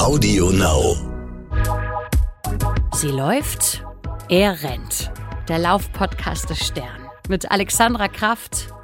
Audio 0.00 0.50
Now. 0.50 0.96
Sie 2.92 3.06
läuft, 3.06 3.84
er 4.28 4.60
rennt. 4.64 5.12
Der 5.48 5.60
Laufpodcast 5.60 6.50
des 6.50 6.66
Stern. 6.66 7.06
Mit 7.28 7.52
Alexandra 7.52 8.08
Kraft. 8.08 8.74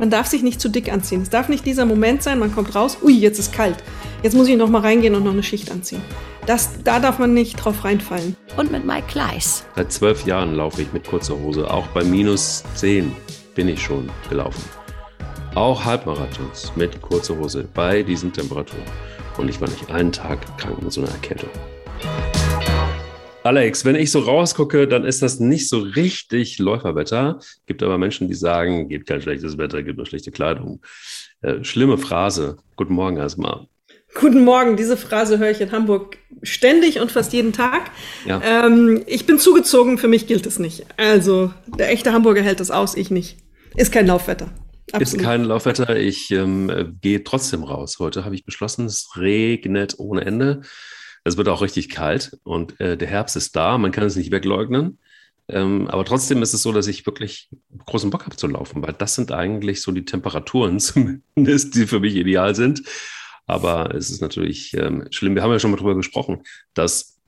Man 0.00 0.10
darf 0.10 0.26
sich 0.26 0.42
nicht 0.42 0.60
zu 0.60 0.68
dick 0.68 0.92
anziehen. 0.92 1.22
Es 1.22 1.30
darf 1.30 1.48
nicht 1.48 1.64
dieser 1.64 1.86
Moment 1.86 2.24
sein, 2.24 2.40
man 2.40 2.52
kommt 2.52 2.74
raus, 2.74 2.98
ui, 3.04 3.12
jetzt 3.12 3.38
ist 3.38 3.52
kalt. 3.52 3.76
Jetzt 4.24 4.34
muss 4.34 4.48
ich 4.48 4.56
noch 4.56 4.68
mal 4.68 4.80
reingehen 4.80 5.14
und 5.14 5.22
noch 5.22 5.32
eine 5.32 5.44
Schicht 5.44 5.70
anziehen. 5.70 6.02
Das, 6.46 6.82
da 6.82 6.98
darf 6.98 7.20
man 7.20 7.32
nicht 7.32 7.54
drauf 7.54 7.84
reinfallen. 7.84 8.34
Und 8.56 8.72
mit 8.72 8.84
Mike 8.84 9.06
Kleiss. 9.06 9.64
Seit 9.76 9.92
zwölf 9.92 10.26
Jahren 10.26 10.56
laufe 10.56 10.82
ich 10.82 10.92
mit 10.92 11.06
kurzer 11.06 11.38
Hose. 11.38 11.70
Auch 11.70 11.86
bei 11.88 12.02
minus 12.02 12.64
zehn 12.74 13.14
bin 13.54 13.68
ich 13.68 13.80
schon 13.80 14.10
gelaufen. 14.28 14.64
Auch 15.54 15.84
Halbmarathons 15.84 16.72
mit 16.74 17.00
kurzer 17.00 17.36
Hose 17.36 17.68
bei 17.74 18.02
diesen 18.02 18.32
Temperaturen. 18.32 18.82
Und 19.36 19.48
ich 19.48 19.60
war 19.60 19.68
nicht 19.68 19.90
einen 19.90 20.12
Tag 20.12 20.38
krank 20.58 20.82
mit 20.82 20.92
so 20.92 21.02
einer 21.02 21.10
Erkältung. 21.10 21.50
Alex, 23.42 23.84
wenn 23.86 23.96
ich 23.96 24.10
so 24.10 24.20
rausgucke, 24.20 24.86
dann 24.86 25.04
ist 25.04 25.22
das 25.22 25.40
nicht 25.40 25.68
so 25.68 25.78
richtig 25.78 26.58
Läuferwetter. 26.58 27.38
Gibt 27.66 27.82
aber 27.82 27.96
Menschen, 27.96 28.28
die 28.28 28.34
sagen, 28.34 28.88
gibt 28.88 29.08
kein 29.08 29.22
schlechtes 29.22 29.56
Wetter, 29.56 29.82
gibt 29.82 29.96
nur 29.96 30.06
schlechte 30.06 30.30
Kleidung. 30.30 30.82
Äh, 31.40 31.64
schlimme 31.64 31.96
Phrase. 31.96 32.58
Guten 32.76 32.92
Morgen 32.92 33.16
erstmal. 33.16 33.66
Guten 34.14 34.44
Morgen, 34.44 34.76
diese 34.76 34.96
Phrase 34.96 35.38
höre 35.38 35.50
ich 35.50 35.60
in 35.60 35.72
Hamburg 35.72 36.18
ständig 36.42 37.00
und 37.00 37.12
fast 37.12 37.32
jeden 37.32 37.52
Tag. 37.52 37.90
Ja. 38.26 38.42
Ähm, 38.44 39.02
ich 39.06 39.24
bin 39.24 39.38
zugezogen, 39.38 39.98
für 39.98 40.08
mich 40.08 40.26
gilt 40.26 40.46
es 40.46 40.58
nicht. 40.58 40.84
Also 40.96 41.52
der 41.78 41.90
echte 41.90 42.12
Hamburger 42.12 42.42
hält 42.42 42.60
das 42.60 42.70
aus, 42.70 42.96
ich 42.96 43.10
nicht. 43.10 43.38
Ist 43.76 43.92
kein 43.92 44.06
Laufwetter. 44.06 44.50
Absolut. 44.92 45.02
Ist 45.02 45.18
kein 45.18 45.44
Laufwetter. 45.44 45.96
Ich 45.96 46.30
ähm, 46.30 46.96
gehe 47.00 47.22
trotzdem 47.24 47.62
raus. 47.62 47.98
Heute 47.98 48.24
habe 48.24 48.34
ich 48.34 48.44
beschlossen, 48.44 48.86
es 48.86 49.10
regnet 49.16 49.94
ohne 49.98 50.24
Ende. 50.24 50.62
Es 51.24 51.36
wird 51.36 51.48
auch 51.48 51.62
richtig 51.62 51.90
kalt 51.90 52.38
und 52.44 52.80
äh, 52.80 52.96
der 52.96 53.08
Herbst 53.08 53.36
ist 53.36 53.54
da. 53.54 53.78
Man 53.78 53.92
kann 53.92 54.04
es 54.04 54.16
nicht 54.16 54.30
wegleugnen. 54.30 54.98
Ähm, 55.48 55.88
aber 55.88 56.04
trotzdem 56.04 56.42
ist 56.42 56.54
es 56.54 56.62
so, 56.62 56.72
dass 56.72 56.86
ich 56.86 57.06
wirklich 57.06 57.48
großen 57.86 58.10
Bock 58.10 58.24
habe 58.24 58.36
zu 58.36 58.46
laufen, 58.46 58.82
weil 58.82 58.94
das 58.94 59.16
sind 59.16 59.32
eigentlich 59.32 59.82
so 59.82 59.92
die 59.92 60.04
Temperaturen 60.04 60.78
zumindest, 60.80 61.74
die 61.74 61.86
für 61.86 62.00
mich 62.00 62.16
ideal 62.16 62.54
sind. 62.54 62.82
Aber 63.46 63.94
es 63.94 64.10
ist 64.10 64.20
natürlich 64.20 64.74
ähm, 64.74 65.06
schlimm. 65.10 65.34
Wir 65.34 65.42
haben 65.42 65.50
ja 65.50 65.58
schon 65.58 65.72
mal 65.72 65.76
darüber 65.76 65.96
gesprochen, 65.96 66.42
dass 66.72 67.18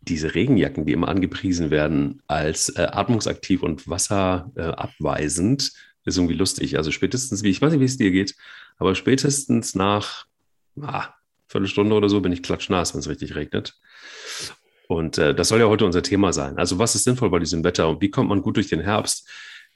diese 0.00 0.34
Regenjacken, 0.34 0.86
die 0.86 0.92
immer 0.92 1.08
angepriesen 1.08 1.70
werden 1.70 2.22
als 2.28 2.68
äh, 2.68 2.82
atmungsaktiv 2.82 3.62
und 3.62 3.88
wasserabweisend, 3.88 5.62
äh, 5.64 5.85
ist 6.06 6.16
irgendwie 6.16 6.34
lustig. 6.34 6.78
Also 6.78 6.90
spätestens, 6.90 7.42
wie 7.42 7.50
ich 7.50 7.60
weiß 7.60 7.72
nicht, 7.72 7.80
wie 7.80 7.84
es 7.84 7.98
dir 7.98 8.10
geht, 8.10 8.34
aber 8.78 8.94
spätestens 8.94 9.74
nach 9.74 10.26
ah, 10.80 11.08
Viertelstunde 11.48 11.94
oder 11.94 12.08
so 12.08 12.20
bin 12.20 12.32
ich 12.32 12.42
klatschnass, 12.42 12.94
wenn 12.94 13.00
es 13.00 13.08
richtig 13.08 13.34
regnet. 13.34 13.78
Und 14.88 15.18
äh, 15.18 15.34
das 15.34 15.48
soll 15.48 15.60
ja 15.60 15.66
heute 15.66 15.84
unser 15.84 16.02
Thema 16.02 16.32
sein. 16.32 16.58
Also 16.58 16.78
was 16.78 16.94
ist 16.94 17.04
sinnvoll 17.04 17.30
bei 17.30 17.38
diesem 17.38 17.64
Wetter 17.64 17.88
und 17.88 18.00
wie 18.00 18.10
kommt 18.10 18.28
man 18.28 18.42
gut 18.42 18.56
durch 18.56 18.68
den 18.68 18.80
Herbst? 18.80 19.28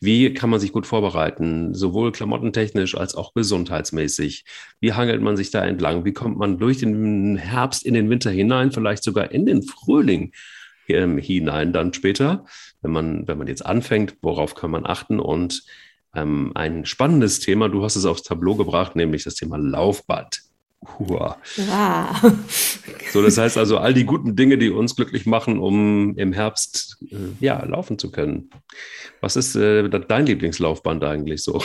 Wie 0.03 0.33
kann 0.33 0.49
man 0.49 0.61
sich 0.61 0.73
gut 0.73 0.87
vorbereiten, 0.87 1.75
sowohl 1.75 2.11
klamottentechnisch 2.11 2.97
als 2.97 3.15
auch 3.15 3.35
gesundheitsmäßig? 3.35 4.47
Wie 4.81 4.95
hangelt 4.95 5.21
man 5.21 5.37
sich 5.37 5.51
da 5.51 5.63
entlang? 5.63 6.07
Wie 6.07 6.15
kommt 6.15 6.39
man 6.39 6.59
durch 6.59 6.79
den 6.79 7.37
Herbst 7.37 7.85
in 7.85 7.93
den 7.93 8.09
Winter 8.09 8.31
hinein, 8.31 8.73
vielleicht 8.73 9.03
sogar 9.03 9.31
in 9.31 9.45
den 9.45 9.63
Frühling 9.63 10.33
ähm, 10.89 11.19
hinein 11.19 11.75
dann 11.75 11.93
später? 11.93 12.47
Wenn 12.81 12.93
man, 12.93 13.29
wenn 13.29 13.37
man 13.37 13.47
jetzt 13.47 13.67
anfängt, 13.67 14.17
worauf 14.23 14.55
kann 14.55 14.71
man 14.71 14.87
achten? 14.87 15.21
Und 15.21 15.65
ähm, 16.15 16.53
ein 16.55 16.85
spannendes 16.85 17.41
Thema, 17.41 17.69
du 17.69 17.83
hast 17.83 17.97
es 17.97 18.05
aufs 18.05 18.23
Tableau 18.23 18.57
gebracht, 18.57 18.97
nämlich 18.97 19.25
das 19.25 19.35
Thema 19.35 19.57
Laufbad. 19.59 20.41
Ja. 21.57 22.19
So, 23.13 23.21
das 23.21 23.37
heißt 23.37 23.59
also, 23.59 23.77
all 23.77 23.93
die 23.93 24.05
guten 24.05 24.35
Dinge, 24.35 24.57
die 24.57 24.71
uns 24.71 24.97
glücklich 24.97 25.27
machen, 25.27 25.59
um 25.59 26.17
im 26.17 26.33
Herbst 26.33 26.97
äh, 27.11 27.17
ja, 27.41 27.63
laufen 27.67 27.99
zu 27.99 28.11
können. 28.11 28.49
Was 29.21 29.37
ist 29.37 29.57
äh, 29.57 29.91
dein 29.91 30.25
Lieblingslaufband 30.25 31.05
eigentlich 31.05 31.43
so? 31.43 31.63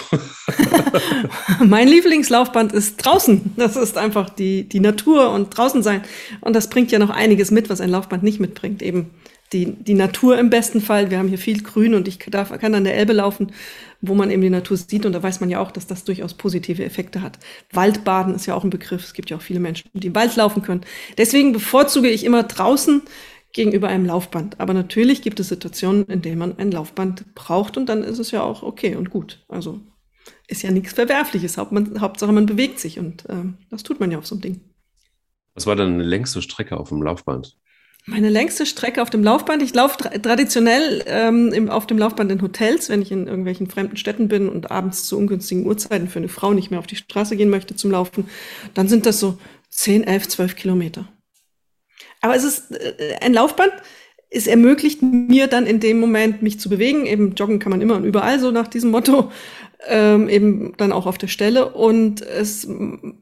mein 1.66 1.88
Lieblingslaufband 1.88 2.74
ist 2.74 2.98
draußen. 2.98 3.54
Das 3.56 3.78
ist 3.78 3.98
einfach 3.98 4.30
die, 4.30 4.68
die 4.68 4.82
Natur 4.82 5.32
und 5.32 5.56
draußen 5.56 5.82
sein. 5.82 6.02
Und 6.42 6.54
das 6.54 6.70
bringt 6.70 6.92
ja 6.92 7.00
noch 7.00 7.10
einiges 7.10 7.52
mit, 7.52 7.70
was 7.70 7.80
ein 7.80 7.92
Laufband 7.92 8.24
nicht 8.24 8.42
mitbringt. 8.42 8.82
Eben 8.82 9.12
die, 9.56 9.72
die 9.72 9.94
Natur 9.94 10.38
im 10.38 10.50
besten 10.50 10.82
Fall. 10.82 11.10
Wir 11.10 11.18
haben 11.18 11.30
hier 11.30 11.38
viel 11.38 11.64
Grün 11.64 11.94
und 11.96 12.08
ich 12.10 12.20
darf, 12.20 12.52
kann 12.60 12.76
an 12.76 12.84
der 12.84 12.98
Elbe 12.98 13.14
laufen, 13.14 13.54
wo 14.02 14.14
man 14.14 14.30
eben 14.30 14.42
die 14.42 14.50
Natur 14.50 14.76
sieht. 14.76 15.06
Und 15.06 15.14
da 15.14 15.24
weiß 15.24 15.40
man 15.40 15.50
ja 15.50 15.62
auch, 15.62 15.72
dass 15.72 15.88
das 15.88 16.04
durchaus 16.04 16.34
positive 16.34 16.84
Effekte 16.84 17.22
hat. 17.22 17.40
Waldbaden 17.72 18.36
ist 18.36 18.46
ja 18.46 18.54
auch 18.54 18.66
ein 18.66 18.70
Begriff. 18.70 19.04
Es 19.04 19.14
gibt 19.14 19.30
ja 19.30 19.38
auch 19.38 19.42
viele 19.42 19.62
Menschen, 19.62 19.90
die 19.94 20.08
im 20.08 20.16
Wald 20.16 20.36
laufen 20.36 20.62
können. 20.62 20.82
Deswegen 21.18 21.54
bevorzuge 21.54 22.10
ich 22.10 22.26
immer 22.26 22.44
draußen 22.44 23.02
gegenüber 23.54 23.88
einem 23.88 24.06
Laufband. 24.06 24.60
Aber 24.60 24.74
natürlich 24.74 25.22
gibt 25.22 25.40
es 25.40 25.48
Situationen, 25.48 26.04
in 26.08 26.22
denen 26.22 26.38
man 26.38 26.58
ein 26.58 26.72
Laufband 26.72 27.34
braucht 27.34 27.78
und 27.78 27.88
dann 27.88 28.04
ist 28.04 28.20
es 28.20 28.32
ja 28.32 28.44
auch 28.44 28.62
okay 28.62 28.96
und 28.96 29.10
gut. 29.10 29.46
Also 29.48 29.80
ist 30.48 30.64
ja 30.64 30.72
nichts 30.72 30.92
Verwerfliches. 30.92 31.58
Hauptsache 31.58 32.34
man 32.34 32.46
bewegt 32.46 32.80
sich 32.80 33.00
und 33.00 33.26
äh, 33.30 33.46
das 33.70 33.84
tut 33.84 34.02
man 34.02 34.12
ja 34.12 34.18
auf 34.18 34.28
so 34.28 34.36
einem 34.36 34.42
Ding. 34.42 34.62
Was 35.54 35.66
war 35.66 35.78
die 35.78 35.84
längste 35.84 36.42
Strecke 36.42 36.76
auf 36.76 36.90
dem 36.90 37.02
Laufband? 37.02 37.58
Meine 38.08 38.30
längste 38.30 38.68
Strecke 38.68 39.02
auf 39.02 39.10
dem 39.10 39.24
Laufband. 39.24 39.64
Ich 39.64 39.74
laufe 39.74 39.98
tra 39.98 40.10
traditionell 40.10 41.04
ähm, 41.08 41.52
im, 41.52 41.70
auf 41.70 41.88
dem 41.88 41.98
Laufband 41.98 42.32
in 42.32 42.42
Hotels, 42.42 42.88
wenn 42.90 43.02
ich 43.02 43.12
in 43.12 43.26
irgendwelchen 43.26 43.68
fremden 43.68 43.98
Städten 43.98 44.28
bin 44.28 44.48
und 44.48 44.70
abends 44.70 45.06
zu 45.06 45.18
ungünstigen 45.18 45.66
Uhrzeiten 45.66 46.08
für 46.08 46.20
eine 46.20 46.30
Frau 46.30 46.54
nicht 46.54 46.70
mehr 46.70 46.80
auf 46.80 46.86
die 46.86 46.98
Straße 46.98 47.36
gehen 47.36 47.50
möchte 47.50 47.76
zum 47.76 47.90
Laufen. 47.90 48.30
Dann 48.76 48.88
sind 48.88 49.08
das 49.08 49.20
so 49.20 49.40
10, 49.72 50.04
11, 50.04 50.28
12 50.28 50.56
Kilometer. 50.56 51.08
Aber 52.22 52.36
es 52.36 52.44
ist 52.44 52.72
äh, 52.72 53.16
ein 53.22 53.34
Laufband. 53.34 53.74
Es 54.30 54.46
ermöglicht 54.46 55.02
mir 55.02 55.48
dann 55.48 55.66
in 55.66 55.80
dem 55.80 56.00
Moment, 56.00 56.44
mich 56.44 56.60
zu 56.60 56.70
bewegen. 56.70 57.08
Eben 57.08 57.34
joggen 57.34 57.58
kann 57.58 57.72
man 57.72 57.82
immer 57.82 57.96
und 57.96 58.06
überall, 58.06 58.40
so 58.40 58.52
nach 58.52 58.68
diesem 58.68 58.92
Motto. 58.92 59.32
Ähm, 59.88 60.30
eben 60.30 60.74
dann 60.78 60.92
auch 60.92 61.08
auf 61.08 61.18
der 61.18 61.28
Stelle. 61.28 61.74
Und 61.74 62.22
es, 62.22 62.68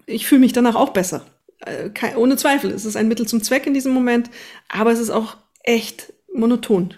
ich 0.08 0.28
fühle 0.28 0.42
mich 0.42 0.52
danach 0.52 0.76
auch 0.76 0.90
besser. 0.90 1.26
Äh, 1.66 1.90
kein, 1.90 2.16
ohne 2.16 2.38
Zweifel. 2.38 2.72
Es 2.72 2.86
ist 2.86 2.96
ein 2.96 3.08
Mittel 3.08 3.28
zum 3.28 3.42
Zweck 3.42 3.68
in 3.68 3.74
diesem 3.74 3.94
Moment, 3.94 4.30
aber 4.70 4.92
es 4.92 5.00
ist 5.00 5.10
auch 5.10 5.38
echt 5.64 6.14
monoton. 6.34 6.94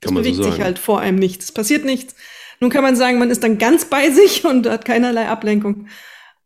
es 0.00 0.12
bewegt 0.12 0.36
so 0.36 0.44
sich 0.44 0.60
halt 0.60 0.78
vor 0.78 1.00
einem 1.00 1.18
nichts. 1.18 1.46
Es 1.46 1.52
passiert 1.52 1.84
nichts. 1.84 2.14
Nun 2.60 2.70
kann 2.70 2.82
man 2.82 2.96
sagen, 2.96 3.18
man 3.18 3.30
ist 3.30 3.42
dann 3.42 3.58
ganz 3.58 3.86
bei 3.86 4.10
sich 4.12 4.44
und 4.44 4.66
hat 4.66 4.84
keinerlei 4.84 5.28
Ablenkung. 5.28 5.88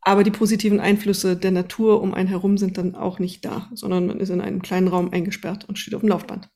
Aber 0.02 0.24
die 0.24 0.30
positiven 0.30 0.80
Einflüsse 0.80 1.36
der 1.36 1.50
Natur 1.50 2.00
um 2.00 2.14
einen 2.14 2.28
herum 2.28 2.56
sind 2.56 2.78
dann 2.78 2.94
auch 2.94 3.18
nicht 3.18 3.44
da, 3.44 3.68
sondern 3.74 4.06
man 4.06 4.18
ist 4.18 4.30
in 4.30 4.40
einem 4.40 4.62
kleinen 4.62 4.88
Raum 4.88 5.12
eingesperrt 5.12 5.66
und 5.68 5.78
steht 5.78 5.94
auf 5.94 6.00
dem 6.00 6.08
Laufband. 6.08 6.48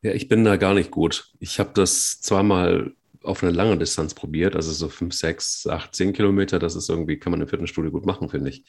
Ja, 0.00 0.12
ich 0.12 0.28
bin 0.28 0.44
da 0.44 0.56
gar 0.56 0.72
nicht 0.72 0.90
gut. 0.90 1.32
Ich 1.38 1.58
habe 1.58 1.72
das 1.74 2.20
zweimal 2.20 2.94
auf 3.26 3.42
eine 3.42 3.52
lange 3.52 3.76
Distanz 3.76 4.14
probiert, 4.14 4.56
also 4.56 4.72
so 4.72 4.88
5, 4.88 5.12
6, 5.14 5.66
8, 5.66 5.94
10 5.94 6.12
Kilometer, 6.12 6.58
das 6.58 6.76
ist 6.76 6.88
irgendwie, 6.88 7.18
kann 7.18 7.32
man 7.32 7.40
im 7.40 7.48
Fitnessstudio 7.48 7.90
gut 7.90 8.06
machen, 8.06 8.28
finde 8.28 8.50
ich. 8.50 8.64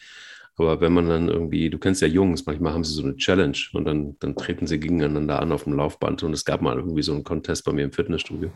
Aber 0.58 0.82
wenn 0.82 0.92
man 0.92 1.08
dann 1.08 1.30
irgendwie, 1.30 1.70
du 1.70 1.78
kennst 1.78 2.02
ja 2.02 2.08
Jungs, 2.08 2.46
manchmal 2.46 2.74
haben 2.74 2.84
sie 2.84 2.94
so 2.94 3.04
eine 3.04 3.16
Challenge 3.16 3.58
und 3.74 3.86
dann, 3.86 4.18
dann 4.20 4.36
treten 4.36 4.66
sie 4.66 4.80
gegeneinander 4.80 5.40
an 5.40 5.52
auf 5.52 5.66
dem 5.66 5.74
Laufband 5.74 6.24
und 6.24 6.34
es 6.34 6.46
gab 6.46 6.62
mal 6.62 6.78
irgendwie 6.78 7.04
so 7.04 7.14
einen 7.14 7.24
Contest 7.24 7.64
bei 7.64 7.74
mir 7.74 7.84
im 7.84 7.92
Fitnessstudio. 7.92 8.52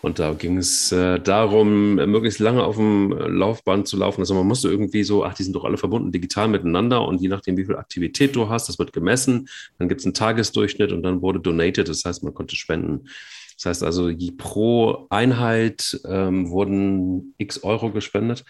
Und 0.00 0.20
da 0.20 0.32
ging 0.32 0.58
es 0.58 0.92
äh, 0.92 1.18
darum, 1.18 1.96
möglichst 1.96 2.38
lange 2.38 2.62
auf 2.62 2.76
dem 2.76 3.10
Laufband 3.10 3.88
zu 3.88 3.96
laufen. 3.96 4.20
Also 4.20 4.34
man 4.34 4.46
musste 4.46 4.68
irgendwie 4.68 5.02
so, 5.02 5.24
ach, 5.24 5.34
die 5.34 5.42
sind 5.42 5.56
doch 5.56 5.64
alle 5.64 5.76
verbunden 5.76 6.12
digital 6.12 6.46
miteinander 6.46 7.04
und 7.04 7.20
je 7.20 7.28
nachdem, 7.28 7.56
wie 7.56 7.64
viel 7.64 7.74
Aktivität 7.74 8.36
du 8.36 8.48
hast, 8.48 8.68
das 8.68 8.78
wird 8.78 8.92
gemessen. 8.92 9.48
Dann 9.78 9.88
gibt 9.88 10.00
es 10.00 10.06
einen 10.06 10.14
Tagesdurchschnitt 10.14 10.92
und 10.92 11.02
dann 11.02 11.20
wurde 11.20 11.40
donated, 11.40 11.88
das 11.88 12.04
heißt, 12.04 12.22
man 12.22 12.34
konnte 12.34 12.54
spenden. 12.54 13.08
Das 13.58 13.66
heißt 13.66 13.82
also, 13.82 14.10
pro 14.36 15.08
Einheit 15.10 16.00
ähm, 16.06 16.48
wurden 16.48 17.34
x 17.38 17.64
Euro 17.64 17.90
gespendet. 17.90 18.44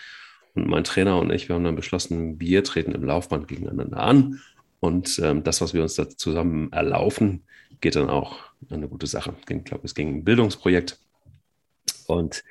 Und 0.55 0.69
mein 0.69 0.85
Trainer 0.85 1.19
und 1.19 1.33
ich, 1.33 1.49
wir 1.49 1.57
haben 1.57 1.65
dann 1.65 1.77
beschlossen, 1.77 2.39
wir 2.39 2.63
treten 2.63 2.93
im 2.93 3.05
Laufband 3.05 3.49
gegeneinander 3.49 3.99
an. 3.99 4.41
Und 4.81 5.19
ähm, 5.25 5.43
das, 5.43 5.63
was 5.63 5.73
wir 5.73 5.83
uns 5.83 5.95
da 5.95 6.11
zusammen 6.11 6.71
erlaufen, 6.73 7.43
geht 7.81 7.97
dann 7.97 8.11
auch 8.11 8.39
eine 8.69 8.87
gute 8.87 9.07
Sache. 9.07 9.35
Ich 9.49 9.65
glaube, 9.65 9.85
es 9.85 9.95
ging 9.95 10.19
ein 10.19 10.25
Bildungsprojekt. 10.25 10.99
Und 12.07 12.45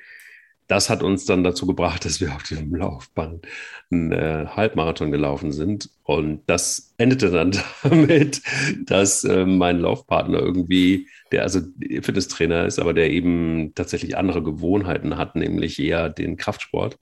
das 0.68 0.90
hat 0.90 1.02
uns 1.02 1.24
dann 1.24 1.42
dazu 1.42 1.66
gebracht, 1.66 2.04
dass 2.04 2.20
wir 2.20 2.34
auf 2.34 2.44
diesem 2.44 2.74
Laufband 2.74 3.46
einen 3.90 4.12
äh, 4.12 4.46
Halbmarathon 4.48 5.10
gelaufen 5.10 5.50
sind. 5.50 5.90
Und 6.04 6.42
das 6.46 6.94
endete 6.98 7.30
dann 7.30 7.52
damit, 7.82 8.42
dass 8.84 9.24
äh, 9.24 9.44
mein 9.44 9.80
Laufpartner 9.80 10.38
irgendwie, 10.38 11.08
der 11.32 11.42
also 11.42 11.60
Fitnesstrainer 12.02 12.66
ist, 12.66 12.78
aber 12.78 12.94
der 12.94 13.10
eben 13.10 13.72
tatsächlich 13.74 14.16
andere 14.16 14.42
Gewohnheiten 14.42 15.16
hat, 15.16 15.34
nämlich 15.36 15.78
eher 15.78 16.08
den 16.10 16.36
Kraftsport 16.36 16.98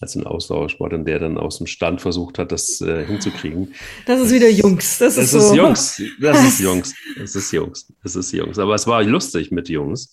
als 0.00 0.16
ein 0.16 0.26
Ausdauersport, 0.26 0.92
und 0.92 1.04
der 1.06 1.18
dann 1.20 1.38
aus 1.38 1.58
dem 1.58 1.66
Stand 1.66 2.00
versucht 2.00 2.38
hat, 2.38 2.52
das 2.52 2.80
äh, 2.80 3.06
hinzukriegen. 3.06 3.74
Das 4.06 4.20
ist 4.20 4.32
wieder 4.32 4.50
Jungs. 4.50 4.98
Das, 4.98 5.14
das 5.14 5.32
ist, 5.32 5.48
so. 5.48 5.54
Jungs. 5.54 6.02
Das 6.20 6.44
ist 6.44 6.60
Jungs. 6.60 6.94
Das 7.16 7.36
ist 7.36 7.52
Jungs. 7.52 7.92
Das 8.02 8.16
ist 8.16 8.32
Jungs. 8.32 8.58
Aber 8.58 8.74
es 8.74 8.86
war 8.86 9.02
lustig 9.04 9.50
mit 9.50 9.68
Jungs, 9.68 10.12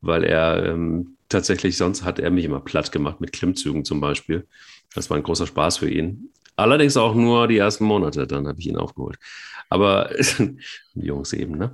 weil 0.00 0.24
er 0.24 0.64
ähm, 0.64 1.16
tatsächlich, 1.30 1.78
sonst 1.78 2.04
hat 2.04 2.18
er 2.18 2.30
mich 2.30 2.44
immer 2.44 2.60
platt 2.60 2.92
gemacht 2.92 3.20
mit 3.20 3.32
Klimmzügen 3.32 3.84
zum 3.84 4.00
Beispiel. 4.00 4.46
Das 4.94 5.08
war 5.08 5.16
ein 5.16 5.22
großer 5.22 5.46
Spaß 5.46 5.78
für 5.78 5.88
ihn. 5.88 6.30
Allerdings 6.56 6.98
auch 6.98 7.14
nur 7.14 7.48
die 7.48 7.56
ersten 7.56 7.84
Monate, 7.84 8.26
dann 8.26 8.46
habe 8.46 8.60
ich 8.60 8.66
ihn 8.66 8.76
aufgeholt. 8.76 9.16
Aber 9.70 10.10
Jungs 10.94 11.32
eben, 11.32 11.56
ne? 11.56 11.72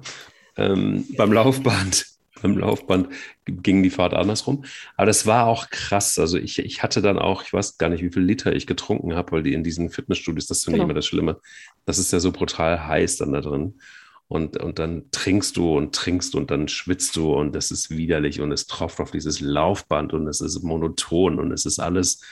Ähm, 0.57 1.05
beim 1.17 1.33
Laufband, 1.33 2.07
beim 2.43 2.57
Laufband 2.57 3.09
ging 3.47 3.83
die 3.83 3.91
Fahrt 3.91 4.15
andersrum. 4.15 4.65
Aber 4.97 5.07
das 5.07 5.27
war 5.27 5.47
auch 5.47 5.71
krass. 5.71 6.19
Also 6.19 6.39
ich, 6.39 6.59
ich 6.61 6.83
hatte 6.83 7.03
dann 7.03 7.19
auch, 7.19 7.43
ich 7.43 7.53
weiß 7.53 7.79
gar 7.79 7.89
nicht, 7.89 8.03
wie 8.03 8.13
viel 8.13 8.23
Liter 8.23 8.55
ich 8.55 8.67
getrunken 8.67 9.17
habe, 9.17 9.33
weil 9.33 9.43
die 9.43 9.55
in 9.55 9.65
diesen 9.65 9.91
Fitnessstudios, 9.91 10.47
das 10.47 10.59
ist 10.59 10.67
genau. 10.67 10.77
nicht 10.77 10.85
immer 10.85 10.95
das 10.95 11.07
Schlimme. 11.07 11.41
Das 11.85 11.99
ist 11.99 12.13
ja 12.13 12.21
so 12.21 12.31
brutal 12.31 12.87
heiß 12.87 13.17
dann 13.17 13.33
da 13.33 13.41
drin. 13.41 13.81
Und, 14.29 14.61
und 14.61 14.79
dann 14.81 15.05
trinkst 15.13 15.57
du 15.57 15.77
und 15.77 15.95
trinkst 15.95 16.35
und 16.35 16.51
dann 16.51 16.67
schwitzt 16.67 17.15
du 17.15 17.33
und 17.33 17.55
das 17.55 17.71
ist 17.71 17.91
widerlich 17.91 18.41
und 18.41 18.51
es 18.51 18.67
tropft 18.67 18.99
auf 18.99 19.13
dieses 19.13 19.41
Laufband 19.41 20.13
und 20.15 20.27
es 20.27 20.41
ist 20.41 20.63
monoton 20.65 21.39
und 21.39 21.53
es 21.53 21.65
ist 21.65 21.79
alles 21.79 22.23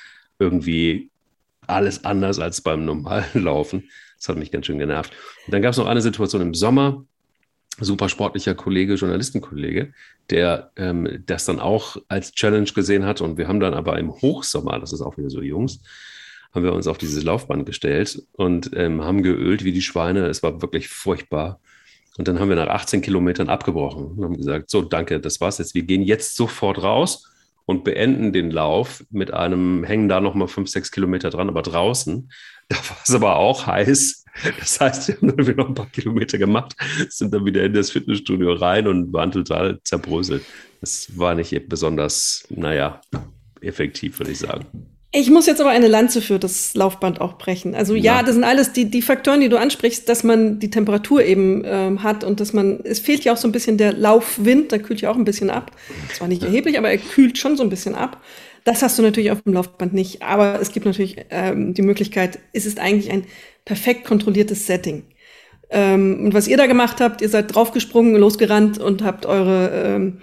irgendwie 0.40 1.10
alles 1.66 2.04
anders 2.04 2.38
als 2.38 2.60
beim 2.60 2.84
normalen 2.84 3.24
Laufen. 3.34 3.88
Das 4.18 4.28
hat 4.28 4.36
mich 4.36 4.50
ganz 4.50 4.66
schön 4.66 4.78
genervt. 4.78 5.12
Und 5.46 5.54
dann 5.54 5.62
gab 5.62 5.72
es 5.72 5.78
noch 5.78 5.86
eine 5.86 6.00
Situation 6.00 6.42
im 6.42 6.54
Sommer, 6.54 7.04
super 7.80 8.08
sportlicher 8.08 8.54
Kollege, 8.54 8.94
Journalistenkollege, 8.94 9.92
der 10.30 10.70
ähm, 10.76 11.22
das 11.26 11.44
dann 11.44 11.60
auch 11.60 11.96
als 12.08 12.32
Challenge 12.32 12.70
gesehen 12.74 13.04
hat. 13.04 13.20
Und 13.20 13.36
wir 13.36 13.48
haben 13.48 13.60
dann 13.60 13.74
aber 13.74 13.98
im 13.98 14.12
Hochsommer, 14.12 14.78
das 14.78 14.92
ist 14.92 15.00
auch 15.00 15.18
wieder 15.18 15.30
so 15.30 15.42
Jungs, 15.42 15.80
haben 16.52 16.64
wir 16.64 16.72
uns 16.72 16.86
auf 16.86 16.98
dieses 16.98 17.24
Laufband 17.24 17.66
gestellt 17.66 18.22
und 18.32 18.70
ähm, 18.74 19.02
haben 19.02 19.22
geölt 19.22 19.64
wie 19.64 19.72
die 19.72 19.82
Schweine. 19.82 20.26
Es 20.26 20.42
war 20.42 20.62
wirklich 20.62 20.88
furchtbar. 20.88 21.60
Und 22.16 22.28
dann 22.28 22.38
haben 22.38 22.48
wir 22.48 22.56
nach 22.56 22.68
18 22.68 23.02
Kilometern 23.02 23.48
abgebrochen 23.48 24.06
und 24.06 24.24
haben 24.24 24.36
gesagt, 24.36 24.70
so, 24.70 24.82
danke, 24.82 25.20
das 25.20 25.40
war's 25.40 25.58
jetzt. 25.58 25.74
Wir 25.74 25.82
gehen 25.82 26.02
jetzt 26.02 26.36
sofort 26.36 26.82
raus 26.82 27.30
und 27.66 27.82
beenden 27.82 28.32
den 28.32 28.50
Lauf 28.50 29.04
mit 29.10 29.32
einem, 29.32 29.84
hängen 29.84 30.08
da 30.08 30.20
nochmal 30.20 30.48
fünf, 30.48 30.68
sechs 30.68 30.90
Kilometer 30.90 31.30
dran, 31.30 31.48
aber 31.48 31.62
draußen. 31.62 32.30
Da 32.70 32.76
war 32.76 32.96
es 33.04 33.14
aber 33.14 33.36
auch 33.36 33.66
heiß. 33.66 34.24
Das 34.58 34.80
heißt, 34.80 35.08
wir 35.20 35.28
haben 35.28 35.36
dann 35.36 35.56
noch 35.56 35.68
ein 35.68 35.74
paar 35.74 35.90
Kilometer 35.90 36.38
gemacht, 36.38 36.74
sind 37.10 37.34
dann 37.34 37.44
wieder 37.44 37.62
in 37.62 37.74
das 37.74 37.90
Fitnessstudio 37.90 38.54
rein 38.54 38.88
und 38.88 39.12
waren 39.12 39.30
total 39.30 39.80
zerbröselt. 39.84 40.42
Das 40.80 41.18
war 41.18 41.34
nicht 41.34 41.68
besonders, 41.68 42.46
naja, 42.48 43.02
effektiv, 43.60 44.18
würde 44.18 44.32
ich 44.32 44.38
sagen. 44.38 44.93
Ich 45.16 45.30
muss 45.30 45.46
jetzt 45.46 45.60
aber 45.60 45.70
eine 45.70 45.86
Lanze 45.86 46.20
für 46.20 46.40
das 46.40 46.74
Laufband 46.74 47.20
auch 47.20 47.38
brechen. 47.38 47.76
Also 47.76 47.94
ja, 47.94 48.16
ja 48.16 48.22
das 48.24 48.34
sind 48.34 48.42
alles 48.42 48.72
die, 48.72 48.90
die 48.90 49.00
Faktoren, 49.00 49.40
die 49.40 49.48
du 49.48 49.56
ansprichst, 49.56 50.08
dass 50.08 50.24
man 50.24 50.58
die 50.58 50.70
Temperatur 50.70 51.24
eben 51.24 51.62
ähm, 51.64 52.02
hat 52.02 52.24
und 52.24 52.40
dass 52.40 52.52
man, 52.52 52.80
es 52.82 52.98
fehlt 52.98 53.22
ja 53.22 53.32
auch 53.32 53.36
so 53.36 53.46
ein 53.46 53.52
bisschen 53.52 53.78
der 53.78 53.92
Laufwind, 53.92 54.72
da 54.72 54.78
kühlt 54.78 55.00
ja 55.02 55.12
auch 55.12 55.16
ein 55.16 55.24
bisschen 55.24 55.50
ab. 55.50 55.70
Zwar 56.12 56.26
nicht 56.26 56.42
erheblich, 56.42 56.78
aber 56.78 56.90
er 56.90 56.98
kühlt 56.98 57.38
schon 57.38 57.56
so 57.56 57.62
ein 57.62 57.70
bisschen 57.70 57.94
ab. 57.94 58.20
Das 58.64 58.82
hast 58.82 58.98
du 58.98 59.02
natürlich 59.02 59.30
auf 59.30 59.42
dem 59.42 59.52
Laufband 59.52 59.94
nicht. 59.94 60.22
Aber 60.22 60.60
es 60.60 60.72
gibt 60.72 60.84
natürlich 60.84 61.16
ähm, 61.30 61.74
die 61.74 61.82
Möglichkeit, 61.82 62.40
es 62.52 62.66
ist 62.66 62.80
eigentlich 62.80 63.12
ein 63.12 63.24
perfekt 63.64 64.04
kontrolliertes 64.06 64.66
Setting. 64.66 65.04
Ähm, 65.70 66.24
und 66.24 66.34
was 66.34 66.48
ihr 66.48 66.56
da 66.56 66.66
gemacht 66.66 67.00
habt, 67.00 67.20
ihr 67.20 67.28
seid 67.28 67.54
draufgesprungen, 67.54 68.16
losgerannt 68.16 68.78
und 68.78 69.04
habt 69.04 69.26
eure 69.26 69.70
ähm, 69.70 70.20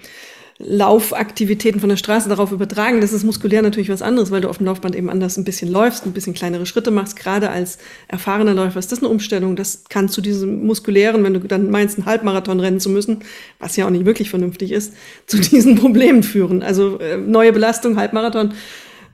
Laufaktivitäten 0.64 1.80
von 1.80 1.90
der 1.90 1.98
Straße 1.98 2.30
darauf 2.30 2.52
übertragen. 2.52 3.02
Das 3.02 3.14
ist 3.14 3.24
muskulär 3.24 3.62
natürlich 3.62 3.90
was 3.90 4.02
anderes, 4.02 4.32
weil 4.32 4.42
du 4.42 4.50
auf 4.50 4.58
dem 4.58 4.66
Laufband 4.66 4.96
eben 4.96 5.10
anders 5.10 5.38
ein 5.38 5.44
bisschen 5.44 5.72
läufst, 5.72 6.06
ein 6.06 6.14
bisschen 6.14 6.34
kleinere 6.34 6.66
Schritte 6.66 6.92
machst. 6.92 7.16
Gerade 7.16 7.50
als 7.50 7.78
erfahrener 8.08 8.54
Läufer 8.54 8.80
ist 8.80 8.92
das 8.92 9.00
eine 9.00 9.10
Umstellung. 9.10 9.56
Das 9.56 9.84
kann 9.90 10.10
zu 10.10 10.22
diesem 10.22 10.66
muskulären, 10.66 11.24
wenn 11.24 11.34
du 11.34 11.40
dann 11.40 11.70
meinst, 11.70 11.98
einen 11.98 12.06
Halbmarathon 12.06 12.60
rennen 12.60 12.80
zu 12.80 12.90
müssen, 12.90 13.20
was 13.60 13.76
ja 13.76 13.86
auch 13.86 13.90
nicht 13.90 14.06
wirklich 14.06 14.30
vernünftig 14.30 14.72
ist, 14.72 14.94
zu 15.26 15.40
diesen 15.40 15.76
Problemen 15.80 16.24
führen. 16.24 16.64
Also 16.64 17.00
äh, 17.00 17.18
neue 17.18 17.54
Belastung, 17.54 17.98
Halbmarathon 17.98 18.54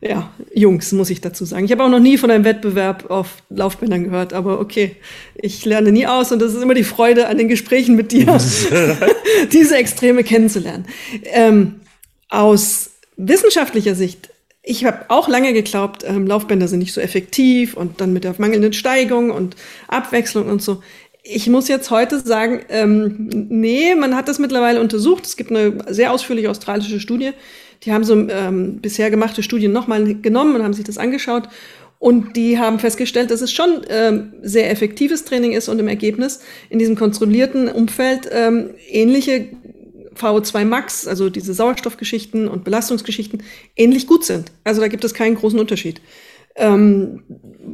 ja, 0.02 0.32
Jungs, 0.54 0.92
muss 0.92 1.10
ich 1.10 1.22
dazu 1.22 1.46
sagen. 1.46 1.66
Ich 1.66 1.72
habe 1.72 1.84
auch 1.84 1.90
noch 1.90 2.00
nie 2.00 2.18
von 2.18 2.30
einem 2.30 2.44
Wettbewerb 2.44 3.10
auf 3.10 3.42
Laufbändern 3.50 4.04
gehört, 4.04 4.34
aber 4.34 4.60
okay, 4.60 4.96
ich 5.36 5.66
lerne 5.66 5.92
nie 5.92 6.06
aus 6.06 6.32
und 6.32 6.40
das 6.42 6.54
ist 6.54 6.62
immer 6.62 6.76
die 6.76 6.84
Freude 6.84 7.28
an 7.28 7.38
den 7.38 7.48
Gesprächen 7.48 7.96
mit 7.96 8.12
dir, 8.12 8.26
diese 9.52 9.78
Extreme 9.78 10.24
kennenzulernen. 10.24 10.86
Ähm, 11.26 11.82
aus 12.30 12.92
wissenschaftlicher 13.16 13.96
Sicht, 13.96 14.30
ich 14.62 14.86
habe 14.86 15.06
auch 15.08 15.28
lange 15.28 15.54
geglaubt, 15.54 16.04
ähm, 16.06 16.28
Laufbänder 16.28 16.68
sind 16.68 16.80
nicht 16.80 16.94
so 16.94 17.02
effektiv 17.02 17.76
und 17.76 18.02
dann 18.02 18.14
mit 18.14 18.24
der 18.24 18.36
mangelnden 18.38 18.74
Steigung 18.74 19.32
und 19.32 19.56
Abwechslung 19.88 20.48
und 20.48 20.62
so. 20.62 20.84
Ich 21.24 21.48
muss 21.48 21.68
jetzt 21.68 21.90
heute 21.90 22.20
sagen, 22.20 22.62
ähm, 22.70 23.30
nee, 23.50 23.96
man 23.96 24.16
hat 24.16 24.28
das 24.28 24.40
mittlerweile 24.40 24.80
untersucht. 24.80 25.26
Es 25.26 25.36
gibt 25.36 25.52
eine 25.52 25.78
sehr 25.90 26.12
ausführliche 26.12 26.50
australische 26.50 27.00
Studie, 27.00 27.32
die 27.84 27.94
haben 27.94 28.04
so 28.04 28.16
ähm, 28.30 28.80
bisher 28.82 29.10
gemachte 29.10 29.44
Studien 29.44 29.72
nochmal 29.72 30.16
genommen 30.16 30.56
und 30.56 30.64
haben 30.64 30.74
sich 30.74 30.86
das 30.86 30.98
angeschaut. 30.98 31.50
Und 32.00 32.36
die 32.36 32.60
haben 32.60 32.78
festgestellt, 32.78 33.32
dass 33.32 33.42
es 33.42 33.52
schon 33.52 33.82
ähm, 33.90 34.34
sehr 34.44 34.70
effektives 34.70 35.26
Training 35.26 35.54
ist 35.54 35.68
und 35.68 35.80
im 35.80 35.88
Ergebnis 35.88 36.42
in 36.70 36.78
diesem 36.78 36.96
kontrollierten 36.96 37.70
Umfeld 37.70 38.30
ähm, 38.32 38.72
ähnliche 38.88 39.50
VO2 40.16 40.66
Max, 40.66 41.08
also 41.08 41.30
diese 41.30 41.54
Sauerstoffgeschichten 41.54 42.48
und 42.48 42.64
Belastungsgeschichten, 42.64 43.44
ähnlich 43.76 44.08
gut 44.08 44.26
sind. 44.26 44.52
Also 44.64 44.82
da 44.82 44.88
gibt 44.88 45.04
es 45.04 45.14
keinen 45.14 45.36
großen 45.36 45.60
Unterschied. 45.60 46.02
Ähm, 46.56 47.24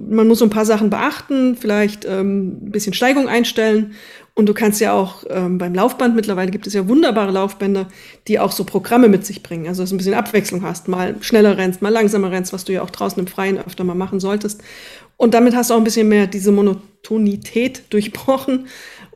man 0.09 0.27
muss 0.27 0.39
so 0.39 0.45
ein 0.45 0.51
paar 0.51 0.65
Sachen 0.65 0.89
beachten, 0.89 1.55
vielleicht 1.55 2.05
ähm, 2.05 2.65
ein 2.65 2.71
bisschen 2.71 2.93
Steigung 2.93 3.27
einstellen 3.29 3.93
und 4.35 4.47
du 4.47 4.53
kannst 4.55 4.81
ja 4.81 4.93
auch 4.93 5.23
ähm, 5.29 5.59
beim 5.59 5.75
Laufband, 5.75 6.15
mittlerweile 6.15 6.49
gibt 6.49 6.65
es 6.65 6.73
ja 6.73 6.87
wunderbare 6.87 7.31
Laufbänder, 7.31 7.87
die 8.27 8.39
auch 8.39 8.51
so 8.51 8.63
Programme 8.63 9.07
mit 9.07 9.25
sich 9.25 9.43
bringen. 9.43 9.67
Also 9.67 9.83
dass 9.83 9.91
du 9.91 9.95
ein 9.95 9.99
bisschen 9.99 10.15
Abwechslung 10.15 10.63
hast, 10.63 10.87
mal 10.87 11.15
schneller 11.21 11.57
rennst, 11.57 11.83
mal 11.83 11.89
langsamer 11.89 12.31
rennst, 12.31 12.51
was 12.51 12.65
du 12.65 12.73
ja 12.73 12.81
auch 12.81 12.89
draußen 12.89 13.19
im 13.19 13.27
Freien 13.27 13.59
öfter 13.59 13.83
mal 13.83 13.93
machen 13.93 14.19
solltest. 14.19 14.63
Und 15.17 15.35
damit 15.35 15.55
hast 15.55 15.69
du 15.69 15.75
auch 15.75 15.77
ein 15.77 15.83
bisschen 15.83 16.09
mehr 16.09 16.25
diese 16.25 16.51
Monotonität 16.51 17.83
durchbrochen 17.91 18.67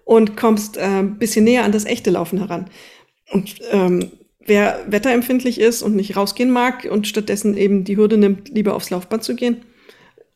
und 0.06 0.38
kommst 0.38 0.78
äh, 0.78 0.82
ein 0.82 1.18
bisschen 1.18 1.46
näher 1.46 1.64
an 1.64 1.72
das 1.72 1.86
echte 1.86 2.12
Laufen 2.12 2.38
heran. 2.38 2.70
Und 3.32 3.56
ähm, 3.72 4.12
wer 4.46 4.86
wetterempfindlich 4.88 5.60
ist 5.60 5.82
und 5.82 5.96
nicht 5.96 6.16
rausgehen 6.16 6.52
mag 6.52 6.88
und 6.90 7.08
stattdessen 7.08 7.58
eben 7.58 7.84
die 7.84 7.98
Hürde 7.98 8.18
nimmt, 8.18 8.50
lieber 8.50 8.76
aufs 8.76 8.92
Laufband 8.92 9.24
zu 9.24 9.36
gehen, 9.36 9.64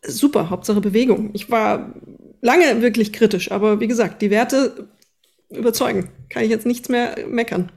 super, 0.05 0.49
Hauptsache 0.49 0.81
Bewegung. 0.81 1.29
Ich 1.33 1.51
war 1.51 1.93
lange 2.41 2.81
wirklich 2.81 3.13
kritisch, 3.13 3.51
aber 3.51 3.79
wie 3.79 3.87
gesagt, 3.87 4.21
die 4.21 4.31
Werte 4.31 4.89
überzeugen. 5.49 6.09
Kann 6.29 6.43
ich 6.43 6.49
jetzt 6.49 6.65
nichts 6.65 6.89
mehr 6.89 7.15
meckern. 7.27 7.71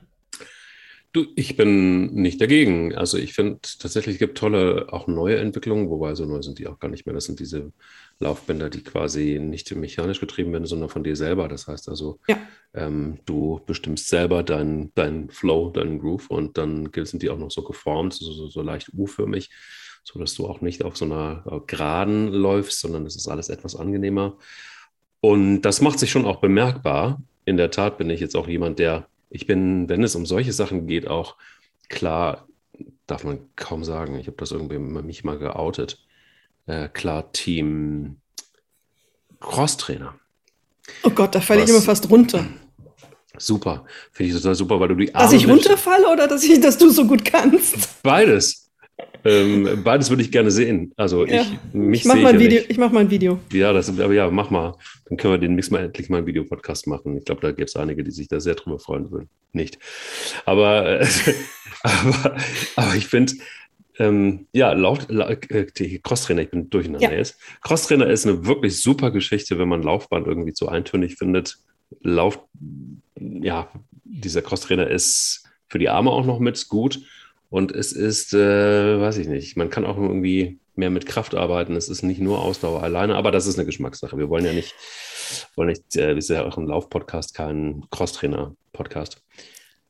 Du, 1.12 1.26
ich 1.36 1.56
bin 1.56 2.12
nicht 2.14 2.40
dagegen. 2.40 2.92
Also 2.96 3.18
ich 3.18 3.34
finde 3.34 3.60
tatsächlich, 3.78 4.16
es 4.16 4.18
gibt 4.18 4.36
tolle, 4.36 4.88
auch 4.90 5.06
neue 5.06 5.38
Entwicklungen, 5.38 5.88
wobei 5.88 6.16
so 6.16 6.24
neu 6.24 6.42
sind 6.42 6.58
die 6.58 6.66
auch 6.66 6.80
gar 6.80 6.88
nicht 6.88 7.06
mehr. 7.06 7.14
Das 7.14 7.26
sind 7.26 7.38
diese 7.38 7.72
Laufbänder, 8.18 8.68
die 8.68 8.82
quasi 8.82 9.38
nicht 9.40 9.72
mechanisch 9.76 10.18
getrieben 10.18 10.50
werden, 10.50 10.66
sondern 10.66 10.88
von 10.88 11.04
dir 11.04 11.14
selber. 11.14 11.46
Das 11.46 11.68
heißt 11.68 11.88
also, 11.88 12.18
ja. 12.26 12.36
ähm, 12.74 13.20
du 13.26 13.60
bestimmst 13.64 14.08
selber 14.08 14.42
deinen 14.42 14.90
dein 14.96 15.30
Flow, 15.30 15.70
deinen 15.70 16.00
Groove 16.00 16.30
und 16.30 16.58
dann 16.58 16.90
sind 16.92 17.22
die 17.22 17.30
auch 17.30 17.38
noch 17.38 17.52
so 17.52 17.62
geformt, 17.62 18.14
so, 18.14 18.32
so, 18.32 18.48
so 18.48 18.62
leicht 18.62 18.90
U-förmig 18.92 19.50
so 20.04 20.18
dass 20.18 20.34
du 20.34 20.46
auch 20.46 20.60
nicht 20.60 20.84
auf 20.84 20.96
so 20.96 21.06
einer 21.06 21.42
äh, 21.50 21.60
Geraden 21.66 22.28
läufst, 22.28 22.80
sondern 22.80 23.06
es 23.06 23.16
ist 23.16 23.26
alles 23.26 23.48
etwas 23.48 23.74
angenehmer. 23.74 24.36
Und 25.20 25.62
das 25.62 25.80
macht 25.80 25.98
sich 25.98 26.10
schon 26.10 26.26
auch 26.26 26.36
bemerkbar. 26.36 27.20
In 27.46 27.56
der 27.56 27.70
Tat 27.70 27.98
bin 27.98 28.10
ich 28.10 28.20
jetzt 28.20 28.36
auch 28.36 28.46
jemand, 28.46 28.78
der, 28.78 29.06
ich 29.30 29.46
bin, 29.46 29.88
wenn 29.88 30.02
es 30.02 30.14
um 30.14 30.26
solche 30.26 30.52
Sachen 30.52 30.86
geht, 30.86 31.08
auch 31.08 31.36
klar, 31.88 32.46
darf 33.06 33.24
man 33.24 33.38
kaum 33.56 33.84
sagen, 33.84 34.18
ich 34.18 34.26
habe 34.26 34.36
das 34.36 34.52
irgendwie 34.52 34.78
mich 34.78 35.24
mal 35.24 35.38
geoutet, 35.38 35.98
äh, 36.66 36.88
klar 36.88 37.32
Team 37.32 38.16
Crosstrainer. 39.40 40.14
Oh 41.02 41.10
Gott, 41.10 41.34
da 41.34 41.40
falle 41.40 41.64
ich 41.64 41.70
immer 41.70 41.80
fast 41.80 42.10
runter. 42.10 42.44
Super, 43.36 43.84
finde 44.12 44.32
ich 44.32 44.36
total 44.36 44.54
super, 44.54 44.78
weil 44.78 44.88
du 44.88 44.94
die 44.94 45.14
Arme 45.14 45.24
Dass 45.24 45.32
ich 45.32 45.48
runterfalle 45.48 46.08
oder 46.08 46.28
dass, 46.28 46.44
ich, 46.44 46.60
dass 46.60 46.78
du 46.78 46.90
so 46.90 47.06
gut 47.06 47.24
kannst? 47.24 48.02
Beides. 48.02 48.63
Ähm, 49.24 49.80
beides 49.82 50.10
würde 50.10 50.22
ich 50.22 50.30
gerne 50.30 50.50
sehen. 50.50 50.92
Also 50.96 51.26
ja. 51.26 51.40
ich, 51.40 51.48
mich 51.72 52.00
ich 52.00 52.06
mache 52.06 52.18
mal, 52.18 52.40
ja 52.40 52.60
mach 52.76 52.92
mal 52.92 53.00
ein 53.00 53.10
Video. 53.10 53.40
Ja, 53.52 53.72
das, 53.72 53.88
aber 53.88 54.12
ja, 54.12 54.30
mach 54.30 54.50
mal. 54.50 54.76
Dann 55.06 55.16
können 55.16 55.34
wir 55.34 55.38
den 55.38 55.54
nächsten 55.54 55.74
Mal 55.74 55.84
endlich 55.84 56.10
mal 56.10 56.18
einen 56.18 56.26
Videopodcast 56.26 56.86
machen. 56.86 57.16
Ich 57.16 57.24
glaube, 57.24 57.40
da 57.40 57.50
gibt 57.52 57.70
es 57.70 57.76
einige, 57.76 58.04
die 58.04 58.10
sich 58.10 58.28
da 58.28 58.38
sehr 58.38 58.54
drüber 58.54 58.78
freuen 58.78 59.10
würden. 59.10 59.28
Nicht. 59.52 59.78
Aber, 60.44 61.00
äh, 61.00 61.06
aber, 61.82 62.36
aber 62.76 62.94
ich 62.94 63.06
finde, 63.06 63.32
ähm, 63.98 64.46
ja, 64.52 64.72
laut, 64.72 65.06
laut 65.08 65.50
äh, 65.50 65.66
Crosstrainer, 66.02 66.42
ich 66.42 66.50
bin 66.50 66.68
durcheinander 66.68 67.10
ja. 67.10 67.16
jetzt. 67.16 67.38
Crosstrainer 67.62 68.06
ist 68.08 68.26
eine 68.26 68.44
wirklich 68.46 68.80
super 68.82 69.10
Geschichte, 69.10 69.58
wenn 69.58 69.68
man 69.68 69.82
Laufband 69.82 70.26
irgendwie 70.26 70.52
zu 70.52 70.68
eintönig 70.68 71.16
findet. 71.16 71.58
Lauf, 72.02 72.38
ja, 73.18 73.70
dieser 74.04 74.42
Crosstrainer 74.42 74.88
ist 74.88 75.44
für 75.68 75.78
die 75.78 75.88
Arme 75.88 76.10
auch 76.10 76.26
noch 76.26 76.40
mit 76.40 76.68
gut. 76.68 77.00
Und 77.54 77.70
es 77.70 77.92
ist, 77.92 78.34
äh, 78.34 79.00
weiß 79.00 79.18
ich 79.18 79.28
nicht, 79.28 79.56
man 79.56 79.70
kann 79.70 79.84
auch 79.84 79.96
irgendwie 79.96 80.58
mehr 80.74 80.90
mit 80.90 81.06
Kraft 81.06 81.36
arbeiten. 81.36 81.76
Es 81.76 81.88
ist 81.88 82.02
nicht 82.02 82.20
nur 82.20 82.42
Ausdauer 82.42 82.82
alleine, 82.82 83.14
aber 83.14 83.30
das 83.30 83.46
ist 83.46 83.56
eine 83.56 83.64
Geschmackssache. 83.64 84.18
Wir 84.18 84.28
wollen 84.28 84.44
ja 84.44 84.52
nicht, 84.52 84.74
wollen 85.54 85.68
nicht, 85.68 85.94
äh, 85.94 86.18
ist 86.18 86.30
ja 86.30 86.44
auch 86.44 86.58
ein 86.58 86.66
Laufpodcast, 86.66 87.32
kein 87.32 87.84
Crosstrainer-Podcast. 87.92 89.18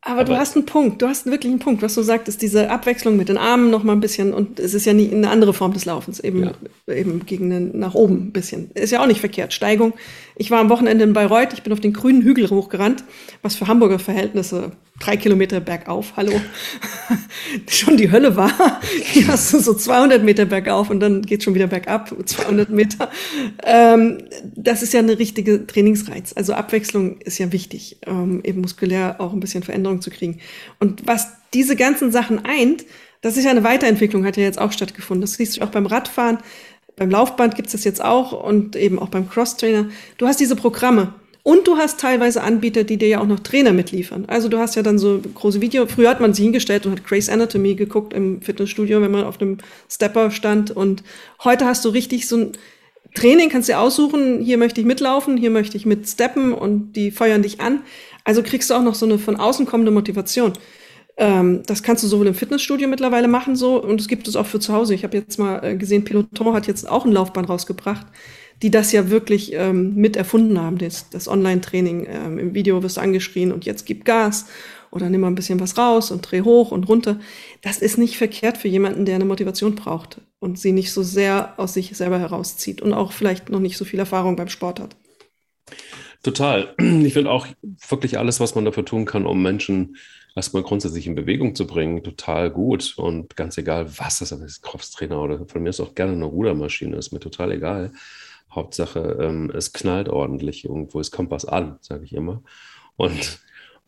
Aber, 0.03 0.21
aber, 0.21 0.25
du 0.25 0.37
hast 0.37 0.57
einen 0.57 0.67
Punkt, 0.67 1.01
du 1.01 1.07
hast 1.07 1.25
wirklich 1.25 1.51
einen 1.51 1.59
Punkt, 1.59 1.81
was 1.81 1.95
du 1.95 2.03
sagtest, 2.03 2.43
diese 2.43 2.69
Abwechslung 2.69 3.17
mit 3.17 3.31
den 3.31 3.39
Armen 3.39 3.71
noch 3.71 3.83
mal 3.83 3.95
ein 3.95 4.01
bisschen 4.01 4.35
und 4.35 4.61
es 4.61 4.75
ist 4.75 4.85
ja 4.85 4.93
nie 4.93 5.11
eine 5.11 5.31
andere 5.31 5.55
Form 5.55 5.73
des 5.73 5.87
Laufens, 5.87 6.21
eben, 6.21 6.45
ja. 6.45 6.95
eben 6.95 7.25
gegen 7.25 7.49
den, 7.49 7.79
nach 7.79 7.95
oben 7.95 8.27
ein 8.27 8.33
bisschen. 8.33 8.73
Ist 8.73 8.91
ja 8.91 9.01
auch 9.01 9.07
nicht 9.07 9.21
verkehrt. 9.21 9.55
Steigung. 9.55 9.95
Ich 10.37 10.51
war 10.51 10.59
am 10.59 10.69
Wochenende 10.69 11.05
in 11.05 11.13
Bayreuth, 11.13 11.53
ich 11.53 11.63
bin 11.63 11.73
auf 11.73 11.81
den 11.81 11.93
grünen 11.93 12.23
Hügel 12.23 12.51
hochgerannt, 12.51 13.05
was 13.43 13.55
für 13.55 13.69
Hamburger 13.69 14.01
Verhältnisse 14.01 14.73
drei 14.99 15.17
Kilometer 15.17 15.61
bergauf, 15.61 16.15
hallo, 16.17 16.41
schon 17.69 17.97
die 17.97 18.11
Hölle 18.11 18.37
war. 18.37 18.81
Hier 19.05 19.29
hast 19.29 19.53
du 19.53 19.59
so 19.59 19.75
200 19.75 20.23
Meter 20.23 20.45
bergauf 20.45 20.91
und 20.91 21.01
dann 21.01 21.23
geht 21.23 21.43
schon 21.43 21.55
wieder 21.55 21.69
bergab, 21.69 22.15
200 22.25 22.71
Meter. 22.71 23.11
Ähm, 23.65 24.19
das 24.57 24.83
ist 24.83 24.93
ja 24.93 25.01
eine 25.01 25.19
richtige 25.19 25.67
Trainingsreiz. 25.67 26.33
Also 26.35 26.55
Abwechslung 26.55 27.21
ist 27.21 27.39
ja 27.39 27.53
wichtig, 27.53 27.99
ähm, 28.07 28.41
eben 28.45 28.61
muskulär 28.61 29.21
auch 29.21 29.33
ein 29.33 29.41
bisschen 29.41 29.63
Veränderung 29.63 30.01
zu 30.01 30.11
kriegen. 30.11 30.41
Und 30.81 31.07
was 31.07 31.29
diese 31.53 31.77
ganzen 31.77 32.11
Sachen 32.11 32.45
eint, 32.45 32.85
das 33.21 33.37
ist 33.37 33.45
ja 33.45 33.53
eine 33.53 33.65
Weiterentwicklung, 33.65 34.27
hat 34.27 34.37
ja 34.37 34.43
jetzt 34.43 34.61
auch 34.61 34.73
stattgefunden. 34.73 35.23
Das 35.23 35.35
siehst 35.35 35.57
du 35.57 35.63
auch 35.63 35.71
beim 35.71 35.87
Radfahren, 35.87 36.39
beim 36.97 37.11
Laufband 37.11 37.57
gibt 37.57 37.67
es 37.67 37.73
das 37.73 37.85
jetzt 37.85 38.03
auch 38.03 38.33
und 38.33 38.77
eben 38.77 38.99
auch 38.99 39.09
beim 39.09 39.29
Crosstrainer. 39.29 39.89
Du 40.19 40.27
hast 40.27 40.41
diese 40.41 40.57
Programme. 40.57 41.15
Und 41.47 41.67
du 41.69 41.77
hast 41.77 42.01
teilweise 42.01 42.43
Anbieter, 42.43 42.85
die 42.85 42.97
dir 42.97 43.09
ja 43.09 43.21
auch 43.21 43.27
noch 43.27 43.41
Trainer 43.41 43.75
mitliefern. 43.75 44.25
Also 44.29 44.49
du 44.49 44.57
hast 44.59 44.77
ja 44.77 44.83
dann 44.83 44.99
so 44.99 45.21
große 45.35 45.61
Video. 45.61 45.87
Früher 45.87 46.09
hat 46.09 46.19
man 46.19 46.33
sich 46.33 46.43
hingestellt 46.43 46.87
und 46.87 46.93
hat 46.93 47.07
Grace 47.07 47.29
Anatomy 47.29 47.75
geguckt 47.75 48.15
im 48.15 48.41
Fitnessstudio, 48.41 49.03
wenn 49.03 49.11
man 49.11 49.25
auf 49.25 49.37
dem 49.37 49.59
Stepper 49.91 50.31
stand. 50.31 50.71
Und 50.71 51.03
heute 51.45 51.67
hast 51.67 51.85
du 51.85 51.91
richtig 51.91 52.27
so 52.29 52.39
ein 52.39 52.53
Training, 53.15 53.51
kannst 53.51 53.69
dir 53.69 53.79
aussuchen, 53.79 54.41
hier 54.41 54.57
möchte 54.57 54.81
ich 54.81 54.87
mitlaufen, 54.87 55.37
hier 55.37 55.51
möchte 55.51 55.77
ich 55.77 55.85
mit 55.85 56.09
steppen 56.09 56.55
und 56.55 56.95
die 56.95 57.11
feuern 57.11 57.43
dich 57.43 57.61
an. 57.61 57.83
Also 58.25 58.43
kriegst 58.43 58.71
du 58.71 58.75
auch 58.75 58.83
noch 58.83 58.95
so 58.95 59.05
eine 59.05 59.19
von 59.19 59.37
außen 59.37 59.67
kommende 59.67 59.93
Motivation. 59.93 60.55
Ähm, 61.17 61.63
das 61.67 61.83
kannst 61.83 62.03
du 62.03 62.09
sowohl 62.09 62.27
im 62.27 62.35
Fitnessstudio 62.35 62.89
mittlerweile 62.89 63.29
machen 63.29 63.55
so 63.55 63.83
und 63.83 64.01
es 64.01 64.09
gibt 64.09 64.27
es 64.27 64.37
auch 64.37 64.47
für 64.47 64.61
zu 64.61 64.73
Hause. 64.73 64.95
Ich 64.95 65.05
habe 65.05 65.17
jetzt 65.17 65.39
mal 65.39 65.65
äh, 65.65 65.77
gesehen, 65.77 66.05
Peloton 66.05 66.55
hat 66.55 66.67
jetzt 66.67 66.89
auch 66.89 67.05
ein 67.05 67.13
Laufband 67.13 67.49
rausgebracht 67.49 68.07
die 68.63 68.71
das 68.71 68.93
ja 68.93 69.11
wirklich 69.11 69.53
ähm, 69.53 69.95
mit 69.95 70.17
erfunden 70.17 70.61
haben, 70.61 70.79
das, 70.79 71.11
das 71.11 71.29
Online-Training. 71.29 72.07
Ähm, 72.09 72.39
Im 72.39 72.55
Video 72.55 72.83
wirst 72.83 72.97
du 72.97 73.01
angeschrien 73.01 73.53
und 73.53 73.65
jetzt 73.65 73.85
gib 73.85 74.05
Gas 74.05 74.47
oder 74.91 75.11
nimm 75.11 75.23
mal 75.23 75.27
ein 75.27 75.35
bisschen 75.35 75.61
was 75.61 75.77
raus 75.77 76.11
und 76.11 76.23
dreh 76.23 76.43
hoch 76.43 76.71
und 76.71 76.89
runter. 76.89 77.19
Das 77.63 77.79
ist 77.79 77.99
nicht 77.99 78.17
verkehrt 78.17 78.57
für 78.57 78.69
jemanden, 78.69 79.05
der 79.05 79.17
eine 79.17 79.25
Motivation 79.25 79.75
braucht 79.75 80.21
und 80.39 80.59
sie 80.59 80.73
nicht 80.73 80.93
so 80.93 81.03
sehr 81.03 81.55
aus 81.59 81.75
sich 81.75 81.97
selber 81.97 82.19
herauszieht 82.19 82.81
und 82.81 82.95
auch 82.95 83.13
vielleicht 83.13 83.51
noch 83.51 83.61
nicht 83.61 83.77
so 83.77 83.85
viel 83.85 83.99
Erfahrung 83.99 84.37
beim 84.37 84.49
Sport 84.49 84.81
hat. 84.81 84.97
Total. 86.23 86.75
Ich 86.79 87.13
finde 87.13 87.31
auch 87.31 87.47
wirklich 87.89 88.19
alles, 88.19 88.41
was 88.41 88.55
man 88.55 88.65
dafür 88.65 88.85
tun 88.85 89.05
kann, 89.05 89.27
um 89.27 89.43
Menschen 89.43 89.97
erstmal 90.35 90.63
grundsätzlich 90.63 91.07
in 91.07 91.15
Bewegung 91.15 91.55
zu 91.55 91.67
bringen, 91.67 92.03
total 92.03 92.51
gut. 92.51 92.95
Und 92.97 93.37
ganz 93.37 93.57
egal, 93.59 93.99
was 93.99 94.19
das 94.19 94.33
ist, 94.33 94.63
Kopftrainer 94.63 95.21
oder 95.21 95.47
von 95.47 95.63
mir 95.63 95.71
ist 95.71 95.81
auch 95.81 95.95
gerne 95.95 96.13
eine 96.13 96.25
Rudermaschine, 96.25 96.97
ist 96.97 97.13
mir 97.13 97.21
total 97.21 97.53
egal. 97.53 97.93
Hauptsache, 98.51 99.19
ähm, 99.21 99.51
es 99.55 99.73
knallt 99.73 100.09
ordentlich 100.09 100.65
irgendwo, 100.65 101.01
es 101.01 101.11
kommt 101.11 101.31
was 101.31 101.45
an, 101.45 101.79
sage 101.81 102.05
ich 102.05 102.13
immer. 102.13 102.43
Und, 102.97 103.41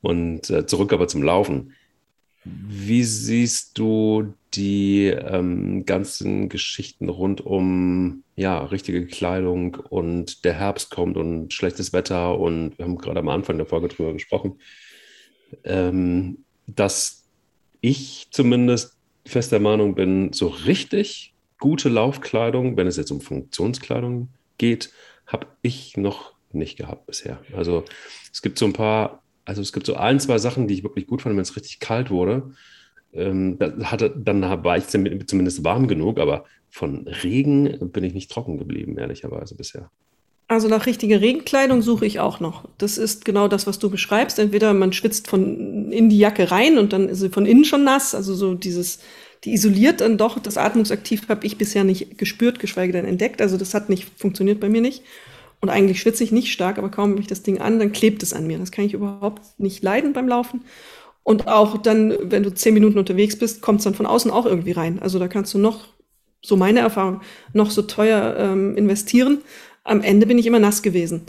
und 0.02 0.50
äh, 0.50 0.66
zurück 0.66 0.92
aber 0.92 1.08
zum 1.08 1.22
Laufen. 1.22 1.72
Wie 2.44 3.02
siehst 3.02 3.76
du 3.76 4.34
die 4.54 5.06
ähm, 5.06 5.84
ganzen 5.84 6.48
Geschichten 6.48 7.08
rund 7.08 7.44
um 7.44 8.22
ja, 8.36 8.58
richtige 8.58 9.06
Kleidung 9.06 9.74
und 9.74 10.44
der 10.44 10.54
Herbst 10.54 10.90
kommt 10.90 11.16
und 11.16 11.52
schlechtes 11.52 11.92
Wetter 11.92 12.38
und 12.38 12.78
wir 12.78 12.84
haben 12.84 12.98
gerade 12.98 13.20
am 13.20 13.28
Anfang 13.28 13.56
der 13.56 13.66
Folge 13.66 13.88
drüber 13.88 14.12
gesprochen, 14.12 14.60
ähm, 15.64 16.38
dass 16.66 17.24
ich 17.80 18.28
zumindest 18.30 18.96
fester 19.24 19.58
Meinung 19.58 19.94
bin, 19.94 20.32
so 20.32 20.48
richtig 20.48 21.34
gute 21.58 21.88
Laufkleidung, 21.88 22.76
wenn 22.76 22.86
es 22.86 22.96
jetzt 22.96 23.10
um 23.10 23.20
Funktionskleidung 23.20 24.28
geht, 24.58 24.90
habe 25.26 25.46
ich 25.62 25.96
noch 25.96 26.34
nicht 26.52 26.76
gehabt 26.76 27.06
bisher. 27.06 27.40
Also 27.54 27.84
es 28.32 28.42
gibt 28.42 28.58
so 28.58 28.66
ein 28.66 28.72
paar, 28.72 29.22
also 29.44 29.62
es 29.62 29.72
gibt 29.72 29.86
so 29.86 29.94
ein, 29.94 30.20
zwei 30.20 30.38
Sachen, 30.38 30.68
die 30.68 30.74
ich 30.74 30.82
wirklich 30.82 31.06
gut 31.06 31.22
fand, 31.22 31.34
wenn 31.36 31.42
es 31.42 31.56
richtig 31.56 31.80
kalt 31.80 32.10
wurde. 32.10 32.52
Ähm, 33.12 33.58
hatte, 33.84 34.10
dann 34.10 34.42
war 34.42 34.76
ich 34.76 34.86
zumindest 34.86 35.64
warm 35.64 35.88
genug, 35.88 36.18
aber 36.18 36.44
von 36.68 37.06
Regen 37.08 37.90
bin 37.90 38.04
ich 38.04 38.14
nicht 38.14 38.30
trocken 38.30 38.58
geblieben, 38.58 38.98
ehrlicherweise 38.98 39.54
bisher. 39.54 39.90
Also 40.48 40.68
nach 40.68 40.86
richtiger 40.86 41.20
Regenkleidung 41.20 41.82
suche 41.82 42.06
ich 42.06 42.20
auch 42.20 42.38
noch. 42.38 42.68
Das 42.78 42.98
ist 42.98 43.24
genau 43.24 43.48
das, 43.48 43.66
was 43.66 43.80
du 43.80 43.90
beschreibst. 43.90 44.38
Entweder 44.38 44.72
man 44.74 44.92
schwitzt 44.92 45.28
von 45.28 45.90
in 45.90 46.08
die 46.08 46.18
Jacke 46.18 46.50
rein 46.50 46.78
und 46.78 46.92
dann 46.92 47.08
ist 47.08 47.20
sie 47.20 47.30
von 47.30 47.46
innen 47.46 47.64
schon 47.64 47.82
nass, 47.82 48.14
also 48.14 48.34
so 48.34 48.54
dieses 48.54 49.00
die 49.44 49.52
isoliert 49.52 50.00
dann 50.00 50.18
doch. 50.18 50.38
Das 50.38 50.56
Atmungsaktiv 50.56 51.28
habe 51.28 51.46
ich 51.46 51.58
bisher 51.58 51.84
nicht 51.84 52.18
gespürt, 52.18 52.58
geschweige 52.58 52.92
denn 52.92 53.04
entdeckt. 53.04 53.40
Also 53.40 53.56
das 53.56 53.74
hat 53.74 53.88
nicht 53.88 54.08
funktioniert 54.18 54.60
bei 54.60 54.68
mir 54.68 54.80
nicht. 54.80 55.02
Und 55.60 55.70
eigentlich 55.70 56.00
schwitze 56.00 56.24
ich 56.24 56.32
nicht 56.32 56.52
stark, 56.52 56.78
aber 56.78 56.90
kaum 56.90 57.12
habe 57.12 57.20
ich 57.20 57.26
das 57.26 57.42
Ding 57.42 57.60
an, 57.60 57.78
dann 57.78 57.92
klebt 57.92 58.22
es 58.22 58.32
an 58.32 58.46
mir. 58.46 58.58
Das 58.58 58.72
kann 58.72 58.84
ich 58.84 58.92
überhaupt 58.92 59.42
nicht 59.58 59.82
leiden 59.82 60.12
beim 60.12 60.28
Laufen. 60.28 60.64
Und 61.22 61.48
auch 61.48 61.78
dann, 61.78 62.14
wenn 62.22 62.42
du 62.42 62.54
zehn 62.54 62.74
Minuten 62.74 62.98
unterwegs 62.98 63.38
bist, 63.38 63.62
kommt 63.62 63.80
es 63.80 63.84
dann 63.84 63.94
von 63.94 64.06
außen 64.06 64.30
auch 64.30 64.46
irgendwie 64.46 64.72
rein. 64.72 65.00
Also 65.00 65.18
da 65.18 65.28
kannst 65.28 65.54
du 65.54 65.58
noch, 65.58 65.88
so 66.42 66.56
meine 66.56 66.80
Erfahrung, 66.80 67.22
noch 67.52 67.70
so 67.70 67.82
teuer 67.82 68.36
ähm, 68.38 68.76
investieren. 68.76 69.38
Am 69.86 70.02
Ende 70.02 70.26
bin 70.26 70.38
ich 70.38 70.46
immer 70.46 70.58
nass 70.58 70.82
gewesen. 70.82 71.22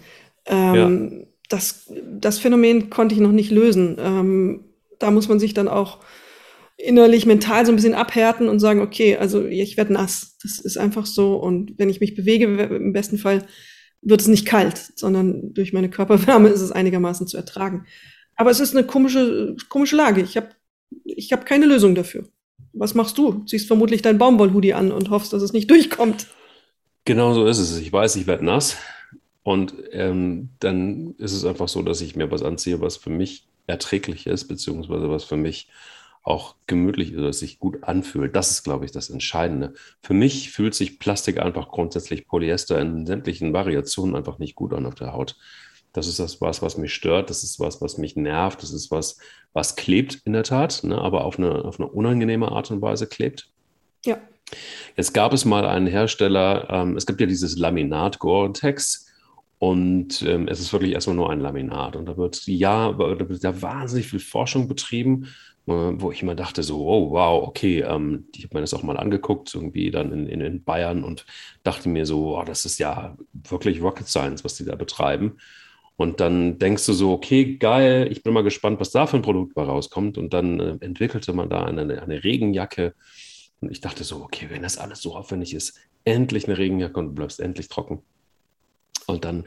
Ähm, 0.45 0.75
ja. 0.75 1.25
das, 1.49 1.91
das 2.19 2.39
Phänomen 2.39 2.89
konnte 2.89 3.13
ich 3.13 3.21
noch 3.21 3.31
nicht 3.31 3.51
lösen. 3.51 3.97
Ähm, 3.99 4.65
da 4.99 5.11
muss 5.11 5.29
man 5.29 5.39
sich 5.39 5.53
dann 5.53 5.67
auch 5.67 5.99
innerlich, 6.77 7.25
mental 7.25 7.65
so 7.65 7.71
ein 7.71 7.75
bisschen 7.75 7.95
abhärten 7.95 8.49
und 8.49 8.59
sagen, 8.59 8.81
okay, 8.81 9.17
also 9.17 9.45
ich 9.45 9.77
werde 9.77 9.93
nass. 9.93 10.37
Das 10.41 10.59
ist 10.59 10.77
einfach 10.77 11.05
so. 11.05 11.35
Und 11.35 11.73
wenn 11.77 11.89
ich 11.89 11.99
mich 11.99 12.15
bewege, 12.15 12.45
im 12.45 12.93
besten 12.93 13.17
Fall 13.17 13.45
wird 14.01 14.21
es 14.21 14.27
nicht 14.27 14.45
kalt, 14.45 14.91
sondern 14.95 15.53
durch 15.53 15.73
meine 15.73 15.89
Körperwärme 15.89 16.49
ist 16.53 16.61
es 16.61 16.71
einigermaßen 16.71 17.27
zu 17.27 17.37
ertragen. 17.37 17.85
Aber 18.35 18.51
es 18.51 18.59
ist 18.59 18.75
eine 18.75 18.85
komische, 18.85 19.55
komische 19.69 19.95
Lage. 19.95 20.21
Ich 20.21 20.37
habe 20.37 20.49
ich 21.03 21.33
hab 21.33 21.45
keine 21.45 21.65
Lösung 21.65 21.95
dafür. 21.95 22.25
Was 22.73 22.93
machst 22.93 23.17
du? 23.17 23.43
Ziehst 23.45 23.67
vermutlich 23.67 24.03
dein 24.03 24.19
Baumwollhoodie 24.19 24.73
an 24.73 24.91
und 24.91 25.09
hoffst, 25.09 25.33
dass 25.33 25.41
es 25.41 25.53
nicht 25.53 25.69
durchkommt. 25.71 26.27
Genau 27.07 27.33
so 27.33 27.45
ist 27.45 27.59
es. 27.59 27.77
Ich 27.77 27.93
weiß, 27.93 28.17
ich 28.17 28.27
werde 28.27 28.43
nass. 28.43 28.75
Und 29.41 29.73
ähm, 29.93 30.49
dann 30.59 31.15
ist 31.17 31.31
es 31.31 31.45
einfach 31.45 31.69
so, 31.69 31.81
dass 31.81 32.01
ich 32.01 32.17
mir 32.17 32.29
was 32.31 32.43
anziehe, 32.43 32.81
was 32.81 32.97
für 32.97 33.09
mich 33.09 33.47
erträglich 33.65 34.27
ist, 34.27 34.49
beziehungsweise 34.49 35.09
was 35.09 35.23
für 35.23 35.37
mich 35.37 35.69
auch 36.21 36.57
gemütlich 36.67 37.13
ist 37.13 37.19
oder 37.19 37.31
sich 37.31 37.59
gut 37.59 37.85
anfühlt. 37.85 38.35
Das 38.35 38.51
ist, 38.51 38.63
glaube 38.63 38.83
ich, 38.83 38.91
das 38.91 39.09
Entscheidende. 39.09 39.73
Für 40.01 40.13
mich 40.13 40.51
fühlt 40.51 40.75
sich 40.75 40.99
Plastik 40.99 41.39
einfach 41.39 41.69
grundsätzlich 41.69 42.27
Polyester 42.27 42.77
in 42.81 43.05
sämtlichen 43.05 43.53
Variationen 43.53 44.17
einfach 44.17 44.37
nicht 44.37 44.55
gut 44.55 44.73
an 44.73 44.85
auf 44.85 44.95
der 44.95 45.13
Haut. 45.13 45.37
Das 45.93 46.07
ist 46.07 46.19
das 46.19 46.41
was, 46.41 46.61
was 46.61 46.77
mich 46.77 46.93
stört. 46.93 47.29
Das 47.29 47.41
ist 47.41 47.57
was, 47.57 47.81
was 47.81 47.97
mich 47.97 48.17
nervt. 48.17 48.61
Das 48.61 48.73
ist 48.73 48.91
was, 48.91 49.17
was 49.53 49.77
klebt 49.77 50.23
in 50.25 50.33
der 50.33 50.43
Tat, 50.43 50.83
ne, 50.83 50.97
aber 50.97 51.23
auf 51.23 51.39
eine, 51.39 51.63
auf 51.63 51.79
eine 51.79 51.87
unangenehme 51.87 52.51
Art 52.51 52.69
und 52.69 52.81
Weise 52.81 53.07
klebt. 53.07 53.49
Ja. 54.07 54.17
Jetzt 54.95 55.13
gab 55.13 55.33
es 55.33 55.45
mal 55.45 55.65
einen 55.65 55.87
Hersteller, 55.87 56.67
ähm, 56.69 56.95
es 56.95 57.05
gibt 57.05 57.21
ja 57.21 57.27
dieses 57.27 57.57
Laminat 57.57 58.19
Gore-Tex. 58.19 59.05
Und 59.59 60.21
ähm, 60.21 60.47
es 60.47 60.59
ist 60.59 60.71
wirklich 60.71 60.93
erstmal 60.93 61.15
nur 61.15 61.31
ein 61.31 61.39
Laminat. 61.39 61.95
Und 61.95 62.05
da 62.05 62.15
wird 62.15 62.45
ja, 62.45 62.91
da 62.91 63.29
wird 63.29 63.43
ja 63.43 63.61
wahnsinnig 63.61 64.07
viel 64.07 64.19
Forschung 64.19 64.67
betrieben 64.67 65.27
äh, 65.67 65.71
wo 66.01 66.11
ich 66.11 66.21
immer 66.21 66.35
dachte, 66.35 66.63
so, 66.63 66.87
oh 66.87 67.11
wow, 67.11 67.45
okay, 67.45 67.81
ähm, 67.81 68.27
ich 68.35 68.45
habe 68.45 68.55
mir 68.55 68.61
das 68.61 68.73
auch 68.73 68.83
mal 68.83 68.97
angeguckt, 68.97 69.53
irgendwie 69.53 69.91
dann 69.91 70.13
in, 70.13 70.27
in, 70.27 70.41
in 70.41 70.63
Bayern 70.63 71.03
und 71.03 71.25
dachte 71.63 71.89
mir 71.89 72.05
so, 72.05 72.37
oh, 72.37 72.43
das 72.43 72.65
ist 72.65 72.79
ja 72.79 73.17
wirklich 73.33 73.81
Rocket 73.81 74.07
Science, 74.07 74.45
was 74.45 74.55
die 74.55 74.65
da 74.65 74.75
betreiben. 74.75 75.37
Und 75.97 76.19
dann 76.21 76.57
denkst 76.59 76.85
du 76.85 76.93
so, 76.93 77.11
okay, 77.11 77.57
geil, 77.57 78.07
ich 78.11 78.23
bin 78.23 78.33
mal 78.33 78.43
gespannt, 78.43 78.79
was 78.79 78.91
da 78.91 79.07
für 79.07 79.17
ein 79.17 79.23
Produkt 79.23 79.55
bei 79.55 79.63
rauskommt. 79.63 80.17
Und 80.17 80.33
dann 80.33 80.59
äh, 80.59 80.77
entwickelte 80.79 81.33
man 81.33 81.49
da 81.49 81.65
eine, 81.65 82.01
eine 82.01 82.23
Regenjacke. 82.23 82.93
Und 83.61 83.71
ich 83.71 83.81
dachte 83.81 84.03
so, 84.03 84.17
okay, 84.23 84.47
wenn 84.49 84.61
das 84.61 84.77
alles 84.77 85.01
so 85.01 85.15
aufwendig 85.15 85.53
ist, 85.53 85.79
endlich 86.05 86.47
eine 86.47 86.57
Regenjacke 86.57 86.99
und 86.99 87.07
du 87.07 87.13
bleibst 87.13 87.39
endlich 87.39 87.67
trocken. 87.67 88.01
Und 89.07 89.25
dann 89.25 89.45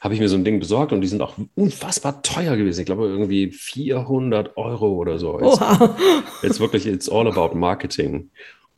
habe 0.00 0.14
ich 0.14 0.20
mir 0.20 0.28
so 0.28 0.36
ein 0.36 0.44
Ding 0.44 0.60
besorgt 0.60 0.92
und 0.92 1.00
die 1.00 1.08
sind 1.08 1.22
auch 1.22 1.34
unfassbar 1.54 2.22
teuer 2.22 2.56
gewesen. 2.56 2.80
Ich 2.80 2.86
glaube 2.86 3.06
irgendwie 3.06 3.50
400 3.50 4.56
Euro 4.56 4.92
oder 4.92 5.18
so. 5.18 5.40
Jetzt, 5.40 5.60
jetzt 6.42 6.60
wirklich, 6.60 6.86
it's 6.86 7.08
all 7.08 7.26
about 7.26 7.56
Marketing. 7.56 8.30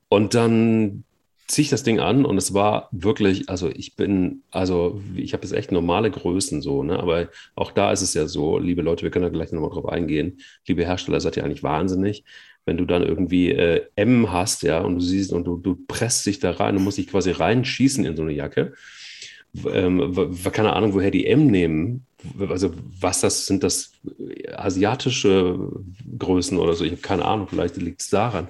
Und 0.08 0.34
dann 0.34 1.04
ziehe 1.48 1.64
ich 1.64 1.70
das 1.70 1.82
Ding 1.82 1.98
an 1.98 2.24
und 2.26 2.36
es 2.36 2.52
war 2.52 2.88
wirklich, 2.92 3.48
also 3.48 3.70
ich 3.70 3.96
bin, 3.96 4.42
also 4.50 5.00
ich 5.16 5.32
habe 5.32 5.44
jetzt 5.44 5.54
echt 5.54 5.72
normale 5.72 6.10
Größen 6.10 6.60
so, 6.60 6.82
ne? 6.82 7.00
Aber 7.00 7.28
auch 7.56 7.72
da 7.72 7.90
ist 7.90 8.02
es 8.02 8.12
ja 8.12 8.26
so, 8.26 8.58
liebe 8.58 8.82
Leute, 8.82 9.02
wir 9.02 9.10
können 9.10 9.24
da 9.24 9.30
gleich 9.30 9.50
nochmal 9.50 9.70
drauf 9.70 9.88
eingehen. 9.88 10.40
Liebe 10.66 10.84
Hersteller, 10.84 11.20
seid 11.20 11.38
ihr 11.38 11.44
eigentlich 11.44 11.62
wahnsinnig, 11.62 12.24
wenn 12.68 12.76
du 12.76 12.84
dann 12.84 13.02
irgendwie 13.02 13.50
äh, 13.50 13.86
M 13.96 14.30
hast, 14.30 14.62
ja, 14.62 14.78
und 14.80 14.96
du 14.96 15.00
siehst 15.00 15.32
und 15.32 15.44
du, 15.44 15.56
du 15.56 15.76
presst 15.88 16.24
dich 16.26 16.38
da 16.38 16.52
rein 16.52 16.76
und 16.76 16.84
musst 16.84 16.98
dich 16.98 17.08
quasi 17.08 17.32
reinschießen 17.32 18.04
in 18.04 18.14
so 18.14 18.22
eine 18.22 18.32
Jacke 18.32 18.74
ähm, 19.66 20.38
keine 20.52 20.72
Ahnung, 20.72 20.94
woher 20.94 21.10
die 21.10 21.26
M 21.26 21.46
nehmen, 21.46 22.06
also 22.38 22.74
was 23.00 23.20
das 23.20 23.46
sind, 23.46 23.62
das 23.62 23.92
asiatische 24.54 25.58
Größen 26.18 26.58
oder 26.58 26.74
so. 26.74 26.84
Ich 26.84 26.92
habe 26.92 27.00
keine 27.00 27.24
Ahnung, 27.24 27.48
vielleicht 27.48 27.76
liegt 27.76 28.02
es 28.02 28.10
daran. 28.10 28.48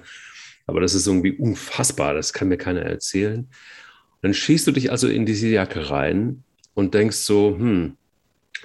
Aber 0.65 0.81
das 0.81 0.93
ist 0.93 1.07
irgendwie 1.07 1.31
unfassbar, 1.31 2.13
das 2.13 2.33
kann 2.33 2.49
mir 2.49 2.57
keiner 2.57 2.81
erzählen. 2.81 3.47
Dann 4.21 4.33
schießt 4.33 4.67
du 4.67 4.71
dich 4.71 4.91
also 4.91 5.07
in 5.07 5.25
diese 5.25 5.47
Jacke 5.47 5.89
rein 5.89 6.43
und 6.73 6.93
denkst 6.93 7.17
so, 7.17 7.55
hm, 7.57 7.95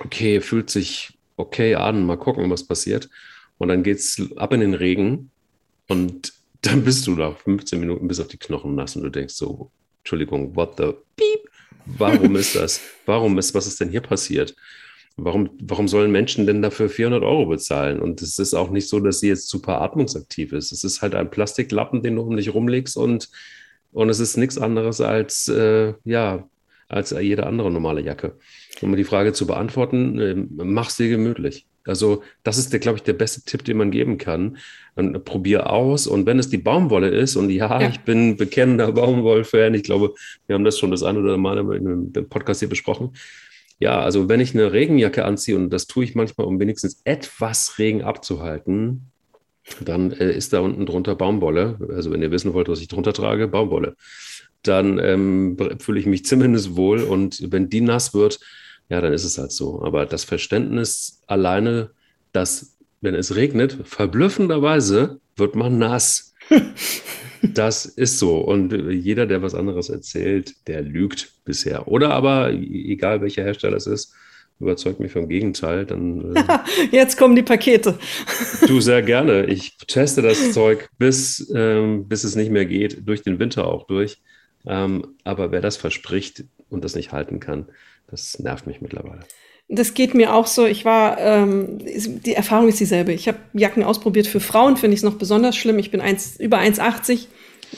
okay, 0.00 0.40
fühlt 0.40 0.68
sich 0.68 1.18
okay 1.36 1.76
an, 1.76 2.04
mal 2.04 2.18
gucken, 2.18 2.50
was 2.50 2.66
passiert. 2.66 3.08
Und 3.56 3.68
dann 3.68 3.82
geht's 3.82 4.20
ab 4.36 4.52
in 4.52 4.60
den 4.60 4.74
Regen 4.74 5.30
und 5.88 6.32
dann 6.62 6.82
bist 6.84 7.06
du 7.06 7.14
da 7.14 7.32
15 7.32 7.78
Minuten 7.78 8.08
bis 8.08 8.20
auf 8.20 8.28
die 8.28 8.38
Knochen 8.38 8.74
nass 8.74 8.96
und 8.96 9.02
du 9.02 9.10
denkst 9.10 9.34
so, 9.34 9.70
Entschuldigung, 9.98 10.56
what 10.56 10.76
the 10.78 10.92
beep? 11.16 11.48
Warum 11.86 12.36
ist 12.36 12.56
das? 12.56 12.80
Warum 13.04 13.38
ist, 13.38 13.54
was 13.54 13.66
ist 13.66 13.80
denn 13.80 13.90
hier 13.90 14.00
passiert? 14.00 14.54
Warum, 15.16 15.50
warum 15.60 15.86
sollen 15.86 16.10
Menschen 16.10 16.46
denn 16.46 16.62
dafür 16.62 16.88
400 16.88 17.22
Euro 17.22 17.46
bezahlen? 17.46 18.00
Und 18.00 18.20
es 18.22 18.38
ist 18.38 18.54
auch 18.54 18.70
nicht 18.70 18.88
so, 18.88 18.98
dass 18.98 19.20
sie 19.20 19.28
jetzt 19.28 19.48
super 19.48 19.80
atmungsaktiv 19.80 20.52
ist. 20.52 20.72
Es 20.72 20.82
ist 20.82 21.02
halt 21.02 21.14
ein 21.14 21.30
Plastiklappen, 21.30 22.02
den 22.02 22.16
du 22.16 22.22
um 22.22 22.36
dich 22.36 22.52
rumlegst 22.52 22.96
und, 22.96 23.30
und 23.92 24.08
es 24.08 24.18
ist 24.18 24.36
nichts 24.36 24.58
anderes 24.58 25.00
als, 25.00 25.48
äh, 25.48 25.92
ja, 26.04 26.48
als 26.88 27.10
jede 27.10 27.46
andere 27.46 27.70
normale 27.70 28.00
Jacke. 28.00 28.38
Um 28.80 28.96
die 28.96 29.04
Frage 29.04 29.32
zu 29.32 29.46
beantworten, 29.46 30.18
äh, 30.18 30.34
mach 30.64 30.90
sie 30.90 31.08
gemütlich. 31.08 31.66
Also 31.86 32.22
das 32.42 32.58
ist, 32.58 32.70
glaube 32.80 32.98
ich, 32.98 33.02
der 33.02 33.12
beste 33.12 33.42
Tipp, 33.42 33.64
den 33.64 33.76
man 33.76 33.90
geben 33.90 34.18
kann. 34.18 34.56
Und 34.94 35.24
probier 35.24 35.70
aus. 35.70 36.06
Und 36.06 36.24
wenn 36.26 36.38
es 36.38 36.48
die 36.48 36.58
Baumwolle 36.58 37.08
ist, 37.08 37.36
und 37.36 37.50
ja, 37.50 37.80
ja. 37.80 37.88
ich 37.88 38.00
bin 38.00 38.36
bekennender 38.36 38.92
Baumwoll-Fan, 38.92 39.74
ich 39.74 39.82
glaube, 39.82 40.14
wir 40.46 40.54
haben 40.54 40.64
das 40.64 40.78
schon 40.78 40.90
das 40.90 41.02
eine 41.02 41.18
oder 41.18 41.34
andere 41.34 41.66
Mal 41.66 41.76
in 41.76 41.88
einem 41.88 42.28
Podcast 42.28 42.60
hier 42.60 42.68
besprochen. 42.68 43.12
Ja, 43.80 44.00
also 44.00 44.28
wenn 44.28 44.40
ich 44.40 44.54
eine 44.54 44.72
Regenjacke 44.72 45.24
anziehe, 45.24 45.56
und 45.56 45.70
das 45.70 45.86
tue 45.86 46.04
ich 46.04 46.14
manchmal, 46.14 46.46
um 46.46 46.60
wenigstens 46.60 47.00
etwas 47.04 47.78
Regen 47.78 48.02
abzuhalten, 48.02 49.10
dann 49.80 50.12
äh, 50.12 50.32
ist 50.32 50.52
da 50.52 50.60
unten 50.60 50.86
drunter 50.86 51.14
Baumwolle. 51.14 51.78
Also 51.90 52.10
wenn 52.10 52.22
ihr 52.22 52.30
wissen 52.30 52.54
wollt, 52.54 52.68
was 52.68 52.80
ich 52.80 52.88
drunter 52.88 53.12
trage, 53.12 53.48
Baumwolle. 53.48 53.96
Dann 54.62 54.98
ähm, 54.98 55.56
fühle 55.80 56.00
ich 56.00 56.06
mich 56.06 56.24
zumindest 56.24 56.76
wohl. 56.76 57.02
Und 57.02 57.52
wenn 57.52 57.68
die 57.68 57.80
nass 57.80 58.14
wird, 58.14 58.40
ja, 58.88 59.00
dann 59.00 59.12
ist 59.12 59.24
es 59.24 59.38
halt 59.38 59.52
so. 59.52 59.82
Aber 59.82 60.06
das 60.06 60.24
Verständnis 60.24 61.22
alleine, 61.26 61.90
dass, 62.32 62.76
wenn 63.00 63.14
es 63.14 63.34
regnet, 63.34 63.78
verblüffenderweise 63.84 65.20
wird 65.36 65.56
man 65.56 65.78
nass. 65.78 66.34
das 67.42 67.86
ist 67.86 68.18
so. 68.18 68.38
Und 68.38 68.72
jeder, 68.90 69.26
der 69.26 69.42
was 69.42 69.54
anderes 69.54 69.88
erzählt, 69.88 70.54
der 70.66 70.82
lügt 70.82 71.32
bisher. 71.44 71.88
Oder 71.88 72.10
aber, 72.10 72.52
egal 72.52 73.20
welcher 73.22 73.42
Hersteller 73.42 73.76
es 73.76 73.86
ist, 73.86 74.14
überzeugt 74.60 75.00
mich 75.00 75.12
vom 75.12 75.28
Gegenteil, 75.28 75.84
dann. 75.84 76.36
Äh, 76.36 76.44
Jetzt 76.92 77.18
kommen 77.18 77.36
die 77.36 77.42
Pakete. 77.42 77.98
du 78.66 78.80
sehr 78.80 79.02
gerne. 79.02 79.46
Ich 79.46 79.76
teste 79.86 80.22
das 80.22 80.52
Zeug, 80.52 80.88
bis, 80.98 81.50
ähm, 81.54 82.08
bis 82.08 82.24
es 82.24 82.36
nicht 82.36 82.50
mehr 82.50 82.66
geht, 82.66 83.06
durch 83.06 83.22
den 83.22 83.38
Winter 83.38 83.66
auch 83.66 83.86
durch. 83.86 84.22
Ähm, 84.66 85.16
aber 85.24 85.52
wer 85.52 85.60
das 85.60 85.76
verspricht 85.76 86.44
und 86.70 86.84
das 86.84 86.94
nicht 86.94 87.12
halten 87.12 87.40
kann, 87.40 87.66
das 88.08 88.38
nervt 88.38 88.66
mich 88.66 88.80
mittlerweile. 88.80 89.20
Das 89.68 89.94
geht 89.94 90.14
mir 90.14 90.34
auch 90.34 90.46
so. 90.46 90.66
Ich 90.66 90.84
war, 90.84 91.18
ähm, 91.18 91.78
die 91.78 92.34
Erfahrung 92.34 92.68
ist 92.68 92.80
dieselbe. 92.80 93.12
Ich 93.12 93.28
habe 93.28 93.38
Jacken 93.54 93.82
ausprobiert. 93.82 94.26
Für 94.26 94.40
Frauen 94.40 94.76
finde 94.76 94.94
ich 94.94 95.00
es 95.00 95.04
noch 95.04 95.14
besonders 95.14 95.56
schlimm. 95.56 95.78
Ich 95.78 95.90
bin 95.90 96.02
eins, 96.02 96.38
über 96.38 96.58
1,80. 96.58 97.28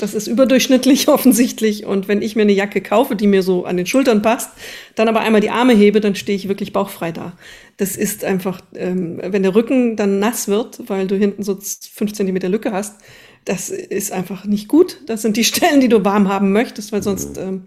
Das 0.01 0.15
ist 0.15 0.27
überdurchschnittlich 0.27 1.09
offensichtlich. 1.09 1.87
Und 1.87 2.09
wenn 2.09 2.23
ich 2.23 2.35
mir 2.35 2.43
eine 2.43 2.53
Jacke 2.53 2.81
kaufe, 2.81 3.15
die 3.15 3.29
mir 3.29 3.43
so 3.43 3.65
an 3.65 3.77
den 3.77 3.87
Schultern 3.87 4.21
passt, 4.21 4.51
dann 4.97 5.09
aber 5.09 5.21
einmal 5.21 5.41
die 5.41 5.51
Arme 5.51 5.75
hebe, 5.75 6.01
dann 6.01 6.17
stehe 6.17 6.37
ich 6.37 6.49
wirklich 6.49 6.73
bauchfrei 6.73 7.13
da. 7.13 7.35
Das 7.77 7.97
ist 7.97 8.25
einfach, 8.25 8.61
ähm, 8.75 9.21
wenn 9.23 9.45
der 9.45 9.55
Rücken 9.55 9.97
dann 9.97 10.19
nass 10.19 10.49
wird, 10.49 10.89
weil 10.89 11.07
du 11.07 11.17
hinten 11.17 11.45
so 11.45 11.57
fünf 11.95 12.13
Zentimeter 12.15 12.49
Lücke 12.49 12.73
hast, 12.73 13.01
das 13.47 13.71
ist 13.71 14.13
einfach 14.13 14.45
nicht 14.45 14.67
gut. 14.67 14.99
Das 15.07 15.23
sind 15.23 15.37
die 15.37 15.45
Stellen, 15.53 15.81
die 15.81 15.89
du 15.89 16.05
warm 16.05 16.29
haben 16.29 16.53
möchtest, 16.53 16.93
weil 16.93 17.03
sonst 17.03 17.39
ähm, 17.39 17.63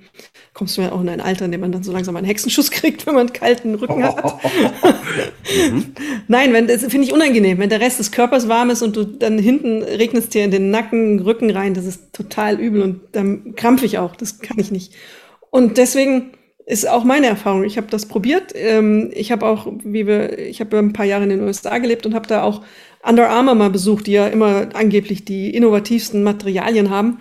kommst 0.54 0.78
du 0.78 0.82
ja 0.82 0.92
auch 0.92 1.02
in 1.02 1.10
ein 1.10 1.22
Alter, 1.22 1.46
in 1.46 1.52
dem 1.52 1.62
man 1.62 1.72
dann 1.72 1.84
so 1.84 1.92
langsam 1.92 2.16
einen 2.16 2.28
Hexenschuss 2.28 2.70
kriegt, 2.72 3.08
wenn 3.08 3.16
man 3.16 3.28
einen 3.28 3.34
kalten 3.34 3.76
Rücken 3.76 4.04
hat. 4.04 4.24
mhm. 4.44 5.86
Nein, 6.28 6.54
wenn, 6.54 6.68
das 6.68 6.82
finde 6.82 7.08
ich 7.08 7.14
unangenehm. 7.14 7.58
Wenn 7.58 7.70
der 7.70 7.80
Rest 7.80 7.98
des 7.98 8.12
Körpers 8.12 8.48
warm 8.48 8.70
ist 8.70 8.82
und 8.82 8.96
du 8.96 9.06
dann 9.06 9.40
hinten 9.40 9.82
regnest 9.82 10.34
dir 10.34 10.44
in 10.44 10.52
den 10.52 10.70
Nacken, 10.70 11.22
Rücken 11.22 11.50
rein, 11.50 11.74
das 11.74 11.86
ist 11.86 12.14
total 12.14 12.60
übel 12.60 12.82
und 12.82 13.02
dann 13.14 13.56
krampfe 13.56 13.86
ich 13.86 13.98
auch. 13.98 14.16
Das 14.16 14.40
kann 14.40 14.60
ich 14.60 14.72
nicht. 14.72 14.94
Und 15.50 15.78
deswegen 15.78 16.32
ist 16.70 16.88
auch 16.88 17.04
meine 17.04 17.26
Erfahrung. 17.26 17.64
Ich 17.64 17.78
habe 17.78 17.88
das 17.90 18.06
probiert. 18.06 18.54
Ähm, 18.54 19.10
ich 19.14 19.32
habe 19.32 19.48
auch, 19.48 19.68
wie 19.84 20.06
wir, 20.06 20.38
ich 20.38 20.60
habe 20.60 20.78
ein 20.78 20.94
paar 20.94 21.06
Jahre 21.06 21.24
in 21.24 21.32
den 21.32 21.42
USA 21.42 21.80
gelebt 21.80 22.06
und 22.06 22.14
habe 22.14 22.28
da 22.28 22.44
auch 22.44 22.62
Under 23.02 23.28
Armour 23.28 23.56
mal 23.56 23.72
besucht, 23.72 24.06
die 24.06 24.12
ja 24.12 24.28
immer 24.28 24.70
angeblich 24.74 25.26
die 25.26 25.54
innovativsten 25.56 26.22
Materialien 26.22 26.92
haben. 26.92 27.18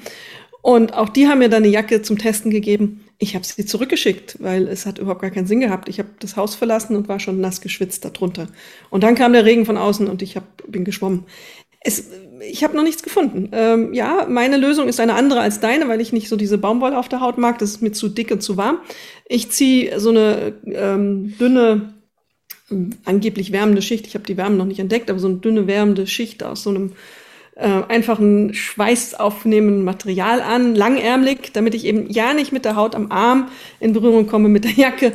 Und 0.61 0.93
auch 0.93 1.09
die 1.09 1.29
haben 1.29 1.39
mir 1.39 1.49
dann 1.49 1.63
eine 1.63 1.73
Jacke 1.73 2.03
zum 2.03 2.19
Testen 2.19 2.51
gegeben. 2.51 3.07
Ich 3.17 3.35
habe 3.35 3.45
sie 3.47 3.65
zurückgeschickt, 3.65 4.37
weil 4.41 4.69
es 4.69 4.85
hat 4.85 4.99
überhaupt 4.99 5.23
gar 5.23 5.31
keinen 5.31 5.47
Sinn 5.47 5.61
gehabt. 5.61 5.89
Ich 5.89 5.99
habe 5.99 6.11
das 6.21 6.37
Haus 6.37 6.55
verlassen 6.55 6.95
und 6.95 7.09
war 7.09 7.19
schon 7.19 7.41
nass 7.41 7.63
geschwitzt 7.63 8.05
darunter. 8.05 8.49
Und 8.91 9.03
dann 9.03 9.15
kam 9.15 9.33
der 9.33 9.47
Regen 9.47 9.65
von 9.65 9.79
außen 9.79 10.09
und 10.09 10.21
ich 10.21 10.37
hab, 10.37 10.45
bin 10.67 10.85
geschwommen. 10.85 11.25
Es, 11.81 12.11
ich 12.41 12.65
habe 12.65 12.77
noch 12.77 12.83
nichts 12.83 13.03
gefunden. 13.03 13.49
Ähm, 13.53 13.95
ja, 13.95 14.27
meine 14.29 14.57
Lösung 14.57 14.89
ist 14.89 15.01
eine 15.01 15.15
andere 15.15 15.41
als 15.41 15.61
deine, 15.61 15.89
weil 15.89 16.01
ich 16.01 16.13
nicht 16.13 16.29
so 16.29 16.37
diese 16.37 16.59
Baumwolle 16.59 16.99
auf 16.99 17.09
der 17.09 17.21
Haut 17.21 17.39
mag. 17.39 17.59
Das 17.59 17.71
ist 17.71 17.83
mir 17.83 17.93
zu 17.93 18.09
dick 18.09 18.31
und 18.31 18.43
zu 18.43 18.57
warm. 18.57 18.79
Ich 19.29 19.51
ziehe 19.51 20.01
so 20.01 20.11
eine 20.11 20.55
ähm, 20.67 21.37
dünne 21.39 21.95
angeblich 23.05 23.53
wärmende 23.53 23.83
Schicht, 23.83 24.07
ich 24.07 24.15
habe 24.15 24.27
die 24.27 24.37
Wärme 24.37 24.57
noch 24.57 24.67
nicht 24.67 24.81
entdeckt, 24.81 25.11
aber 25.11 25.19
so 25.19 25.29
eine 25.29 25.39
dünne 25.39 25.67
wärmende 25.67 26.07
Schicht 26.07 26.43
aus 26.43 26.63
so 26.63 26.71
einem 26.71 26.93
äh, 27.57 27.83
einfachen 27.89 28.55
schweißaufnehmenden 28.55 29.85
Material 29.85 30.41
an, 30.41 30.75
langärmlich, 30.75 31.53
damit 31.53 31.75
ich 31.75 31.85
eben 31.85 32.11
ja 32.11 32.35
nicht 32.35 32.53
mit 32.53 32.65
der 32.65 32.77
Haut 32.77 32.95
am 32.95 33.11
Arm 33.11 33.49
in 33.81 33.93
Berührung 33.93 34.27
komme 34.27 34.49
mit 34.49 34.65
der 34.65 34.73
Jacke, 34.73 35.13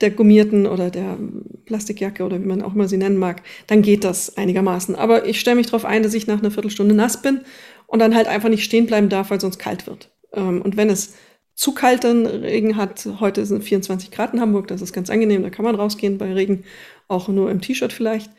der 0.00 0.10
gummierten 0.10 0.66
oder 0.66 0.90
der 0.90 1.16
Plastikjacke 1.64 2.24
oder 2.24 2.40
wie 2.40 2.46
man 2.46 2.62
auch 2.62 2.74
immer 2.74 2.88
sie 2.88 2.98
nennen 2.98 3.16
mag, 3.16 3.42
dann 3.66 3.82
geht 3.82 4.04
das 4.04 4.36
einigermaßen. 4.36 4.94
Aber 4.94 5.26
ich 5.26 5.40
stelle 5.40 5.56
mich 5.56 5.66
darauf 5.66 5.84
ein, 5.84 6.02
dass 6.02 6.14
ich 6.14 6.26
nach 6.26 6.40
einer 6.40 6.50
Viertelstunde 6.50 6.94
nass 6.94 7.22
bin 7.22 7.40
und 7.86 8.00
dann 8.00 8.14
halt 8.14 8.26
einfach 8.26 8.50
nicht 8.50 8.64
stehen 8.64 8.86
bleiben 8.86 9.08
darf, 9.08 9.30
weil 9.30 9.40
sonst 9.40 9.58
kalt 9.58 9.86
wird. 9.86 10.10
Ähm, 10.34 10.60
und 10.60 10.76
wenn 10.76 10.90
es 10.90 11.14
zu 11.56 11.72
kalten 11.72 12.26
Regen 12.26 12.76
hat, 12.76 13.08
heute 13.18 13.46
sind 13.46 13.64
24 13.64 14.10
Grad 14.10 14.34
in 14.34 14.40
Hamburg, 14.40 14.68
das 14.68 14.82
ist 14.82 14.92
ganz 14.92 15.08
angenehm, 15.08 15.42
da 15.42 15.50
kann 15.50 15.64
man 15.64 15.74
rausgehen 15.74 16.18
bei 16.18 16.32
Regen 16.32 16.64
auch 17.08 17.28
nur 17.28 17.50
im 17.50 17.62
T-Shirt 17.62 17.92
vielleicht. 17.92 18.30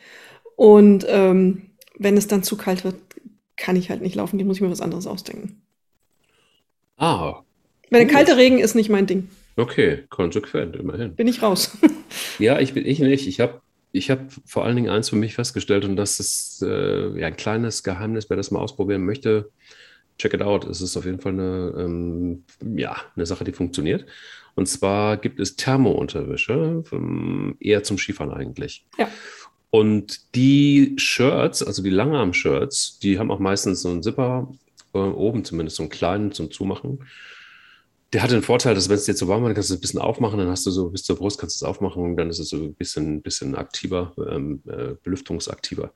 Und 0.56 1.06
ähm, 1.10 1.64
wenn 1.98 2.16
es 2.16 2.28
dann 2.28 2.44
zu 2.44 2.58
kalt 2.58 2.84
wird, 2.84 2.96
kann 3.58 3.76
ich 3.76 3.90
halt 3.90 4.02
nicht 4.02 4.16
laufen, 4.16 4.38
die 4.38 4.44
muss 4.44 4.58
ich 4.58 4.62
mir 4.62 4.70
was 4.70 4.82
anderes 4.82 5.08
ausdenken. 5.08 5.62
Ah. 6.98 7.42
Wenn 7.90 8.08
der 8.08 8.16
kalte 8.16 8.38
Regen 8.38 8.60
ist 8.60 8.76
nicht 8.76 8.90
mein 8.90 9.08
Ding. 9.08 9.30
Okay, 9.56 10.04
konsequent, 10.10 10.76
immerhin. 10.76 11.16
Bin 11.16 11.28
ich 11.28 11.42
raus. 11.42 11.76
ja, 12.40 12.60
ich 12.60 12.74
bin 12.76 12.86
ich 12.86 13.00
nicht. 13.00 13.28
Ich 13.28 13.40
habe 13.40 13.62
ich 13.92 14.12
hab 14.12 14.20
vor 14.46 14.64
allen 14.64 14.76
Dingen 14.76 14.90
eins 14.90 15.10
für 15.10 15.16
mich 15.16 15.34
festgestellt 15.34 15.86
und 15.86 15.96
das 15.96 16.20
ist 16.20 16.62
äh, 16.62 17.20
ja, 17.20 17.28
ein 17.28 17.38
kleines 17.38 17.82
Geheimnis, 17.82 18.30
wer 18.30 18.38
das 18.38 18.52
mal 18.52 18.60
ausprobieren 18.60 19.04
möchte. 19.04 19.50
Check 20.18 20.34
it 20.34 20.42
out. 20.42 20.66
Es 20.66 20.82
ist 20.82 20.98
auf 20.98 21.06
jeden 21.06 21.20
Fall 21.20 21.34
eine, 21.34 21.74
ähm, 21.78 22.44
ja, 22.76 22.98
eine 23.16 23.26
Sache, 23.26 23.44
die 23.44 23.52
funktioniert. 23.52 24.06
Und 24.56 24.68
zwar 24.68 25.18
gibt 25.18 25.40
es 25.40 25.56
Thermounterwäsche, 25.56 26.84
ähm, 26.92 27.56
eher 27.60 27.84
zum 27.84 27.98
Skifahren 28.00 28.34
eigentlich. 28.34 28.86
Ja. 28.98 29.08
Und 29.70 30.34
die 30.36 30.96
Shirts, 30.98 31.62
also 31.62 31.84
die 31.84 31.92
Langarm-Shirts, 31.92 33.00
die 33.00 33.20
haben 33.20 33.30
auch 33.30 33.40
meistens 33.40 33.82
so 33.82 33.90
einen 33.90 34.02
Zipper, 34.02 34.52
äh, 34.94 34.98
oben 34.98 35.44
zumindest 35.44 35.78
so 35.78 35.84
einen 35.84 35.92
kleinen 35.92 36.32
zum 36.32 36.50
Zumachen. 36.50 37.06
Der 38.14 38.24
hat 38.24 38.32
den 38.32 38.42
Vorteil, 38.42 38.74
dass 38.74 38.88
wenn 38.90 38.96
es 38.96 39.06
dir 39.06 39.16
zu 39.16 39.28
warm 39.28 39.44
wird, 39.44 39.54
kannst 39.54 39.70
du 39.70 39.74
es 39.74 39.80
ein 39.80 39.82
bisschen 39.82 40.00
aufmachen, 40.02 40.40
dann 40.40 40.48
hast 40.48 40.66
du 40.66 40.72
so 40.72 40.90
bis 40.90 41.04
zur 41.04 41.18
Brust, 41.18 41.40
kannst 41.40 41.62
du 41.62 41.66
es 41.66 41.70
aufmachen 41.70 42.02
und 42.02 42.16
dann 42.16 42.30
ist 42.30 42.40
es 42.40 42.50
so 42.50 42.58
ein 42.58 42.74
bisschen, 42.74 43.22
bisschen 43.22 43.54
aktiver, 43.54 44.14
ähm, 44.32 44.64
äh, 44.66 44.96
belüftungsaktiver. 45.04 45.92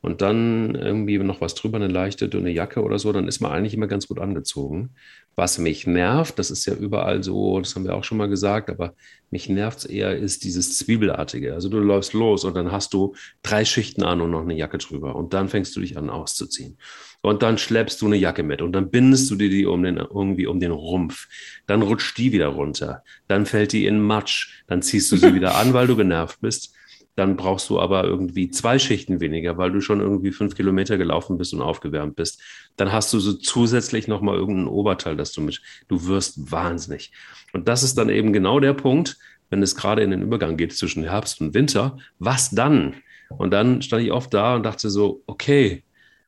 und 0.00 0.22
dann 0.22 0.74
irgendwie 0.74 1.18
noch 1.18 1.40
was 1.40 1.54
drüber, 1.54 1.76
eine 1.76 1.86
leichte, 1.88 2.28
dünne 2.28 2.50
Jacke 2.50 2.82
oder 2.82 2.98
so, 2.98 3.12
dann 3.12 3.28
ist 3.28 3.40
man 3.40 3.52
eigentlich 3.52 3.74
immer 3.74 3.88
ganz 3.88 4.08
gut 4.08 4.20
angezogen. 4.20 4.94
Was 5.36 5.58
mich 5.58 5.86
nervt, 5.86 6.38
das 6.38 6.50
ist 6.50 6.64
ja 6.64 6.74
überall 6.74 7.22
so, 7.22 7.60
das 7.60 7.74
haben 7.74 7.84
wir 7.84 7.94
auch 7.94 8.04
schon 8.04 8.16
mal 8.16 8.28
gesagt, 8.28 8.70
aber 8.70 8.94
mich 9.30 9.50
nervt 9.50 9.80
es 9.80 9.84
eher, 9.84 10.16
ist 10.16 10.44
dieses 10.44 10.78
Zwiebelartige. 10.78 11.52
Also 11.52 11.68
du 11.68 11.78
läufst 11.78 12.14
los 12.14 12.44
und 12.44 12.54
dann 12.56 12.72
hast 12.72 12.94
du 12.94 13.14
drei 13.42 13.66
Schichten 13.66 14.02
an 14.02 14.22
und 14.22 14.30
noch 14.30 14.40
eine 14.40 14.56
Jacke 14.56 14.78
drüber 14.78 15.14
und 15.14 15.34
dann 15.34 15.48
fängst 15.48 15.76
du 15.76 15.80
dich 15.80 15.98
an 15.98 16.08
auszuziehen. 16.08 16.78
Und 17.20 17.42
dann 17.42 17.58
schleppst 17.58 18.00
du 18.00 18.06
eine 18.06 18.16
Jacke 18.16 18.42
mit 18.44 18.62
und 18.62 18.72
dann 18.72 18.90
bindest 18.90 19.30
du 19.30 19.36
dir 19.36 19.50
die 19.50 19.66
um 19.66 19.82
den, 19.82 19.96
irgendwie 19.96 20.46
um 20.46 20.58
den 20.58 20.70
Rumpf. 20.70 21.28
Dann 21.66 21.82
rutscht 21.82 22.16
die 22.16 22.32
wieder 22.32 22.48
runter. 22.48 23.02
Dann 23.28 23.44
fällt 23.44 23.72
die 23.72 23.86
in 23.86 24.00
Matsch. 24.00 24.62
Dann 24.68 24.80
ziehst 24.80 25.12
du 25.12 25.16
sie 25.16 25.34
wieder 25.34 25.56
an, 25.56 25.74
weil 25.74 25.86
du 25.86 25.96
genervt 25.96 26.40
bist 26.40 26.75
dann 27.16 27.36
brauchst 27.36 27.70
du 27.70 27.80
aber 27.80 28.04
irgendwie 28.04 28.50
zwei 28.50 28.78
Schichten 28.78 29.20
weniger, 29.20 29.56
weil 29.56 29.72
du 29.72 29.80
schon 29.80 30.00
irgendwie 30.00 30.32
fünf 30.32 30.54
Kilometer 30.54 30.98
gelaufen 30.98 31.38
bist 31.38 31.54
und 31.54 31.62
aufgewärmt 31.62 32.14
bist. 32.14 32.42
Dann 32.76 32.92
hast 32.92 33.12
du 33.12 33.18
so 33.18 33.32
zusätzlich 33.32 34.06
nochmal 34.06 34.36
irgendein 34.36 34.68
Oberteil, 34.68 35.16
das 35.16 35.32
du 35.32 35.40
mit, 35.40 35.62
du 35.88 36.06
wirst 36.06 36.52
wahnsinnig. 36.52 37.12
Und 37.54 37.68
das 37.68 37.82
ist 37.82 37.96
dann 37.96 38.10
eben 38.10 38.34
genau 38.34 38.60
der 38.60 38.74
Punkt, 38.74 39.16
wenn 39.48 39.62
es 39.62 39.74
gerade 39.74 40.02
in 40.02 40.10
den 40.10 40.20
Übergang 40.20 40.58
geht 40.58 40.76
zwischen 40.76 41.04
Herbst 41.04 41.40
und 41.40 41.54
Winter. 41.54 41.96
Was 42.18 42.50
dann? 42.50 42.96
Und 43.30 43.50
dann 43.50 43.80
stand 43.80 44.02
ich 44.02 44.12
oft 44.12 44.34
da 44.34 44.54
und 44.54 44.64
dachte 44.64 44.90
so, 44.90 45.22
okay. 45.26 45.84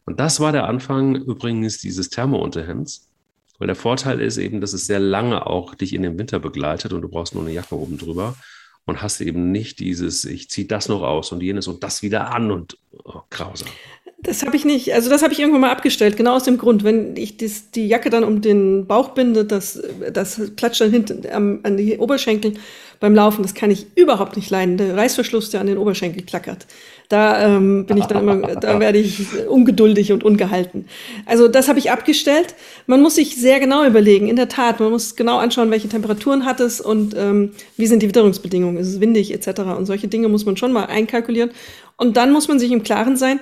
Und 0.06 0.18
das 0.20 0.40
war 0.40 0.52
der 0.52 0.66
Anfang 0.66 1.16
übrigens 1.16 1.78
dieses 1.78 2.08
Thermounterhemds. 2.08 3.10
Weil 3.58 3.66
der 3.66 3.76
Vorteil 3.76 4.20
ist 4.20 4.38
eben, 4.38 4.62
dass 4.62 4.72
es 4.72 4.86
sehr 4.86 5.00
lange 5.00 5.46
auch 5.46 5.74
dich 5.74 5.92
in 5.92 6.02
den 6.02 6.18
Winter 6.18 6.38
begleitet 6.38 6.94
und 6.94 7.02
du 7.02 7.08
brauchst 7.08 7.34
nur 7.34 7.42
eine 7.42 7.52
Jacke 7.52 7.76
oben 7.76 7.98
drüber 7.98 8.36
und 8.88 9.02
hast 9.02 9.20
eben 9.20 9.52
nicht 9.52 9.80
dieses, 9.80 10.24
ich 10.24 10.48
ziehe 10.48 10.66
das 10.66 10.88
noch 10.88 11.02
aus 11.02 11.30
und 11.30 11.42
jenes 11.42 11.68
und 11.68 11.84
das 11.84 12.02
wieder 12.02 12.32
an 12.34 12.50
und 12.50 12.78
oh, 13.04 13.20
grausam. 13.28 13.68
Das 14.20 14.44
habe 14.44 14.56
ich 14.56 14.64
nicht, 14.64 14.92
also 14.94 15.10
das 15.10 15.22
habe 15.22 15.32
ich 15.32 15.38
irgendwann 15.38 15.60
mal 15.60 15.70
abgestellt, 15.70 16.16
genau 16.16 16.34
aus 16.34 16.42
dem 16.42 16.58
Grund, 16.58 16.82
wenn 16.82 17.16
ich 17.16 17.36
das, 17.36 17.70
die 17.70 17.86
Jacke 17.86 18.10
dann 18.10 18.24
um 18.24 18.40
den 18.40 18.84
Bauch 18.86 19.10
binde, 19.10 19.44
das, 19.44 19.80
das 20.12 20.40
klatscht 20.56 20.80
dann 20.80 20.90
hinten 20.90 21.22
am, 21.32 21.60
an 21.62 21.76
die 21.76 21.98
Oberschenkel 21.98 22.54
beim 22.98 23.14
Laufen, 23.14 23.42
das 23.42 23.54
kann 23.54 23.70
ich 23.70 23.86
überhaupt 23.94 24.34
nicht 24.34 24.50
leiden. 24.50 24.76
Der 24.76 24.96
Reißverschluss, 24.96 25.50
der 25.50 25.60
an 25.60 25.68
den 25.68 25.78
Oberschenkel 25.78 26.24
klackert. 26.24 26.66
Da 27.08 27.56
ähm, 27.56 27.86
bin 27.86 27.96
ich 27.96 28.06
dann 28.06 28.28
immer, 28.28 28.56
da 28.56 28.80
werde 28.80 28.98
ich 28.98 29.20
ungeduldig 29.48 30.12
und 30.12 30.24
ungehalten. 30.24 30.86
Also 31.24 31.46
das 31.46 31.68
habe 31.68 31.78
ich 31.78 31.92
abgestellt. 31.92 32.56
Man 32.86 33.00
muss 33.00 33.14
sich 33.14 33.36
sehr 33.36 33.60
genau 33.60 33.86
überlegen, 33.86 34.28
in 34.28 34.34
der 34.34 34.48
Tat, 34.48 34.80
man 34.80 34.90
muss 34.90 35.14
genau 35.14 35.38
anschauen, 35.38 35.70
welche 35.70 35.88
Temperaturen 35.88 36.44
hat 36.44 36.58
es 36.58 36.80
und 36.80 37.14
ähm, 37.16 37.52
wie 37.76 37.86
sind 37.86 38.02
die 38.02 38.08
Witterungsbedingungen, 38.08 38.78
ist 38.78 38.88
es 38.88 39.00
windig 39.00 39.32
etc. 39.32 39.60
Und 39.78 39.86
solche 39.86 40.08
Dinge 40.08 40.28
muss 40.28 40.44
man 40.44 40.56
schon 40.56 40.72
mal 40.72 40.86
einkalkulieren. 40.86 41.50
Und 41.96 42.16
dann 42.16 42.32
muss 42.32 42.48
man 42.48 42.58
sich 42.58 42.72
im 42.72 42.82
Klaren 42.82 43.16
sein, 43.16 43.40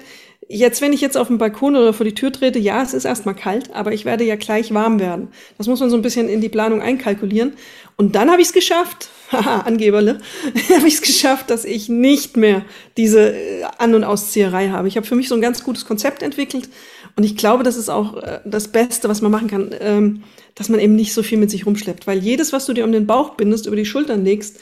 Jetzt, 0.49 0.81
wenn 0.81 0.93
ich 0.93 1.01
jetzt 1.01 1.17
auf 1.17 1.27
dem 1.27 1.39
Balkon 1.39 1.75
oder 1.75 1.93
vor 1.93 2.05
die 2.05 2.15
Tür 2.15 2.33
trete, 2.33 2.61
ja, 2.61 2.81
es 2.81 2.95
ist 2.95 3.05
erstmal 3.05 3.35
kalt, 3.35 3.75
aber 3.75 3.93
ich 3.93 4.05
werde 4.05 4.23
ja 4.23 4.37
gleich 4.37 4.73
warm 4.73 5.01
werden. 5.01 5.29
Das 5.59 5.67
muss 5.67 5.81
man 5.81 5.91
so 5.91 5.97
ein 5.97 6.03
bisschen 6.03 6.29
in 6.29 6.41
die 6.41 6.49
Planung 6.49 6.81
einkalkulieren. 6.81 7.55
Und 7.97 8.15
dann 8.15 8.31
habe 8.31 8.41
ich 8.41 8.49
es 8.49 8.53
geschafft, 8.53 9.09
haha, 9.33 9.63
Angeberle, 9.63 10.21
habe 10.77 10.87
ich 10.87 10.95
es 10.95 11.03
geschafft, 11.03 11.51
dass 11.51 11.65
ich 11.65 11.89
nicht 11.89 12.37
mehr 12.37 12.65
diese 12.97 13.35
äh, 13.35 13.65
An- 13.79 13.95
und 13.95 14.05
Auszieherei 14.05 14.69
habe. 14.69 14.87
Ich 14.87 14.97
habe 14.97 15.07
für 15.07 15.17
mich 15.17 15.29
so 15.29 15.35
ein 15.35 15.41
ganz 15.41 15.65
gutes 15.65 15.85
Konzept 15.85 16.23
entwickelt 16.23 16.69
und 17.17 17.25
ich 17.25 17.37
glaube, 17.37 17.65
das 17.65 17.77
ist 17.77 17.89
auch 17.89 18.17
äh, 18.23 18.41
das 18.45 18.69
Beste, 18.69 19.09
was 19.09 19.23
man 19.23 19.33
machen 19.33 19.49
kann, 19.49 19.75
ähm, 19.81 20.23
dass 20.55 20.69
man 20.69 20.79
eben 20.79 20.95
nicht 20.95 21.13
so 21.13 21.25
viel 21.25 21.39
mit 21.39 21.51
sich 21.51 21.67
rumschleppt. 21.67 22.07
Weil 22.07 22.19
jedes, 22.19 22.53
was 22.53 22.67
du 22.67 22.73
dir 22.73 22.85
um 22.85 22.93
den 22.93 23.07
Bauch 23.07 23.31
bindest, 23.31 23.67
über 23.67 23.77
die 23.77 23.87
Schultern 23.87 24.25
legst, 24.25 24.61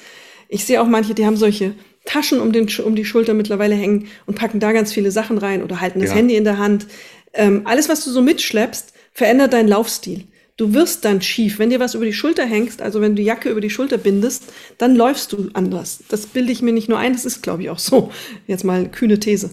ich 0.49 0.65
sehe 0.65 0.81
auch 0.81 0.87
manche, 0.87 1.15
die 1.15 1.27
haben 1.27 1.37
solche 1.37 1.75
Taschen 2.05 2.41
um, 2.41 2.53
den, 2.53 2.69
um 2.85 2.95
die 2.95 3.05
Schulter 3.05 3.35
mittlerweile 3.35 3.75
hängen 3.75 4.09
und 4.27 4.35
packen 4.39 4.61
da 4.61 4.73
ganz 4.73 4.93
viele 4.93 5.11
Sachen 5.11 5.39
rein 5.39 5.63
oder 5.63 5.81
halten 5.81 6.01
das 6.01 6.11
ja. 6.11 6.17
Handy 6.17 6.37
in 6.37 6.45
der 6.45 6.59
Hand. 6.59 6.87
Ähm, 7.33 7.63
alles, 7.65 7.89
was 7.89 8.05
du 8.05 8.11
so 8.11 8.21
mitschleppst, 8.23 8.93
verändert 9.13 9.53
deinen 9.53 9.69
Laufstil. 9.69 10.25
Du 10.57 10.73
wirst 10.73 11.05
dann 11.05 11.21
schief. 11.21 11.59
Wenn 11.59 11.71
dir 11.71 11.81
was 11.81 11.95
über 11.95 12.05
die 12.05 12.13
Schulter 12.13 12.45
hängst, 12.45 12.81
also 12.81 13.01
wenn 13.01 13.13
du 13.13 13.23
die 13.23 13.27
Jacke 13.27 13.49
über 13.49 13.61
die 13.61 13.71
Schulter 13.71 13.99
bindest, 13.99 14.45
dann 14.79 14.95
läufst 14.95 15.33
du 15.33 15.49
anders. 15.53 16.05
Das 16.09 16.27
bilde 16.27 16.53
ich 16.53 16.63
mir 16.63 16.73
nicht 16.73 16.89
nur 16.89 16.99
ein, 16.99 17.13
das 17.13 17.25
ist, 17.25 17.43
glaube 17.43 17.63
ich, 17.63 17.71
auch 17.71 17.79
so. 17.79 18.13
Jetzt 18.47 18.65
mal 18.65 18.81
eine 18.81 18.89
kühne 18.91 19.19
These. 19.19 19.51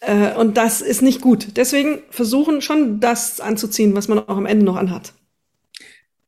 Äh, 0.00 0.34
und 0.34 0.56
das 0.56 0.80
ist 0.80 1.02
nicht 1.02 1.20
gut. 1.20 1.48
Deswegen 1.56 2.00
versuchen 2.08 2.62
schon 2.62 3.00
das 3.00 3.40
anzuziehen, 3.40 3.94
was 3.94 4.08
man 4.08 4.18
auch 4.18 4.36
am 4.36 4.46
Ende 4.46 4.64
noch 4.64 4.76
anhat. 4.76 5.12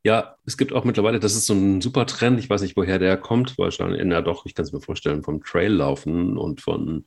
Ja, 0.04 0.36
es 0.46 0.56
gibt 0.56 0.72
auch 0.72 0.84
mittlerweile, 0.84 1.20
das 1.20 1.34
ist 1.34 1.46
so 1.46 1.54
ein 1.54 1.80
super 1.80 2.06
Trend, 2.06 2.40
ich 2.40 2.50
weiß 2.50 2.62
nicht, 2.62 2.76
woher 2.76 2.98
der 2.98 3.16
kommt, 3.16 3.56
wahrscheinlich, 3.56 4.02
ja 4.04 4.20
doch, 4.20 4.46
ich 4.46 4.54
kann 4.54 4.64
es 4.64 4.72
mir 4.72 4.80
vorstellen, 4.80 5.22
vom 5.22 5.42
Traillaufen 5.42 6.36
und 6.36 6.60
von 6.60 7.04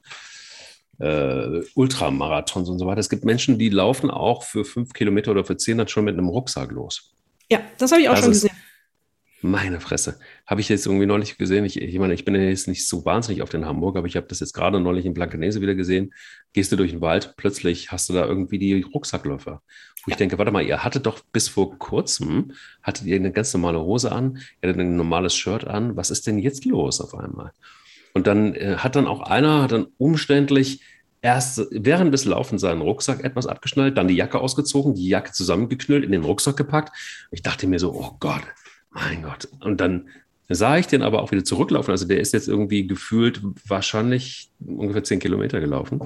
äh, 1.00 1.62
Ultramarathons 1.76 2.70
und 2.70 2.80
so 2.80 2.86
weiter. 2.86 3.02
Es 3.02 3.10
gibt 3.10 3.26
Menschen, 3.26 3.60
die 3.60 3.70
laufen 3.70 4.10
auch 4.10 4.44
für 4.44 4.64
fünf 4.64 4.94
Kilometer 4.94 5.32
oder 5.32 5.44
für 5.44 5.58
zehn 5.58 5.78
dann 5.78 5.90
schon 5.90 6.06
mit 6.06 6.18
einem 6.18 6.30
Rucksack 6.30 6.72
los. 6.72 7.14
Ja, 7.50 7.60
das 7.78 7.92
habe 7.92 8.02
ich 8.02 8.10
auch 8.10 8.14
das 8.14 8.24
schon 8.24 8.32
gesehen. 8.32 8.56
Meine 9.46 9.80
Fresse. 9.80 10.18
Habe 10.48 10.62
ich 10.62 10.70
jetzt 10.70 10.88
irgendwie 10.88 11.06
neulich 11.06 11.38
gesehen. 11.38 11.66
Ich, 11.66 11.80
ich 11.80 12.00
meine, 12.00 12.16
ich 12.16 12.26
bin 12.26 12.34
ja 12.34 12.42
jetzt 12.42 12.68
nicht 12.68 12.88
so 12.88 13.06
wahnsinnig 13.06 13.44
auf 13.44 13.50
den 13.50 13.66
Hamburg, 13.66 13.96
aber 13.96 14.08
ich 14.08 14.16
habe 14.16 14.26
das 14.26 14.40
jetzt 14.40 14.54
gerade 14.54 14.80
neulich 14.80 15.06
in 15.06 15.14
Blankenese 15.14 15.62
wieder 15.62 15.76
gesehen. 15.76 16.16
Gehst 16.54 16.72
du 16.72 16.76
durch 16.76 16.90
den 16.90 17.02
Wald, 17.02 17.36
plötzlich 17.38 17.92
hast 17.92 18.10
du 18.10 18.14
da 18.14 18.26
irgendwie 18.26 18.58
die 18.58 18.82
Rucksackläufer. 18.82 19.62
Wo 19.62 20.10
ja. 20.10 20.14
ich 20.14 20.16
denke, 20.16 20.40
warte 20.40 20.52
mal, 20.52 20.66
ihr 20.66 20.84
hattet 20.84 21.06
doch 21.06 21.20
bis 21.32 21.48
vor 21.48 21.78
kurzem, 21.78 22.54
hattet 22.82 23.06
ihr 23.06 23.18
eine 23.18 23.32
ganz 23.32 23.54
normale 23.54 23.80
Hose 23.80 24.12
an, 24.12 24.40
ihr 24.64 24.70
hattet 24.70 24.82
ein 24.82 24.96
normales 24.96 25.36
Shirt 25.36 25.68
an. 25.68 25.96
Was 25.96 26.10
ist 26.10 26.26
denn 26.26 26.40
jetzt 26.40 26.66
los 26.66 27.00
auf 27.00 27.14
einmal? 27.14 27.52
Und 28.16 28.26
dann 28.26 28.56
äh, 28.56 28.78
hat 28.78 28.96
dann 28.96 29.06
auch 29.06 29.22
einer, 29.22 29.62
hat 29.62 29.74
dann 29.74 29.86
umständlich 30.00 30.82
erst 31.22 31.68
während 31.70 32.12
des 32.16 32.26
Laufens 32.26 32.62
seinen 32.62 32.82
Rucksack 32.82 33.24
etwas 33.24 33.46
abgeschnallt, 33.46 33.96
dann 33.96 34.08
die 34.08 34.16
Jacke 34.16 34.40
ausgezogen, 34.40 34.96
die 34.96 35.08
Jacke 35.08 35.34
zusammengeknüllt, 35.34 36.04
in 36.04 36.12
den 36.12 36.24
Rucksack 36.24 36.58
gepackt. 36.58 36.96
Ich 37.30 37.44
dachte 37.44 37.68
mir 37.68 37.78
so, 37.78 37.94
oh 37.94 38.16
Gott, 38.20 38.42
mein 38.96 39.22
Gott. 39.22 39.48
Und 39.60 39.82
dann 39.82 40.10
sah 40.50 40.78
ich 40.78 40.88
den 40.88 41.02
aber 41.02 41.22
auch 41.22 41.32
wieder 41.32 41.44
zurücklaufen. 41.44 41.92
Also 41.92 42.08
der 42.08 42.20
ist 42.20 42.34
jetzt 42.34 42.48
irgendwie 42.48 42.88
gefühlt 42.88 43.42
wahrscheinlich 43.68 44.50
ungefähr 44.66 45.04
zehn 45.04 45.20
Kilometer 45.20 45.60
gelaufen. 45.60 46.02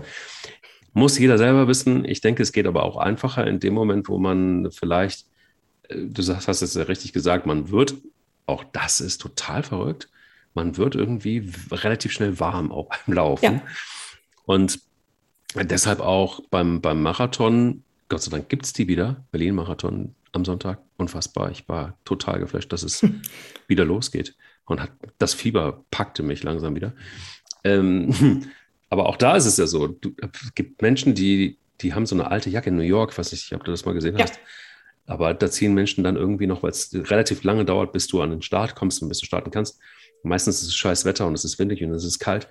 Muss 0.94 1.20
jeder 1.20 1.38
selber 1.38 1.68
wissen. 1.68 2.04
Ich 2.06 2.22
denke, 2.22 2.44
es 2.44 2.52
geht 2.52 2.66
aber 2.66 2.84
auch 2.84 2.98
einfacher 2.98 3.46
in 3.46 3.60
dem 3.60 3.74
Moment, 3.74 4.10
wo 4.10 4.18
man 4.18 4.72
vielleicht, 4.72 5.28
äh, 5.90 5.98
du 5.98 6.24
hast 6.24 6.62
es 6.62 6.74
ja 6.74 6.84
richtig 6.84 7.14
gesagt, 7.14 7.46
man 7.46 7.70
wird, 7.70 7.96
auch 8.46 8.64
das 8.72 9.00
ist 9.02 9.22
total 9.22 9.64
verrückt, 9.64 10.10
man 10.56 10.78
wird 10.78 10.96
irgendwie 10.96 11.52
relativ 11.72 12.12
schnell 12.12 12.40
warm 12.40 12.72
auch 12.72 12.90
beim 12.90 13.16
Laufen. 13.16 13.44
Ja. 13.44 13.62
Und 14.46 14.80
deshalb 15.56 16.00
auch 16.00 16.42
beim, 16.50 16.82
beim 16.82 17.04
Marathon, 17.04 17.84
Gott 18.08 18.24
sei 18.24 18.32
Dank 18.32 18.50
gibt 18.50 18.66
es 18.66 18.74
die 18.74 18.88
wieder, 18.88 19.24
Berlin-Marathon, 19.32 20.16
am 20.32 20.46
Sonntag. 20.46 20.80
Unfassbar. 20.98 21.52
Ich 21.52 21.68
war 21.68 21.98
total 22.06 22.40
geflasht, 22.40 22.72
dass 22.72 22.84
es 22.84 23.06
wieder 23.68 23.86
losgeht. 23.86 24.36
Und 24.66 24.82
hat, 24.82 24.92
das 25.18 25.34
Fieber 25.34 25.84
packte 25.92 26.24
mich 26.24 26.44
langsam 26.44 26.76
wieder. 26.76 26.94
Ähm, 27.64 28.46
aber 28.90 29.08
auch 29.08 29.18
da 29.18 29.36
ist 29.36 29.46
es 29.46 29.58
ja 29.58 29.68
so. 29.68 29.88
Du, 29.88 30.14
es 30.22 30.54
gibt 30.56 30.82
Menschen, 30.82 31.16
die, 31.16 31.58
die 31.82 31.94
haben 31.94 32.06
so 32.06 32.16
eine 32.16 32.30
alte 32.30 32.50
Jacke 32.50 32.70
in 32.70 32.76
New 32.76 32.84
York. 32.84 33.12
Ich 33.12 33.18
weiß 33.18 33.32
nicht, 33.32 33.54
ob 33.54 33.64
du 33.64 33.72
das 33.72 33.86
mal 33.86 33.94
gesehen 33.94 34.18
ja. 34.18 34.26
hast. 34.26 34.40
Aber 35.08 35.34
da 35.34 35.50
ziehen 35.50 35.74
Menschen 35.74 36.04
dann 36.04 36.16
irgendwie 36.16 36.46
noch, 36.46 36.62
weil 36.62 36.70
es 36.70 36.94
relativ 36.94 37.44
lange 37.44 37.66
dauert, 37.66 37.94
bis 37.94 38.08
du 38.08 38.22
an 38.22 38.30
den 38.30 38.44
Start 38.44 38.76
kommst 38.76 39.02
und 39.02 39.10
bis 39.10 39.20
du 39.20 39.26
starten 39.26 39.50
kannst. 39.50 39.80
Meistens 40.22 40.62
ist 40.62 40.68
es 40.68 40.76
scheiß 40.76 41.06
Wetter 41.06 41.26
und 41.26 41.34
es 41.34 41.44
ist 41.44 41.58
windig 41.58 41.84
und 41.84 41.92
es 41.92 42.04
ist 42.04 42.20
kalt. 42.20 42.48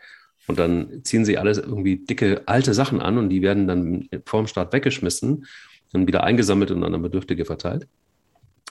Und 0.49 0.59
dann 0.59 1.05
ziehen 1.05 1.25
sie 1.25 1.39
alle 1.39 1.53
irgendwie 1.53 1.99
dicke 1.99 2.43
alte 2.47 2.75
Sachen 2.75 3.01
an 3.01 3.19
und 3.19 3.29
die 3.29 3.43
werden 3.43 3.69
dann 3.69 4.09
vorm 4.25 4.47
Start 4.47 4.73
weggeschmissen 4.73 5.47
dann 5.93 6.07
wieder 6.07 6.25
eingesammelt 6.25 6.71
und 6.71 6.85
an 6.85 7.01
Bedürftige 7.03 7.45
verteilt. 7.45 7.89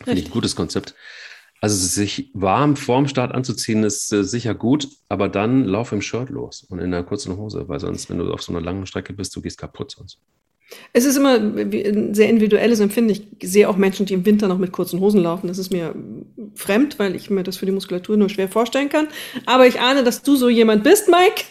Finde 0.03 0.21
ich 0.21 0.27
ein 0.27 0.32
gutes 0.32 0.56
Konzept. 0.56 0.95
Also 1.60 1.75
sich 1.75 2.30
warm 2.34 2.75
vorm 2.75 3.08
Start 3.08 3.34
anzuziehen, 3.34 3.84
ist 3.84 4.13
äh, 4.13 4.23
sicher 4.23 4.53
gut, 4.53 4.88
aber 5.10 5.27
dann 5.27 5.65
lauf 5.65 5.91
im 5.91 6.01
Shirt 6.01 6.30
los 6.30 6.62
und 6.62 6.77
in 6.77 6.93
einer 6.93 7.03
kurzen 7.03 7.36
Hose, 7.38 7.67
weil 7.67 7.80
sonst, 7.80 8.10
wenn 8.10 8.19
du 8.19 8.32
auf 8.32 8.43
so 8.43 8.51
einer 8.51 8.62
langen 8.62 8.86
Strecke 8.86 9.13
bist, 9.13 9.36
du 9.36 9.41
gehst 9.41 9.58
kaputt 9.58 9.91
sonst. 9.91 10.19
Es 10.91 11.06
ist 11.06 11.15
immer 11.15 11.36
ein 11.36 12.13
sehr 12.13 12.30
individuelles 12.30 12.80
Empfinden. 12.80 13.12
Ich 13.12 13.49
sehe 13.49 13.69
auch 13.69 13.77
Menschen, 13.77 14.06
die 14.06 14.13
im 14.13 14.25
Winter 14.25 14.47
noch 14.47 14.58
mit 14.58 14.71
kurzen 14.71 14.99
Hosen 14.99 15.21
laufen. 15.21 15.47
Das 15.47 15.58
ist 15.58 15.71
mir 15.71 15.95
fremd, 16.56 16.99
weil 16.99 17.15
ich 17.15 17.30
mir 17.30 17.43
das 17.43 17.58
für 17.58 17.65
die 17.65 17.71
Muskulatur 17.71 18.17
nur 18.17 18.30
schwer 18.30 18.49
vorstellen 18.49 18.89
kann. 18.89 19.08
Aber 19.45 19.67
ich 19.67 19.80
ahne, 19.80 20.03
dass 20.03 20.23
du 20.23 20.36
so 20.36 20.49
jemand 20.49 20.84
bist, 20.84 21.08
Mike, 21.08 21.43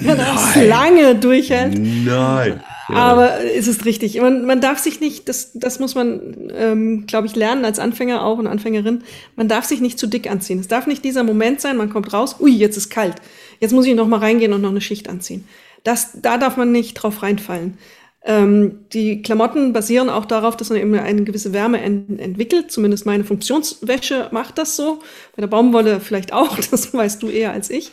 der 0.04 0.16
das 0.16 0.56
lange 0.56 1.16
durchhält. 1.16 1.78
Nein. 1.78 2.62
Ja. 2.88 2.94
Aber 2.94 3.40
ist 3.40 3.68
es 3.68 3.84
richtig. 3.84 4.18
Man, 4.20 4.46
man 4.46 4.60
darf 4.60 4.78
sich 4.78 5.00
nicht, 5.00 5.28
das, 5.28 5.50
das 5.54 5.78
muss 5.78 5.94
man, 5.94 6.50
ähm, 6.54 7.06
glaube 7.06 7.26
ich, 7.26 7.36
lernen 7.36 7.64
als 7.64 7.78
Anfänger 7.78 8.24
auch 8.24 8.38
und 8.38 8.46
Anfängerin, 8.46 9.02
man 9.36 9.48
darf 9.48 9.66
sich 9.66 9.80
nicht 9.80 9.98
zu 9.98 10.06
dick 10.06 10.30
anziehen. 10.30 10.58
Es 10.58 10.68
darf 10.68 10.86
nicht 10.86 11.04
dieser 11.04 11.22
Moment 11.22 11.60
sein, 11.60 11.76
man 11.76 11.90
kommt 11.90 12.12
raus, 12.12 12.36
ui, 12.40 12.50
jetzt 12.50 12.76
ist 12.76 12.88
kalt. 12.88 13.16
Jetzt 13.60 13.72
muss 13.72 13.84
ich 13.84 13.94
noch 13.94 14.06
mal 14.06 14.20
reingehen 14.20 14.54
und 14.54 14.62
noch 14.62 14.70
eine 14.70 14.80
Schicht 14.80 15.08
anziehen. 15.08 15.46
Das, 15.84 16.20
da 16.20 16.38
darf 16.38 16.56
man 16.56 16.72
nicht 16.72 16.94
drauf 16.94 17.22
reinfallen. 17.22 17.78
Ähm, 18.24 18.80
die 18.92 19.22
Klamotten 19.22 19.72
basieren 19.72 20.10
auch 20.10 20.24
darauf, 20.24 20.56
dass 20.56 20.70
man 20.70 20.78
eben 20.78 20.92
eine 20.94 21.22
gewisse 21.22 21.52
Wärme 21.52 21.80
ent 21.80 22.20
entwickelt. 22.20 22.70
Zumindest 22.70 23.06
meine 23.06 23.24
Funktionswäsche 23.24 24.28
macht 24.32 24.58
das 24.58 24.76
so. 24.76 24.98
Bei 25.36 25.40
der 25.40 25.46
Baumwolle 25.46 26.00
vielleicht 26.00 26.32
auch, 26.32 26.56
das 26.70 26.92
weißt 26.92 27.22
du 27.22 27.28
eher 27.28 27.52
als 27.52 27.70
ich. 27.70 27.92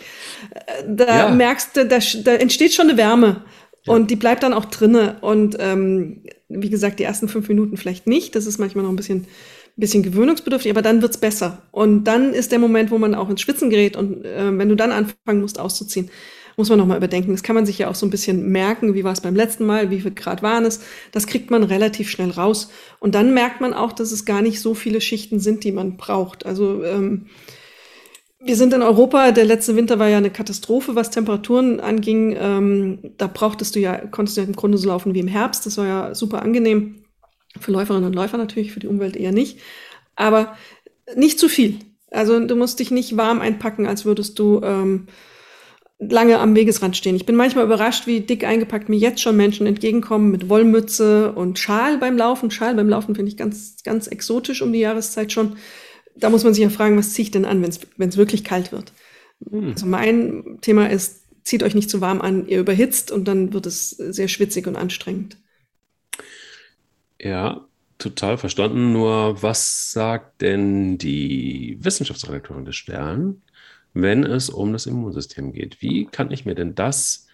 Äh, 0.51 0.83
da 0.88 1.29
ja. 1.29 1.29
merkst 1.29 1.77
du, 1.77 1.85
da, 1.85 1.99
da, 2.23 2.33
entsteht 2.33 2.73
schon 2.73 2.89
eine 2.89 2.97
Wärme. 2.97 3.43
Ja. 3.83 3.93
Und 3.93 4.09
die 4.09 4.15
bleibt 4.15 4.41
dann 4.41 4.53
auch 4.53 4.65
drinne. 4.65 5.17
Und 5.21 5.57
ähm, 5.59 6.23
wie 6.49 6.69
gesagt, 6.69 6.99
die 6.99 7.03
ersten 7.03 7.29
fünf 7.29 7.47
Minuten 7.47 7.77
vielleicht 7.77 8.07
nicht. 8.07 8.35
Das 8.35 8.47
ist 8.47 8.57
manchmal 8.57 8.83
noch 8.83 8.91
ein 8.91 8.95
bisschen, 8.95 9.27
bisschen 9.75 10.01
gewöhnungsbedürftig, 10.01 10.71
aber 10.71 10.81
dann 10.81 11.03
wird's 11.03 11.17
besser. 11.17 11.61
Und 11.71 12.05
dann 12.05 12.33
ist 12.33 12.51
der 12.51 12.59
Moment, 12.59 12.89
wo 12.89 12.97
man 12.97 13.13
auch 13.13 13.29
ins 13.29 13.41
Schwitzen 13.41 13.69
gerät. 13.69 13.95
Und 13.95 14.25
äh, 14.25 14.57
wenn 14.57 14.69
du 14.69 14.75
dann 14.75 14.91
anfangen 14.91 15.41
musst, 15.41 15.59
auszuziehen, 15.59 16.09
muss 16.57 16.69
man 16.69 16.77
nochmal 16.79 16.97
überdenken. 16.97 17.31
Das 17.31 17.43
kann 17.43 17.55
man 17.55 17.65
sich 17.65 17.77
ja 17.79 17.89
auch 17.89 17.95
so 17.95 18.05
ein 18.05 18.09
bisschen 18.09 18.49
merken, 18.51 18.93
wie 18.93 19.03
war 19.03 19.11
es 19.11 19.21
beim 19.21 19.35
letzten 19.35 19.65
Mal, 19.65 19.89
wie 19.89 20.01
viel 20.01 20.13
Grad 20.13 20.41
waren 20.41 20.65
es. 20.65 20.81
Das 21.11 21.27
kriegt 21.27 21.51
man 21.51 21.63
relativ 21.63 22.09
schnell 22.09 22.31
raus. 22.31 22.69
Und 22.99 23.15
dann 23.15 23.33
merkt 23.33 23.61
man 23.61 23.73
auch, 23.73 23.91
dass 23.91 24.11
es 24.11 24.25
gar 24.25 24.41
nicht 24.41 24.61
so 24.61 24.73
viele 24.73 25.01
Schichten 25.01 25.39
sind, 25.39 25.63
die 25.63 25.71
man 25.71 25.97
braucht. 25.97 26.45
Also 26.45 26.83
ähm, 26.83 27.27
wir 28.39 28.55
sind 28.55 28.73
in 28.73 28.83
Europa, 28.83 29.31
der 29.31 29.45
letzte 29.45 29.75
Winter 29.75 29.97
war 29.97 30.07
ja 30.07 30.17
eine 30.17 30.29
Katastrophe, 30.29 30.95
was 30.95 31.09
Temperaturen 31.09 31.79
anging. 31.79 32.35
Ähm, 32.39 32.99
da 33.17 33.27
brauchtest 33.27 33.75
du 33.75 33.79
ja, 33.79 33.97
konntest 33.97 34.37
du 34.37 34.41
ja 34.41 34.47
im 34.47 34.55
Grunde 34.55 34.77
so 34.77 34.87
laufen 34.87 35.13
wie 35.13 35.19
im 35.19 35.27
Herbst. 35.27 35.65
Das 35.65 35.77
war 35.77 35.87
ja 35.87 36.15
super 36.15 36.41
angenehm. 36.41 37.03
Für 37.59 37.71
Läuferinnen 37.71 38.07
und 38.07 38.13
Läufer 38.15 38.37
natürlich, 38.37 38.71
für 38.71 38.79
die 38.79 38.87
Umwelt 38.87 39.15
eher 39.15 39.31
nicht. 39.31 39.59
Aber 40.15 40.55
nicht 41.15 41.39
zu 41.39 41.49
viel. 41.49 41.79
Also 42.11 42.39
du 42.39 42.55
musst 42.55 42.79
dich 42.79 42.91
nicht 42.91 43.17
warm 43.17 43.41
einpacken, 43.41 43.87
als 43.87 44.05
würdest 44.05 44.39
du 44.39 44.61
ähm, 44.63 45.07
lange 45.99 46.39
am 46.39 46.55
Wegesrand 46.55 46.97
stehen. 46.97 47.15
Ich 47.15 47.25
bin 47.25 47.36
manchmal 47.36 47.65
überrascht, 47.65 48.05
wie 48.08 48.19
dick 48.19 48.43
eingepackt 48.43 48.89
mir 48.89 48.97
jetzt 48.97 49.21
schon 49.21 49.38
Menschen 49.38 49.65
entgegenkommen 49.65 50.29
mit 50.29 50.49
Wollmütze 50.49 51.31
und 51.31 51.58
Schal 51.58 51.97
beim 51.97 52.17
Laufen. 52.17 52.51
Schal 52.51 52.75
beim 52.75 52.89
Laufen 52.89 53.15
finde 53.15 53.29
ich 53.29 53.38
ganz, 53.38 53.77
ganz 53.84 54.08
exotisch 54.08 54.62
um 54.62 54.73
die 54.73 54.79
Jahreszeit 54.79 55.31
schon. 55.31 55.58
Da 56.15 56.29
muss 56.29 56.43
man 56.43 56.53
sich 56.53 56.63
ja 56.63 56.69
fragen, 56.69 56.97
was 56.97 57.13
ziehe 57.13 57.23
ich 57.23 57.31
denn 57.31 57.45
an, 57.45 57.62
wenn 57.62 58.10
es 58.10 58.17
wirklich 58.17 58.43
kalt 58.43 58.71
wird? 58.71 58.91
Hm. 59.49 59.71
Also 59.71 59.86
mein 59.86 60.58
Thema 60.62 60.89
ist, 60.89 61.23
zieht 61.43 61.63
euch 61.63 61.75
nicht 61.75 61.89
zu 61.89 62.01
warm 62.01 62.21
an, 62.21 62.47
ihr 62.47 62.60
überhitzt 62.60 63.12
und 63.12 63.27
dann 63.27 63.53
wird 63.53 63.65
es 63.65 63.91
sehr 63.91 64.27
schwitzig 64.27 64.67
und 64.67 64.75
anstrengend. 64.75 65.38
Ja, 67.21 67.67
total 67.97 68.38
verstanden. 68.38 68.91
Nur 68.91 69.41
was 69.41 69.91
sagt 69.91 70.41
denn 70.41 70.97
die 70.97 71.77
Wissenschaftsredakteurin 71.81 72.65
des 72.65 72.75
Stern 72.75 73.41
wenn 73.95 74.23
es 74.23 74.49
um 74.49 74.73
das 74.73 74.86
Immunsystem 74.86 75.53
geht. 75.53 75.81
Wie 75.81 76.05
kann 76.05 76.29
ich 76.29 76.45
mir 76.45 76.53
denn 76.53 76.75
das, 76.75 77.27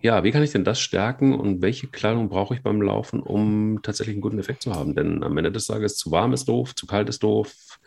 ja, 0.00 0.24
wie 0.24 0.30
kann 0.30 0.44
ich 0.44 0.52
denn 0.52 0.64
das 0.64 0.80
stärken 0.80 1.34
und 1.34 1.60
welche 1.60 1.88
Kleidung 1.88 2.28
brauche 2.28 2.54
ich 2.54 2.62
beim 2.62 2.80
Laufen, 2.80 3.20
um 3.20 3.80
tatsächlich 3.82 4.14
einen 4.14 4.22
guten 4.22 4.38
Effekt 4.38 4.62
zu 4.62 4.74
haben? 4.74 4.94
Denn 4.94 5.22
am 5.24 5.36
Ende 5.36 5.52
des 5.52 5.66
Tages 5.66 5.96
zu 5.96 6.12
warm 6.12 6.32
ist 6.32 6.48
doof, 6.48 6.74
zu 6.74 6.86
kalt 6.86 7.08
ist 7.08 7.22
doof, 7.22 7.80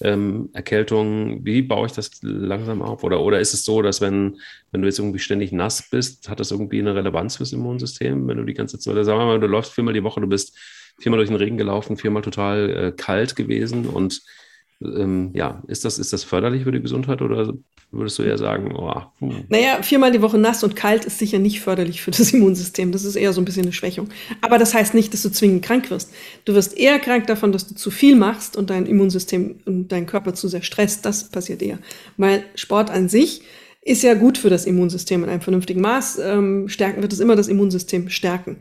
ähm, 0.00 0.50
Erkältung, 0.52 1.44
wie 1.44 1.62
baue 1.62 1.86
ich 1.86 1.92
das 1.92 2.10
langsam 2.22 2.82
auf? 2.82 3.04
Oder, 3.04 3.20
oder 3.20 3.38
ist 3.38 3.54
es 3.54 3.64
so, 3.64 3.80
dass 3.80 4.00
wenn, 4.00 4.40
wenn 4.72 4.82
du 4.82 4.88
jetzt 4.88 4.98
irgendwie 4.98 5.20
ständig 5.20 5.52
nass 5.52 5.88
bist, 5.88 6.28
hat 6.28 6.40
das 6.40 6.50
irgendwie 6.50 6.80
eine 6.80 6.96
Relevanz 6.96 7.36
fürs 7.36 7.52
Immunsystem? 7.52 8.26
Wenn 8.26 8.38
du 8.38 8.44
die 8.44 8.54
ganze 8.54 8.80
Zeit, 8.80 8.92
oder 8.92 9.04
sagen 9.04 9.20
wir 9.20 9.26
mal, 9.26 9.40
du 9.40 9.46
läufst 9.46 9.72
viermal 9.72 9.94
die 9.94 10.02
Woche, 10.02 10.20
du 10.20 10.26
bist 10.26 10.58
viermal 10.98 11.18
durch 11.18 11.28
den 11.28 11.36
Regen 11.36 11.56
gelaufen, 11.56 11.96
viermal 11.96 12.22
total 12.22 12.70
äh, 12.70 12.92
kalt 12.92 13.36
gewesen 13.36 13.86
und 13.86 14.22
ähm, 14.84 15.30
ja, 15.34 15.62
ist 15.66 15.84
das, 15.84 15.98
ist 15.98 16.12
das 16.12 16.24
förderlich 16.24 16.64
für 16.64 16.72
die 16.72 16.80
Gesundheit 16.80 17.22
oder 17.22 17.52
würdest 17.90 18.18
du 18.18 18.22
eher 18.22 18.38
sagen, 18.38 18.74
oh, 18.74 19.02
hm. 19.18 19.44
Naja, 19.48 19.82
viermal 19.82 20.12
die 20.12 20.22
Woche 20.22 20.38
nass 20.38 20.64
und 20.64 20.74
kalt 20.74 21.04
ist 21.04 21.18
sicher 21.18 21.38
nicht 21.38 21.60
förderlich 21.60 22.02
für 22.02 22.10
das 22.10 22.32
Immunsystem. 22.32 22.90
Das 22.90 23.04
ist 23.04 23.16
eher 23.16 23.32
so 23.32 23.40
ein 23.40 23.44
bisschen 23.44 23.64
eine 23.64 23.72
Schwächung. 23.72 24.08
Aber 24.40 24.58
das 24.58 24.74
heißt 24.74 24.94
nicht, 24.94 25.12
dass 25.12 25.22
du 25.22 25.30
zwingend 25.30 25.62
krank 25.62 25.90
wirst. 25.90 26.12
Du 26.44 26.54
wirst 26.54 26.76
eher 26.76 26.98
krank 26.98 27.26
davon, 27.26 27.52
dass 27.52 27.68
du 27.68 27.74
zu 27.74 27.90
viel 27.90 28.16
machst 28.16 28.56
und 28.56 28.70
dein 28.70 28.86
Immunsystem 28.86 29.56
und 29.66 29.88
dein 29.92 30.06
Körper 30.06 30.34
zu 30.34 30.48
sehr 30.48 30.62
stresst. 30.62 31.04
Das 31.04 31.28
passiert 31.28 31.62
eher. 31.62 31.78
Weil 32.16 32.44
Sport 32.54 32.90
an 32.90 33.08
sich 33.08 33.42
ist 33.82 34.02
ja 34.02 34.14
gut 34.14 34.38
für 34.38 34.48
das 34.48 34.64
Immunsystem 34.64 35.24
in 35.24 35.30
einem 35.30 35.40
vernünftigen 35.40 35.80
Maß. 35.80 36.18
Ähm, 36.22 36.68
stärken 36.68 37.02
wird 37.02 37.12
es 37.12 37.20
immer 37.20 37.36
das 37.36 37.48
Immunsystem 37.48 38.08
stärken. 38.08 38.58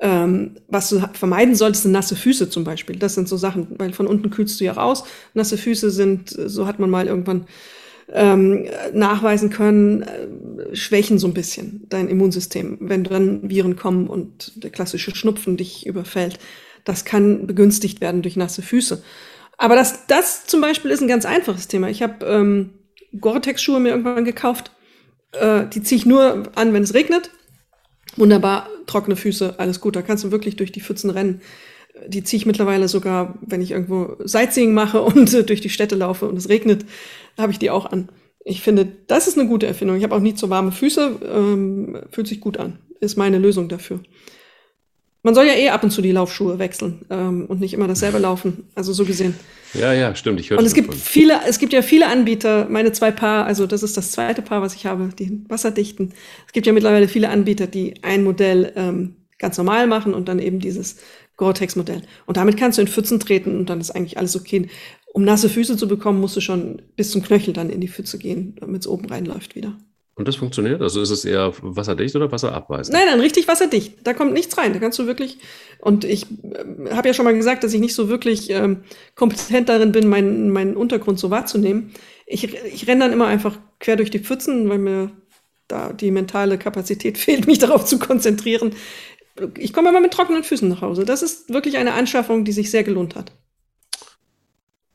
Ähm, 0.00 0.56
was 0.68 0.88
du 0.88 1.00
vermeiden 1.12 1.54
solltest, 1.54 1.84
sind 1.84 1.92
nasse 1.92 2.16
Füße 2.16 2.50
zum 2.50 2.64
Beispiel. 2.64 2.96
Das 2.96 3.14
sind 3.14 3.28
so 3.28 3.36
Sachen, 3.36 3.68
weil 3.78 3.92
von 3.92 4.06
unten 4.06 4.30
kühlst 4.30 4.60
du 4.60 4.64
ja 4.64 4.72
raus. 4.72 5.04
Nasse 5.34 5.56
Füße 5.56 5.90
sind, 5.90 6.30
so 6.30 6.66
hat 6.66 6.78
man 6.78 6.90
mal 6.90 7.06
irgendwann 7.06 7.46
ähm, 8.12 8.66
nachweisen 8.92 9.50
können, 9.50 10.02
äh, 10.02 10.76
schwächen 10.76 11.18
so 11.18 11.26
ein 11.26 11.34
bisschen 11.34 11.86
dein 11.88 12.08
Immunsystem, 12.08 12.78
wenn 12.80 13.04
dann 13.04 13.48
Viren 13.48 13.76
kommen 13.76 14.08
und 14.08 14.62
der 14.62 14.70
klassische 14.70 15.14
Schnupfen 15.14 15.56
dich 15.56 15.86
überfällt. 15.86 16.38
Das 16.84 17.04
kann 17.04 17.46
begünstigt 17.46 18.00
werden 18.00 18.22
durch 18.22 18.36
nasse 18.36 18.62
Füße. 18.62 19.02
Aber 19.56 19.74
das, 19.74 20.06
das 20.06 20.46
zum 20.46 20.60
Beispiel 20.60 20.90
ist 20.90 21.00
ein 21.00 21.08
ganz 21.08 21.24
einfaches 21.24 21.68
Thema. 21.68 21.88
Ich 21.88 22.02
habe 22.02 22.26
ähm, 22.26 22.70
Gore-Tex-Schuhe 23.18 23.80
mir 23.80 23.90
irgendwann 23.90 24.24
gekauft. 24.24 24.72
Äh, 25.32 25.66
die 25.72 25.82
ziehe 25.82 25.98
ich 25.98 26.06
nur 26.06 26.42
an, 26.54 26.72
wenn 26.72 26.82
es 26.82 26.94
regnet. 26.94 27.30
Wunderbar, 28.16 28.68
trockene 28.86 29.16
Füße, 29.16 29.58
alles 29.58 29.80
gut. 29.80 29.96
Da 29.96 30.02
kannst 30.02 30.24
du 30.24 30.30
wirklich 30.30 30.56
durch 30.56 30.72
die 30.72 30.80
Pfützen 30.80 31.10
rennen. 31.10 31.40
Die 32.06 32.24
ziehe 32.24 32.38
ich 32.38 32.46
mittlerweile 32.46 32.88
sogar, 32.88 33.38
wenn 33.40 33.62
ich 33.62 33.70
irgendwo 33.70 34.16
Sightseeing 34.24 34.74
mache 34.74 35.02
und 35.02 35.32
äh, 35.32 35.44
durch 35.44 35.60
die 35.60 35.70
Städte 35.70 35.94
laufe 35.94 36.26
und 36.28 36.36
es 36.36 36.48
regnet, 36.48 36.84
habe 37.38 37.52
ich 37.52 37.58
die 37.58 37.70
auch 37.70 37.86
an. 37.86 38.08
Ich 38.44 38.60
finde, 38.60 38.86
das 39.06 39.26
ist 39.26 39.38
eine 39.38 39.48
gute 39.48 39.66
Erfindung. 39.66 39.96
Ich 39.96 40.04
habe 40.04 40.14
auch 40.14 40.20
nicht 40.20 40.38
so 40.38 40.50
warme 40.50 40.70
Füße, 40.70 41.20
ähm, 41.32 41.98
fühlt 42.10 42.26
sich 42.26 42.40
gut 42.40 42.58
an. 42.58 42.78
Ist 43.00 43.16
meine 43.16 43.38
Lösung 43.38 43.68
dafür. 43.68 44.00
Man 45.22 45.34
soll 45.34 45.46
ja 45.46 45.54
eh 45.54 45.70
ab 45.70 45.82
und 45.82 45.90
zu 45.90 46.02
die 46.02 46.12
Laufschuhe 46.12 46.58
wechseln 46.58 47.06
ähm, 47.08 47.46
und 47.46 47.60
nicht 47.60 47.72
immer 47.72 47.88
dasselbe 47.88 48.18
laufen. 48.18 48.68
Also 48.74 48.92
so 48.92 49.04
gesehen. 49.04 49.34
Ja, 49.74 49.92
ja, 49.92 50.14
stimmt. 50.14 50.40
Ich 50.40 50.50
höre 50.50 50.58
Und 50.58 50.64
es 50.64 50.74
gibt 50.74 50.94
viele, 50.94 51.40
es 51.46 51.58
gibt 51.58 51.72
ja 51.72 51.82
viele 51.82 52.06
Anbieter. 52.06 52.68
Meine 52.68 52.92
zwei 52.92 53.10
Paar, 53.10 53.46
also 53.46 53.66
das 53.66 53.82
ist 53.82 53.96
das 53.96 54.12
zweite 54.12 54.42
Paar, 54.42 54.62
was 54.62 54.74
ich 54.74 54.86
habe, 54.86 55.10
die 55.18 55.44
wasserdichten. 55.48 56.12
Es 56.46 56.52
gibt 56.52 56.66
ja 56.66 56.72
mittlerweile 56.72 57.08
viele 57.08 57.28
Anbieter, 57.28 57.66
die 57.66 58.02
ein 58.02 58.24
Modell 58.24 58.72
ähm, 58.76 59.16
ganz 59.38 59.58
normal 59.58 59.86
machen 59.86 60.14
und 60.14 60.28
dann 60.28 60.38
eben 60.38 60.60
dieses 60.60 60.96
Gore-Tex-Modell. 61.36 62.02
Und 62.26 62.36
damit 62.36 62.56
kannst 62.56 62.78
du 62.78 62.82
in 62.82 62.88
Pfützen 62.88 63.18
treten 63.20 63.56
und 63.58 63.68
dann 63.68 63.80
ist 63.80 63.90
eigentlich 63.90 64.18
alles 64.18 64.36
okay. 64.36 64.68
Um 65.12 65.24
nasse 65.24 65.48
Füße 65.48 65.76
zu 65.76 65.88
bekommen, 65.88 66.20
musst 66.20 66.36
du 66.36 66.40
schon 66.40 66.82
bis 66.96 67.10
zum 67.10 67.22
Knöchel 67.22 67.52
dann 67.52 67.70
in 67.70 67.80
die 67.80 67.88
Pfütze 67.88 68.18
gehen, 68.18 68.56
damit 68.60 68.82
es 68.82 68.88
oben 68.88 69.06
reinläuft 69.06 69.54
wieder. 69.54 69.76
Und 70.16 70.28
das 70.28 70.36
funktioniert? 70.36 70.80
Also 70.80 71.02
ist 71.02 71.10
es 71.10 71.24
eher 71.24 71.52
wasserdicht 71.60 72.14
oder 72.14 72.30
wasserabweisend? 72.30 72.96
Nein, 72.96 73.06
nein, 73.08 73.20
richtig 73.20 73.48
wasserdicht. 73.48 73.98
Da 74.04 74.14
kommt 74.14 74.32
nichts 74.32 74.56
rein. 74.56 74.72
Da 74.72 74.78
kannst 74.78 74.98
du 74.98 75.06
wirklich. 75.06 75.38
Und 75.80 76.04
ich 76.04 76.26
äh, 76.30 76.90
habe 76.90 77.08
ja 77.08 77.14
schon 77.14 77.24
mal 77.24 77.34
gesagt, 77.34 77.64
dass 77.64 77.74
ich 77.74 77.80
nicht 77.80 77.94
so 77.94 78.08
wirklich 78.08 78.50
ähm, 78.50 78.84
kompetent 79.16 79.68
darin 79.68 79.90
bin, 79.90 80.08
meinen, 80.08 80.50
meinen 80.50 80.76
Untergrund 80.76 81.18
so 81.18 81.30
wahrzunehmen. 81.30 81.92
Ich, 82.26 82.54
ich 82.54 82.86
renne 82.86 83.04
dann 83.04 83.12
immer 83.12 83.26
einfach 83.26 83.58
quer 83.80 83.96
durch 83.96 84.10
die 84.10 84.20
Pfützen, 84.20 84.68
weil 84.68 84.78
mir 84.78 85.10
da 85.66 85.92
die 85.92 86.12
mentale 86.12 86.58
Kapazität 86.58 87.18
fehlt, 87.18 87.46
mich 87.46 87.58
darauf 87.58 87.84
zu 87.84 87.98
konzentrieren. 87.98 88.74
Ich 89.58 89.72
komme 89.72 89.88
immer 89.88 90.00
mit 90.00 90.12
trockenen 90.12 90.44
Füßen 90.44 90.68
nach 90.68 90.80
Hause. 90.80 91.04
Das 91.04 91.22
ist 91.22 91.52
wirklich 91.52 91.76
eine 91.76 91.94
Anschaffung, 91.94 92.44
die 92.44 92.52
sich 92.52 92.70
sehr 92.70 92.84
gelohnt 92.84 93.16
hat. 93.16 93.32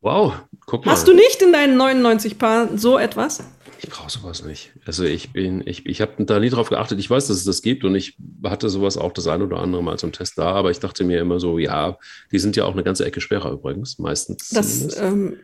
Wow, 0.01 0.33
guck 0.65 0.85
mal. 0.85 0.93
Hast 0.93 1.09
du 1.09 1.13
nicht 1.13 1.41
in 1.41 1.51
deinen 1.51 1.75
99 1.75 2.37
Paar 2.37 2.77
so 2.77 2.97
etwas? 2.97 3.43
Ich 3.81 3.89
brauche 3.89 4.09
sowas 4.09 4.43
nicht. 4.43 4.71
Also 4.85 5.05
ich 5.05 5.31
bin, 5.31 5.65
ich, 5.65 5.85
ich 5.85 6.01
habe 6.01 6.25
da 6.25 6.39
nie 6.39 6.49
drauf 6.49 6.69
geachtet. 6.69 6.99
Ich 6.99 7.09
weiß, 7.09 7.27
dass 7.27 7.37
es 7.37 7.45
das 7.45 7.61
gibt 7.61 7.85
und 7.85 7.95
ich 7.95 8.17
hatte 8.43 8.69
sowas 8.69 8.97
auch 8.97 9.13
das 9.13 9.27
ein 9.27 9.41
oder 9.41 9.59
andere 9.59 9.81
Mal 9.81 9.97
zum 9.97 10.11
Test 10.11 10.37
da, 10.37 10.51
aber 10.51 10.69
ich 10.69 10.79
dachte 10.79 11.05
mir 11.05 11.21
immer 11.21 11.39
so, 11.39 11.57
ja, 11.57 11.97
die 12.31 12.39
sind 12.39 12.57
ja 12.57 12.65
auch 12.65 12.73
eine 12.73 12.83
ganze 12.83 13.05
Ecke 13.05 13.21
schwerer 13.21 13.53
übrigens, 13.53 13.97
meistens. 13.97 14.49
Das 14.49 14.99
ähm, 14.99 15.37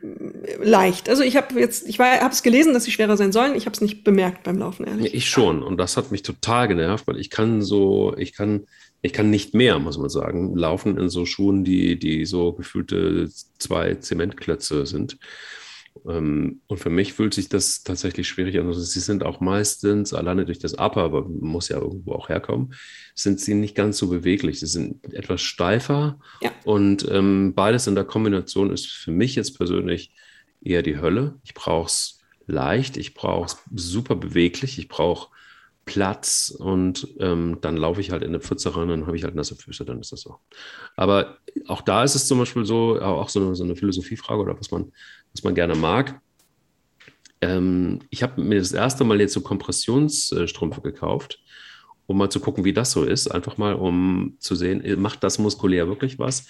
leicht. 0.61 1.07
Also 1.07 1.23
ich 1.23 1.37
habe 1.37 1.57
jetzt, 1.57 1.87
ich 1.87 1.97
habe 1.99 2.33
es 2.33 2.43
gelesen, 2.43 2.73
dass 2.73 2.83
sie 2.83 2.91
schwerer 2.91 3.15
sein 3.15 3.31
sollen. 3.31 3.55
Ich 3.55 3.67
habe 3.67 3.73
es 3.73 3.81
nicht 3.81 4.03
bemerkt 4.03 4.43
beim 4.43 4.57
Laufen, 4.57 4.85
ehrlich. 4.85 5.13
Ich 5.13 5.29
schon 5.29 5.63
und 5.63 5.77
das 5.77 5.95
hat 5.95 6.11
mich 6.11 6.21
total 6.21 6.67
genervt, 6.67 7.07
weil 7.07 7.17
ich 7.17 7.29
kann 7.29 7.61
so, 7.61 8.15
ich 8.17 8.33
kann, 8.33 8.67
ich 9.01 9.13
kann 9.13 9.29
nicht 9.29 9.53
mehr, 9.53 9.79
muss 9.79 9.97
man 9.97 10.09
sagen, 10.09 10.57
laufen 10.57 10.97
in 10.97 11.07
so 11.07 11.25
Schuhen, 11.25 11.63
die, 11.63 11.97
die 11.97 12.25
so 12.25 12.51
gefühlte 12.51 13.29
zwei 13.59 13.95
Zementklötze 13.95 14.85
sind. 14.85 15.17
Ähm, 16.07 16.61
und 16.67 16.79
für 16.79 16.89
mich 16.89 17.13
fühlt 17.13 17.33
sich 17.33 17.49
das 17.49 17.83
tatsächlich 17.83 18.27
schwierig 18.27 18.59
an. 18.59 18.67
Also 18.67 18.81
sie 18.81 18.99
sind 18.99 19.23
auch 19.23 19.39
meistens, 19.39 20.13
alleine 20.13 20.45
durch 20.45 20.59
das 20.59 20.73
Upper, 20.73 21.03
aber 21.03 21.27
muss 21.27 21.69
ja 21.69 21.77
irgendwo 21.77 22.13
auch 22.13 22.29
herkommen, 22.29 22.73
sind 23.13 23.39
sie 23.39 23.53
nicht 23.53 23.75
ganz 23.75 23.97
so 23.97 24.09
beweglich. 24.09 24.59
Sie 24.59 24.67
sind 24.67 25.13
etwas 25.13 25.41
steifer. 25.41 26.19
Ja. 26.41 26.51
Und 26.63 27.07
ähm, 27.09 27.53
beides 27.55 27.87
in 27.87 27.95
der 27.95 28.05
Kombination 28.05 28.71
ist 28.71 28.87
für 28.87 29.11
mich 29.11 29.35
jetzt 29.35 29.57
persönlich 29.57 30.11
eher 30.61 30.81
die 30.81 30.99
Hölle. 30.99 31.39
Ich 31.43 31.53
brauche 31.53 31.87
es 31.87 32.19
leicht, 32.47 32.97
ich 32.97 33.13
brauche 33.13 33.45
es 33.45 33.57
super 33.73 34.15
beweglich, 34.15 34.77
ich 34.77 34.87
brauche 34.87 35.29
Platz 35.85 36.49
und 36.57 37.07
ähm, 37.19 37.59
dann 37.61 37.77
laufe 37.77 38.01
ich 38.01 38.09
halt 38.09 38.23
in 38.23 38.29
eine 38.29 38.39
Pfütze 38.39 38.75
rein, 38.75 38.87
dann 38.87 39.05
habe 39.05 39.15
ich 39.15 39.23
halt 39.23 39.35
nasse 39.35 39.55
Füße, 39.55 39.85
dann 39.85 40.01
ist 40.01 40.11
das 40.11 40.21
so. 40.21 40.39
Aber 40.95 41.37
auch 41.67 41.81
da 41.81 42.03
ist 42.03 42.15
es 42.15 42.27
zum 42.27 42.39
Beispiel 42.39 42.65
so, 42.65 42.99
auch 42.99 43.29
so 43.29 43.39
eine, 43.39 43.55
so 43.55 43.63
eine 43.63 43.75
Philosophiefrage 43.75 44.41
oder 44.41 44.59
was 44.59 44.71
man, 44.71 44.91
was 45.35 45.43
man 45.43 45.55
gerne 45.55 45.75
mag. 45.75 46.19
Ähm, 47.41 47.99
ich 48.09 48.23
habe 48.23 48.41
mir 48.41 48.59
das 48.59 48.71
erste 48.71 49.03
Mal 49.03 49.19
jetzt 49.19 49.33
so 49.33 49.41
Kompressionsstrümpfe 49.41 50.81
gekauft, 50.81 51.39
um 52.07 52.17
mal 52.17 52.29
zu 52.29 52.39
gucken, 52.39 52.63
wie 52.63 52.73
das 52.73 52.91
so 52.91 53.03
ist. 53.03 53.27
Einfach 53.27 53.57
mal, 53.57 53.73
um 53.73 54.37
zu 54.39 54.55
sehen, 54.55 54.83
macht 55.01 55.23
das 55.23 55.37
muskulär 55.37 55.87
wirklich 55.87 56.17
was? 56.19 56.47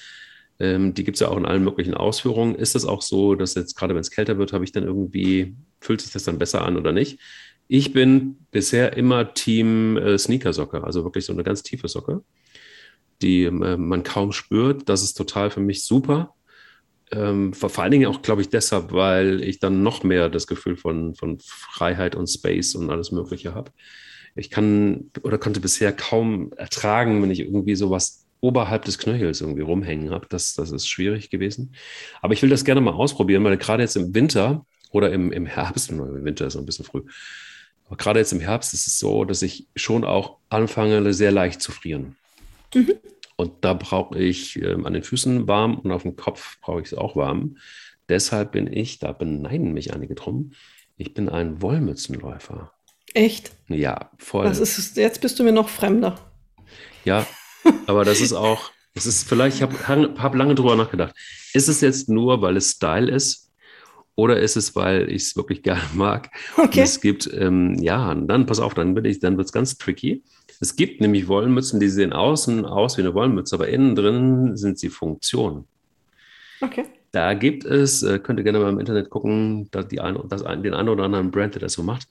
Ähm, 0.59 0.93
die 0.93 1.03
gibt 1.03 1.15
es 1.15 1.21
ja 1.21 1.29
auch 1.29 1.37
in 1.37 1.45
allen 1.45 1.63
möglichen 1.63 1.95
Ausführungen. 1.95 2.55
Ist 2.55 2.75
es 2.75 2.85
auch 2.85 3.01
so, 3.01 3.35
dass 3.35 3.55
jetzt 3.55 3.75
gerade 3.75 3.95
wenn 3.95 4.01
es 4.01 4.11
kälter 4.11 4.37
wird, 4.37 4.53
habe 4.53 4.63
ich 4.63 4.71
dann 4.71 4.83
irgendwie, 4.83 5.55
fühlt 5.81 6.01
sich 6.01 6.11
das 6.13 6.23
dann 6.23 6.37
besser 6.37 6.63
an 6.63 6.77
oder 6.77 6.91
nicht? 6.91 7.19
Ich 7.67 7.91
bin 7.91 8.45
bisher 8.51 8.95
immer 8.95 9.33
Team 9.33 9.97
äh, 9.97 10.17
Sneakersocke, 10.19 10.83
also 10.83 11.03
wirklich 11.03 11.25
so 11.25 11.33
eine 11.33 11.43
ganz 11.43 11.63
tiefe 11.63 11.87
Socke, 11.87 12.23
die 13.23 13.45
äh, 13.45 13.51
man 13.51 14.03
kaum 14.03 14.31
spürt. 14.31 14.87
Das 14.87 15.01
ist 15.01 15.15
total 15.15 15.49
für 15.49 15.61
mich 15.61 15.83
super. 15.83 16.34
Ähm, 17.11 17.53
vor, 17.53 17.77
allen 17.79 17.91
Dingen 17.91 18.07
auch, 18.07 18.21
glaube 18.21 18.41
ich, 18.41 18.49
deshalb, 18.49 18.91
weil 18.91 19.43
ich 19.43 19.59
dann 19.59 19.83
noch 19.83 20.03
mehr 20.03 20.29
das 20.29 20.47
Gefühl 20.47 20.75
von, 20.75 21.15
von 21.15 21.37
Freiheit 21.39 22.15
und 22.15 22.27
Space 22.27 22.75
und 22.75 22.89
alles 22.89 23.11
Mögliche 23.11 23.53
habe. 23.53 23.71
Ich 24.35 24.49
kann 24.49 25.11
oder 25.21 25.37
konnte 25.37 25.59
bisher 25.59 25.93
kaum 25.93 26.51
ertragen, 26.57 27.21
wenn 27.21 27.31
ich 27.31 27.39
irgendwie 27.39 27.75
sowas 27.75 28.25
oberhalb 28.41 28.85
des 28.85 28.97
Knöchels 28.97 29.41
irgendwie 29.41 29.61
rumhängen 29.61 30.11
habe. 30.11 30.27
Das, 30.29 30.55
das 30.55 30.71
ist 30.71 30.87
schwierig 30.87 31.29
gewesen. 31.29 31.73
Aber 32.21 32.33
ich 32.33 32.41
will 32.41 32.49
das 32.49 32.65
gerne 32.65 32.81
mal 32.81 32.93
ausprobieren, 32.93 33.43
weil 33.43 33.57
gerade 33.57 33.83
jetzt 33.83 33.95
im 33.95 34.13
Winter 34.13 34.65
oder 34.91 35.11
im, 35.11 35.31
im 35.31 35.45
Herbst, 35.45 35.89
im 35.89 36.23
Winter 36.23 36.47
ist 36.47 36.55
noch 36.55 36.61
ein 36.61 36.65
bisschen 36.65 36.85
früh, 36.85 37.03
aber 37.87 37.97
gerade 37.97 38.19
jetzt 38.19 38.33
im 38.33 38.39
Herbst 38.39 38.73
ist 38.73 38.87
es 38.87 38.99
so, 38.99 39.25
dass 39.25 39.41
ich 39.41 39.67
schon 39.75 40.03
auch 40.03 40.37
anfange, 40.49 41.13
sehr 41.13 41.31
leicht 41.31 41.61
zu 41.61 41.71
frieren. 41.71 42.15
Mhm. 42.73 42.93
Und 43.37 43.65
da 43.65 43.73
brauche 43.73 44.17
ich 44.17 44.61
äh, 44.61 44.73
an 44.73 44.93
den 44.93 45.03
Füßen 45.03 45.47
warm 45.47 45.79
und 45.79 45.91
auf 45.91 46.03
dem 46.03 46.15
Kopf 46.15 46.59
brauche 46.61 46.81
ich 46.81 46.87
es 46.87 46.93
auch 46.93 47.15
warm. 47.15 47.57
Deshalb 48.07 48.51
bin 48.51 48.71
ich, 48.71 48.99
da 48.99 49.11
beneiden 49.11 49.73
mich 49.73 49.93
einige 49.93 50.15
drum, 50.15 50.51
ich 50.97 51.13
bin 51.13 51.27
ein 51.27 51.61
Wollmützenläufer. 51.61 52.71
Echt? 53.13 53.51
Ja, 53.67 54.11
voll. 54.17 54.45
Das 54.45 54.59
ist, 54.59 54.97
jetzt 54.97 55.21
bist 55.21 55.39
du 55.39 55.43
mir 55.43 55.51
noch 55.51 55.69
fremder. 55.69 56.19
Ja, 57.03 57.25
aber 57.87 58.05
das 58.05 58.21
ist 58.21 58.33
auch, 58.33 58.71
das 58.93 59.05
ist 59.05 59.27
vielleicht, 59.27 59.57
ich 59.57 59.61
habe 59.63 59.87
hab 59.87 60.35
lange 60.35 60.55
drüber 60.55 60.75
nachgedacht. 60.75 61.15
Ist 61.53 61.67
es 61.67 61.81
jetzt 61.81 62.09
nur, 62.09 62.41
weil 62.41 62.57
es 62.57 62.71
Style 62.71 63.11
ist? 63.11 63.51
Oder 64.15 64.39
ist 64.39 64.55
es, 64.55 64.75
weil 64.75 65.09
ich 65.09 65.23
es 65.23 65.35
wirklich 65.35 65.61
gerne 65.63 65.83
mag? 65.93 66.29
Okay. 66.53 66.63
Und 66.63 66.77
es 66.77 67.01
gibt, 67.01 67.29
ähm, 67.33 67.75
ja, 67.79 68.13
dann 68.15 68.45
pass 68.45 68.59
auf, 68.59 68.73
dann, 68.73 68.95
dann 68.95 69.37
wird 69.37 69.45
es 69.45 69.51
ganz 69.51 69.77
tricky. 69.77 70.23
Es 70.59 70.75
gibt 70.75 71.01
nämlich 71.01 71.27
Wollmützen, 71.27 71.79
die 71.79 71.89
sehen 71.89 72.13
außen 72.13 72.65
aus 72.65 72.97
wie 72.97 73.01
eine 73.01 73.13
Wollmütze, 73.13 73.55
aber 73.55 73.67
innen 73.67 73.95
drin 73.95 74.57
sind 74.57 74.79
sie 74.79 74.89
Funktion. 74.89 75.67
Okay. 76.61 76.85
Da 77.11 77.33
gibt 77.33 77.63
es, 77.63 78.03
äh, 78.03 78.19
könnt 78.19 78.39
ihr 78.39 78.43
gerne 78.43 78.59
mal 78.59 78.69
im 78.69 78.79
Internet 78.79 79.09
gucken, 79.09 79.69
da 79.71 79.83
die 79.83 80.01
ein, 80.01 80.17
das, 80.27 80.43
den 80.43 80.73
einen 80.73 80.89
oder 80.89 81.05
anderen 81.05 81.31
Brand, 81.31 81.55
der 81.55 81.61
das 81.61 81.73
so 81.73 81.83
macht. 81.83 82.07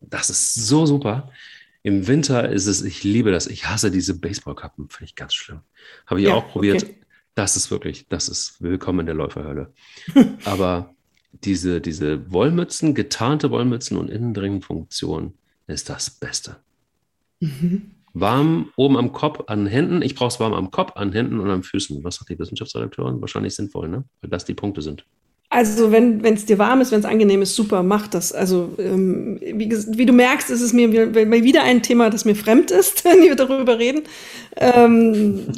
Das 0.00 0.30
ist 0.30 0.54
so 0.54 0.86
super. 0.86 1.30
Im 1.82 2.06
Winter 2.06 2.48
ist 2.48 2.66
es, 2.66 2.82
ich 2.82 3.04
liebe 3.04 3.30
das. 3.30 3.46
Ich 3.46 3.68
hasse 3.68 3.90
diese 3.90 4.18
Baseballkappen, 4.18 4.88
finde 4.90 5.04
ich 5.04 5.14
ganz 5.14 5.34
schlimm. 5.34 5.60
Habe 6.06 6.20
ich 6.20 6.26
ja, 6.26 6.34
auch 6.34 6.48
probiert. 6.48 6.82
Okay. 6.82 6.96
Das 7.34 7.56
ist 7.56 7.70
wirklich, 7.70 8.08
das 8.08 8.28
ist 8.28 8.60
willkommen 8.60 9.00
in 9.00 9.06
der 9.06 9.14
Läuferhölle. 9.14 9.72
Aber 10.44 10.94
diese, 11.44 11.80
diese 11.80 12.32
Wollmützen, 12.32 12.94
getarnte 12.94 13.50
Wollmützen 13.50 13.96
und 13.96 14.10
Innendringfunktion 14.10 15.34
ist 15.68 15.88
das 15.88 16.10
Beste. 16.10 16.56
Mhm. 17.40 17.92
Warm 18.14 18.70
oben 18.76 18.96
am 18.96 19.12
Kopf, 19.12 19.44
an 19.46 19.66
Händen. 19.66 20.02
Ich 20.02 20.14
brauche 20.14 20.28
es 20.28 20.40
warm 20.40 20.54
am 20.54 20.70
Kopf, 20.70 20.92
an 20.96 21.12
Händen 21.12 21.40
und 21.40 21.50
an 21.50 21.62
Füßen. 21.62 22.02
Was 22.02 22.16
sagt 22.16 22.30
die 22.30 22.38
Wissenschaftsredakteurin? 22.38 23.20
Wahrscheinlich 23.20 23.54
sinnvoll, 23.54 23.88
ne? 23.88 24.04
Weil 24.20 24.30
das 24.30 24.44
die 24.44 24.54
Punkte 24.54 24.82
sind. 24.82 25.04
Also 25.50 25.92
wenn 25.92 26.22
es 26.22 26.44
dir 26.44 26.58
warm 26.58 26.82
ist, 26.82 26.92
wenn 26.92 27.00
es 27.00 27.06
angenehm 27.06 27.40
ist, 27.40 27.54
super, 27.54 27.82
mach 27.82 28.06
das. 28.06 28.32
Also 28.32 28.74
ähm, 28.78 29.38
wie, 29.40 29.70
wie, 29.70 30.04
du 30.04 30.12
merkst, 30.12 30.50
ist 30.50 30.60
es 30.60 30.74
mir 30.74 30.92
wieder 30.92 31.62
ein 31.62 31.82
Thema, 31.82 32.10
das 32.10 32.26
mir 32.26 32.34
fremd 32.34 32.70
ist, 32.70 33.02
wenn 33.06 33.22
wir 33.22 33.34
darüber 33.34 33.78
reden. 33.78 34.02
Ähm, 34.56 35.46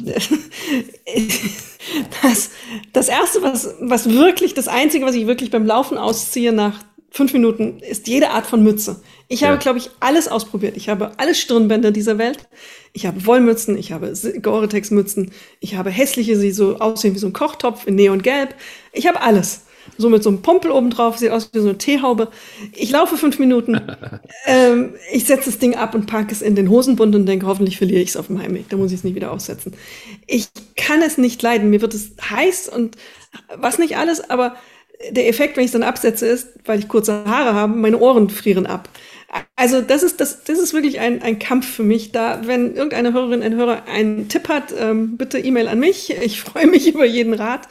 das, 2.23 2.51
das 2.93 3.09
Erste, 3.09 3.41
was, 3.41 3.75
was 3.81 4.09
wirklich, 4.09 4.53
das 4.53 4.69
Einzige, 4.69 5.05
was 5.05 5.15
ich 5.15 5.27
wirklich 5.27 5.51
beim 5.51 5.65
Laufen 5.65 5.97
ausziehe 5.97 6.53
nach 6.53 6.81
fünf 7.11 7.33
Minuten, 7.33 7.79
ist 7.79 8.07
jede 8.07 8.29
Art 8.31 8.47
von 8.47 8.63
Mütze. 8.63 9.01
Ich 9.27 9.41
ja. 9.41 9.49
habe, 9.49 9.59
glaube 9.59 9.77
ich, 9.77 9.89
alles 9.99 10.27
ausprobiert. 10.27 10.77
Ich 10.77 10.89
habe 10.89 11.11
alle 11.17 11.35
Stirnbänder 11.35 11.91
dieser 11.91 12.17
Welt. 12.17 12.47
Ich 12.93 13.05
habe 13.05 13.25
Wollmützen, 13.25 13.77
ich 13.77 13.91
habe 13.91 14.13
Gore-Tex-Mützen, 14.41 15.31
ich 15.59 15.75
habe 15.75 15.89
hässliche, 15.89 16.37
die 16.37 16.51
so 16.51 16.77
aussehen 16.79 17.13
wie 17.13 17.19
so 17.19 17.27
ein 17.27 17.33
Kochtopf 17.33 17.85
in 17.85 17.95
Neongelb. 17.95 18.55
Ich 18.93 19.07
habe 19.07 19.21
alles 19.21 19.65
so 19.97 20.09
mit 20.09 20.23
so 20.23 20.29
einem 20.29 20.41
Pompel 20.41 20.71
oben 20.71 20.89
drauf, 20.89 21.17
sieht 21.17 21.31
aus 21.31 21.49
wie 21.53 21.59
so 21.59 21.69
eine 21.69 21.77
Teehaube. 21.77 22.29
Ich 22.73 22.91
laufe 22.91 23.17
fünf 23.17 23.39
Minuten, 23.39 23.81
ähm, 24.45 24.95
ich 25.11 25.25
setze 25.25 25.49
das 25.49 25.59
Ding 25.59 25.75
ab 25.75 25.95
und 25.95 26.07
packe 26.07 26.31
es 26.31 26.41
in 26.41 26.55
den 26.55 26.69
Hosenbund 26.69 27.15
und 27.15 27.25
denke, 27.25 27.45
hoffentlich 27.45 27.77
verliere 27.77 28.01
ich 28.01 28.09
es 28.09 28.17
auf 28.17 28.27
dem 28.27 28.41
Heimweg. 28.41 28.69
Da 28.69 28.77
muss 28.77 28.91
ich 28.91 28.99
es 28.99 29.03
nicht 29.03 29.15
wieder 29.15 29.31
aussetzen. 29.31 29.73
Ich 30.27 30.47
kann 30.75 31.01
es 31.01 31.17
nicht 31.17 31.41
leiden. 31.41 31.69
Mir 31.69 31.81
wird 31.81 31.93
es 31.93 32.11
heiß 32.29 32.69
und 32.69 32.97
was 33.55 33.79
nicht 33.79 33.97
alles, 33.97 34.29
aber 34.29 34.55
der 35.09 35.27
Effekt, 35.27 35.57
wenn 35.57 35.63
ich 35.63 35.69
es 35.69 35.73
dann 35.73 35.83
absetze, 35.83 36.27
ist, 36.27 36.49
weil 36.65 36.79
ich 36.79 36.87
kurze 36.87 37.25
Haare 37.25 37.53
habe, 37.53 37.75
meine 37.75 37.97
Ohren 37.97 38.29
frieren 38.29 38.65
ab. 38.65 38.89
Also 39.55 39.81
das 39.81 40.03
ist, 40.03 40.19
das, 40.19 40.43
das 40.43 40.59
ist 40.59 40.73
wirklich 40.73 40.99
ein, 40.99 41.21
ein 41.21 41.39
Kampf 41.39 41.75
für 41.75 41.83
mich. 41.83 42.11
Da, 42.11 42.41
wenn 42.45 42.75
irgendeine 42.75 43.13
Hörerin, 43.13 43.41
ein 43.41 43.55
Hörer 43.55 43.83
einen 43.87 44.27
Tipp 44.27 44.49
hat, 44.49 44.73
ähm, 44.77 45.15
bitte 45.15 45.39
E-Mail 45.39 45.67
an 45.67 45.79
mich. 45.79 46.15
Ich 46.21 46.41
freue 46.41 46.67
mich 46.67 46.87
über 46.87 47.05
jeden 47.05 47.33
Rat. 47.33 47.67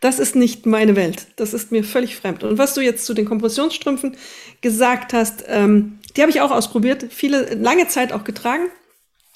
Das 0.00 0.18
ist 0.18 0.36
nicht 0.36 0.66
meine 0.66 0.96
Welt. 0.96 1.26
Das 1.36 1.54
ist 1.54 1.72
mir 1.72 1.84
völlig 1.84 2.16
fremd. 2.16 2.42
Und 2.42 2.58
was 2.58 2.74
du 2.74 2.80
jetzt 2.80 3.06
zu 3.06 3.14
den 3.14 3.24
Kompressionsstrümpfen 3.24 4.16
gesagt 4.60 5.12
hast, 5.12 5.44
ähm, 5.48 5.98
die 6.16 6.22
habe 6.22 6.30
ich 6.30 6.40
auch 6.40 6.50
ausprobiert, 6.50 7.06
viele 7.10 7.54
lange 7.54 7.88
Zeit 7.88 8.12
auch 8.12 8.24
getragen. 8.24 8.64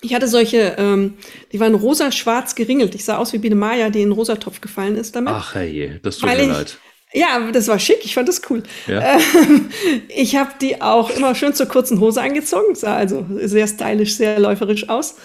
Ich 0.01 0.14
hatte 0.14 0.29
solche, 0.29 0.77
ähm, 0.79 1.14
die 1.53 1.61
waren 1.61 1.74
rosa-schwarz 1.74 2.55
geringelt. 2.55 2.94
Ich 2.94 3.05
sah 3.05 3.16
aus 3.16 3.33
wie 3.33 3.38
Biene 3.38 3.57
Maya, 3.57 3.90
die 3.90 4.03
in 4.03 4.11
den 4.11 4.12
Rosatopf 4.12 4.61
gefallen 4.61 4.96
ist 4.96 5.16
damit. 5.16 5.33
Ach 5.35 5.55
hey, 5.55 5.98
das 6.03 6.18
tut 6.18 6.29
mir 6.29 6.46
leid. 6.46 6.79
Ja, 7.12 7.51
das 7.53 7.68
war 7.68 7.79
schick, 7.79 8.05
ich 8.05 8.14
fand 8.14 8.29
das 8.29 8.42
cool. 8.51 8.62
Ja. 8.87 9.18
Ähm, 9.35 9.71
ich 10.09 10.37
habe 10.37 10.53
die 10.61 10.81
auch 10.81 11.11
immer 11.11 11.35
schön 11.35 11.55
zur 11.55 11.66
kurzen 11.66 12.01
Hose 12.01 12.21
angezogen, 12.21 12.75
sah 12.75 12.97
also 12.97 13.25
sehr 13.42 13.66
stylisch, 13.66 14.16
sehr 14.16 14.38
läuferisch 14.38 14.88
aus. 14.88 15.16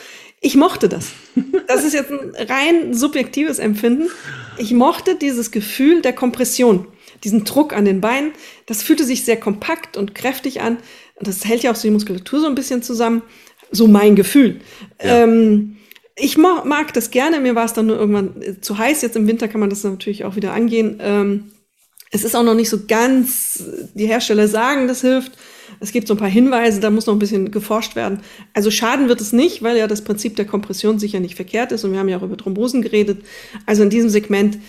Ich 0.41 0.55
mochte 0.55 0.89
das. 0.89 1.11
Das 1.67 1.85
ist 1.85 1.93
jetzt 1.93 2.11
ein 2.11 2.33
rein 2.49 2.93
subjektives 2.93 3.59
Empfinden. 3.59 4.09
Ich 4.57 4.73
mochte 4.73 5.15
dieses 5.15 5.51
Gefühl 5.51 6.01
der 6.01 6.13
Kompression, 6.13 6.85
diesen 7.23 7.45
Druck 7.45 7.73
an 7.73 7.85
den 7.85 8.01
Beinen. 8.01 8.33
Das 8.65 8.83
fühlte 8.83 9.05
sich 9.05 9.23
sehr 9.23 9.39
kompakt 9.39 9.95
und 9.95 10.13
kräftig 10.13 10.61
an. 10.61 10.77
Und 11.15 11.27
das 11.27 11.45
hält 11.45 11.63
ja 11.63 11.71
auch 11.71 11.75
so 11.75 11.87
die 11.87 11.93
Muskulatur 11.93 12.41
so 12.41 12.47
ein 12.47 12.55
bisschen 12.55 12.83
zusammen. 12.83 13.21
So 13.71 13.87
mein 13.87 14.15
Gefühl. 14.15 14.59
Ja. 15.01 15.23
Ähm, 15.23 15.77
ich 16.15 16.37
mag, 16.37 16.93
das 16.93 17.09
gerne. 17.09 17.39
Mir 17.39 17.55
war 17.55 17.65
es 17.65 17.73
dann 17.73 17.85
nur 17.87 17.97
irgendwann 17.97 18.57
zu 18.59 18.77
heiß. 18.77 19.01
Jetzt 19.01 19.15
im 19.15 19.27
Winter 19.27 19.47
kann 19.47 19.61
man 19.61 19.69
das 19.69 19.83
natürlich 19.83 20.25
auch 20.25 20.35
wieder 20.35 20.51
angehen. 20.51 20.99
Ähm, 21.01 21.52
es 22.13 22.23
ist 22.23 22.35
auch 22.35 22.43
noch 22.43 22.53
nicht 22.53 22.69
so 22.69 22.77
ganz, 22.87 23.63
die 23.95 24.05
Hersteller 24.05 24.47
sagen, 24.47 24.87
das 24.87 25.01
hilft. 25.01 25.31
Es 25.79 25.91
gibt 25.91 26.07
so 26.07 26.13
ein 26.13 26.19
paar 26.19 26.29
Hinweise, 26.29 26.79
da 26.79 26.91
muss 26.91 27.07
noch 27.07 27.15
ein 27.15 27.19
bisschen 27.19 27.49
geforscht 27.49 27.95
werden. 27.95 28.19
Also 28.53 28.69
schaden 28.69 29.09
wird 29.09 29.19
es 29.19 29.33
nicht, 29.33 29.63
weil 29.63 29.77
ja 29.77 29.87
das 29.87 30.03
Prinzip 30.03 30.35
der 30.35 30.45
Kompression 30.45 30.99
sicher 30.99 31.19
nicht 31.19 31.33
verkehrt 31.33 31.71
ist 31.71 31.83
und 31.83 31.91
wir 31.91 31.97
haben 31.97 32.07
ja 32.07 32.17
auch 32.17 32.23
über 32.23 32.37
Thrombosen 32.37 32.83
geredet. 32.83 33.25
Also 33.65 33.81
in 33.81 33.89
diesem 33.89 34.11
Segment 34.11 34.59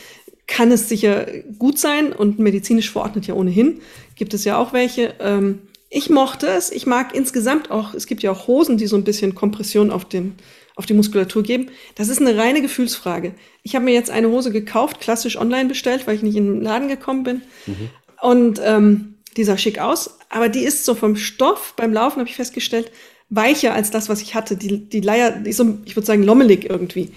kann 0.46 0.72
es 0.72 0.88
sicher 0.88 1.26
gut 1.58 1.78
sein 1.78 2.14
und 2.14 2.38
medizinisch 2.38 2.90
verordnet 2.90 3.26
ja 3.26 3.34
ohnehin. 3.34 3.80
Gibt 4.16 4.32
es 4.32 4.44
ja 4.44 4.56
auch 4.56 4.72
welche. 4.72 5.12
Ähm, 5.20 5.58
ich 5.90 6.08
mochte 6.08 6.46
es. 6.46 6.72
Ich 6.72 6.86
mag 6.86 7.14
insgesamt 7.14 7.70
auch, 7.70 7.92
es 7.92 8.06
gibt 8.06 8.22
ja 8.22 8.32
auch 8.32 8.48
Hosen, 8.48 8.78
die 8.78 8.86
so 8.86 8.96
ein 8.96 9.04
bisschen 9.04 9.34
Kompression 9.34 9.90
auf 9.90 10.06
den 10.06 10.34
auf 10.76 10.86
die 10.86 10.94
Muskulatur 10.94 11.42
geben. 11.42 11.70
Das 11.94 12.08
ist 12.08 12.20
eine 12.20 12.36
reine 12.36 12.62
Gefühlsfrage. 12.62 13.34
Ich 13.62 13.74
habe 13.74 13.84
mir 13.84 13.94
jetzt 13.94 14.10
eine 14.10 14.28
Hose 14.28 14.50
gekauft, 14.50 15.00
klassisch 15.00 15.38
online 15.38 15.68
bestellt, 15.68 16.06
weil 16.06 16.16
ich 16.16 16.22
nicht 16.22 16.36
in 16.36 16.46
den 16.46 16.62
Laden 16.62 16.88
gekommen 16.88 17.22
bin. 17.22 17.42
Mhm. 17.66 17.90
Und 18.20 18.60
ähm, 18.64 19.14
die 19.36 19.44
sah 19.44 19.56
schick 19.58 19.78
aus, 19.78 20.18
aber 20.30 20.48
die 20.48 20.64
ist 20.64 20.84
so 20.84 20.94
vom 20.94 21.16
Stoff, 21.16 21.74
beim 21.76 21.92
Laufen 21.92 22.20
habe 22.20 22.28
ich 22.28 22.36
festgestellt, 22.36 22.90
weicher 23.30 23.74
als 23.74 23.90
das, 23.90 24.08
was 24.08 24.20
ich 24.20 24.34
hatte. 24.34 24.56
Die, 24.56 24.88
die 24.88 25.00
Leier, 25.00 25.30
die 25.30 25.52
so, 25.52 25.78
ich 25.84 25.96
würde 25.96 26.06
sagen, 26.06 26.22
lommelig 26.22 26.68
irgendwie. 26.68 27.10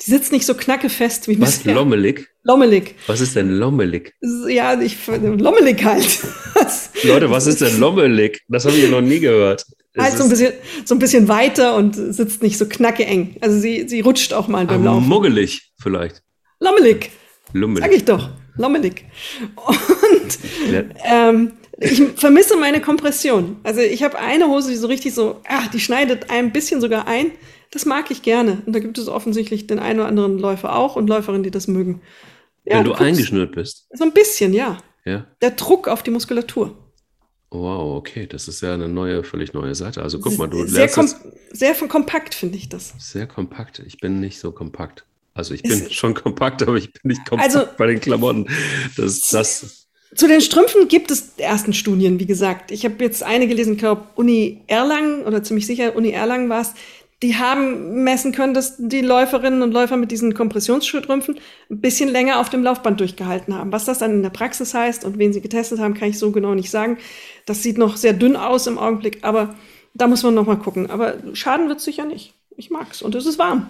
Die 0.00 0.10
sitzt 0.10 0.32
nicht 0.32 0.44
so 0.44 0.54
knackefest 0.54 1.28
wie 1.28 1.40
Was, 1.40 1.58
bisher. 1.58 1.74
lommelig? 1.74 2.28
Lommelig. 2.42 2.96
Was 3.06 3.20
ist 3.20 3.36
denn 3.36 3.50
lommelig? 3.50 4.12
Ja, 4.48 4.80
ich, 4.80 4.96
lommelig 5.06 5.84
halt. 5.84 6.18
Leute, 7.04 7.30
was 7.30 7.46
ist 7.46 7.60
denn 7.60 7.78
lommelig? 7.78 8.42
Das 8.48 8.64
habe 8.64 8.76
ich 8.76 8.90
noch 8.90 9.00
nie 9.00 9.20
gehört. 9.20 9.64
Halt 9.96 10.16
so 10.16 10.24
ein, 10.24 10.30
bisschen, 10.30 10.52
so 10.84 10.94
ein 10.94 10.98
bisschen 10.98 11.28
weiter 11.28 11.76
und 11.76 11.94
sitzt 11.94 12.42
nicht 12.42 12.58
so 12.58 12.66
knacke 12.66 13.04
eng. 13.04 13.36
Also 13.40 13.58
sie, 13.58 13.88
sie 13.88 14.00
rutscht 14.00 14.32
auch 14.32 14.48
mal 14.48 14.66
beim 14.66 14.84
Laufen. 14.84 15.08
Muggelig 15.08 15.72
vielleicht. 15.80 16.22
Lommelig. 16.60 17.10
Lummelig. 17.52 17.84
Sag 17.84 17.94
ich 17.94 18.04
doch. 18.04 18.30
Lommelig. 18.56 19.04
Und 19.56 20.72
ja. 20.72 20.82
ähm, 21.04 21.52
Ich 21.80 22.02
vermisse 22.16 22.56
meine 22.56 22.80
Kompression. 22.80 23.56
Also 23.62 23.80
ich 23.80 24.02
habe 24.02 24.18
eine 24.18 24.46
Hose, 24.46 24.70
die 24.70 24.76
so 24.76 24.86
richtig 24.86 25.14
so, 25.14 25.40
ach, 25.48 25.68
die 25.68 25.80
schneidet 25.80 26.30
ein 26.30 26.52
bisschen 26.52 26.80
sogar 26.80 27.06
ein. 27.06 27.32
Das 27.72 27.84
mag 27.84 28.10
ich 28.10 28.22
gerne. 28.22 28.62
Und 28.66 28.74
da 28.74 28.78
gibt 28.78 28.98
es 28.98 29.08
offensichtlich 29.08 29.66
den 29.66 29.78
einen 29.80 30.00
oder 30.00 30.08
anderen 30.08 30.38
Läufer 30.38 30.76
auch 30.76 30.96
und 30.96 31.08
Läuferinnen, 31.08 31.42
die 31.42 31.50
das 31.50 31.66
mögen. 31.66 32.00
Ja, 32.64 32.78
Wenn 32.78 32.84
du, 32.84 32.92
du 32.92 32.98
eingeschnürt 32.98 33.54
bist. 33.54 33.88
So 33.92 34.04
ein 34.04 34.12
bisschen, 34.12 34.54
ja. 34.54 34.78
Ja. 35.04 35.26
Der 35.42 35.50
Druck 35.50 35.88
auf 35.88 36.02
die 36.02 36.10
Muskulatur. 36.10 36.76
Wow, 37.54 37.96
okay, 37.96 38.26
das 38.26 38.48
ist 38.48 38.62
ja 38.62 38.74
eine 38.74 38.88
neue, 38.88 39.22
völlig 39.22 39.52
neue 39.52 39.76
Seite. 39.76 40.02
Also 40.02 40.18
guck 40.18 40.36
mal, 40.38 40.48
du 40.48 40.66
sehr 40.66 40.86
lernst 40.86 40.96
kom 40.96 41.32
sehr 41.52 41.72
kompakt 41.74 42.34
finde 42.34 42.58
ich 42.58 42.68
das. 42.68 42.94
Sehr 42.98 43.28
kompakt. 43.28 43.80
Ich 43.86 43.98
bin 43.98 44.18
nicht 44.18 44.40
so 44.40 44.50
kompakt. 44.50 45.04
Also 45.34 45.54
ich 45.54 45.62
bin 45.62 45.72
ist, 45.72 45.94
schon 45.94 46.14
kompakt, 46.14 46.62
aber 46.62 46.74
ich 46.74 46.92
bin 46.92 47.02
nicht 47.04 47.24
kompakt 47.24 47.54
also, 47.54 47.68
bei 47.78 47.86
den 47.86 48.00
Klamotten. 48.00 48.48
Das, 48.96 49.20
das. 49.30 49.86
Zu 50.16 50.26
den 50.26 50.40
Strümpfen 50.40 50.88
gibt 50.88 51.12
es 51.12 51.34
ersten 51.36 51.72
Studien, 51.72 52.18
wie 52.18 52.26
gesagt. 52.26 52.72
Ich 52.72 52.84
habe 52.84 52.96
jetzt 53.04 53.22
eine 53.22 53.46
gelesen, 53.46 53.74
ich 53.74 53.78
glaube 53.78 54.02
Uni 54.16 54.62
Erlangen 54.66 55.22
oder 55.22 55.44
ziemlich 55.44 55.66
sicher 55.66 55.94
Uni 55.94 56.10
Erlangen 56.10 56.48
war 56.48 56.62
es 56.62 56.72
die 57.24 57.36
haben 57.36 58.04
messen 58.04 58.32
können, 58.32 58.52
dass 58.52 58.76
die 58.76 59.00
Läuferinnen 59.00 59.62
und 59.62 59.72
Läufer 59.72 59.96
mit 59.96 60.10
diesen 60.10 60.34
Kompressionsstrümpfen 60.34 61.38
ein 61.70 61.80
bisschen 61.80 62.10
länger 62.10 62.38
auf 62.38 62.50
dem 62.50 62.62
Laufband 62.62 63.00
durchgehalten 63.00 63.56
haben. 63.56 63.72
Was 63.72 63.86
das 63.86 63.98
dann 63.98 64.10
in 64.10 64.22
der 64.22 64.28
Praxis 64.28 64.74
heißt 64.74 65.06
und 65.06 65.16
wen 65.18 65.32
sie 65.32 65.40
getestet 65.40 65.78
haben, 65.78 65.94
kann 65.94 66.10
ich 66.10 66.18
so 66.18 66.32
genau 66.32 66.54
nicht 66.54 66.70
sagen. 66.70 66.98
Das 67.46 67.62
sieht 67.62 67.78
noch 67.78 67.96
sehr 67.96 68.12
dünn 68.12 68.36
aus 68.36 68.66
im 68.66 68.76
Augenblick, 68.76 69.20
aber 69.22 69.54
da 69.94 70.06
muss 70.06 70.22
man 70.22 70.34
noch 70.34 70.44
mal 70.44 70.56
gucken. 70.58 70.90
Aber 70.90 71.14
schaden 71.32 71.68
wird 71.68 71.80
sicher 71.80 72.04
nicht. 72.04 72.34
Ich 72.58 72.68
mag's 72.68 73.00
und 73.00 73.14
es 73.14 73.24
ist 73.24 73.38
warm 73.38 73.68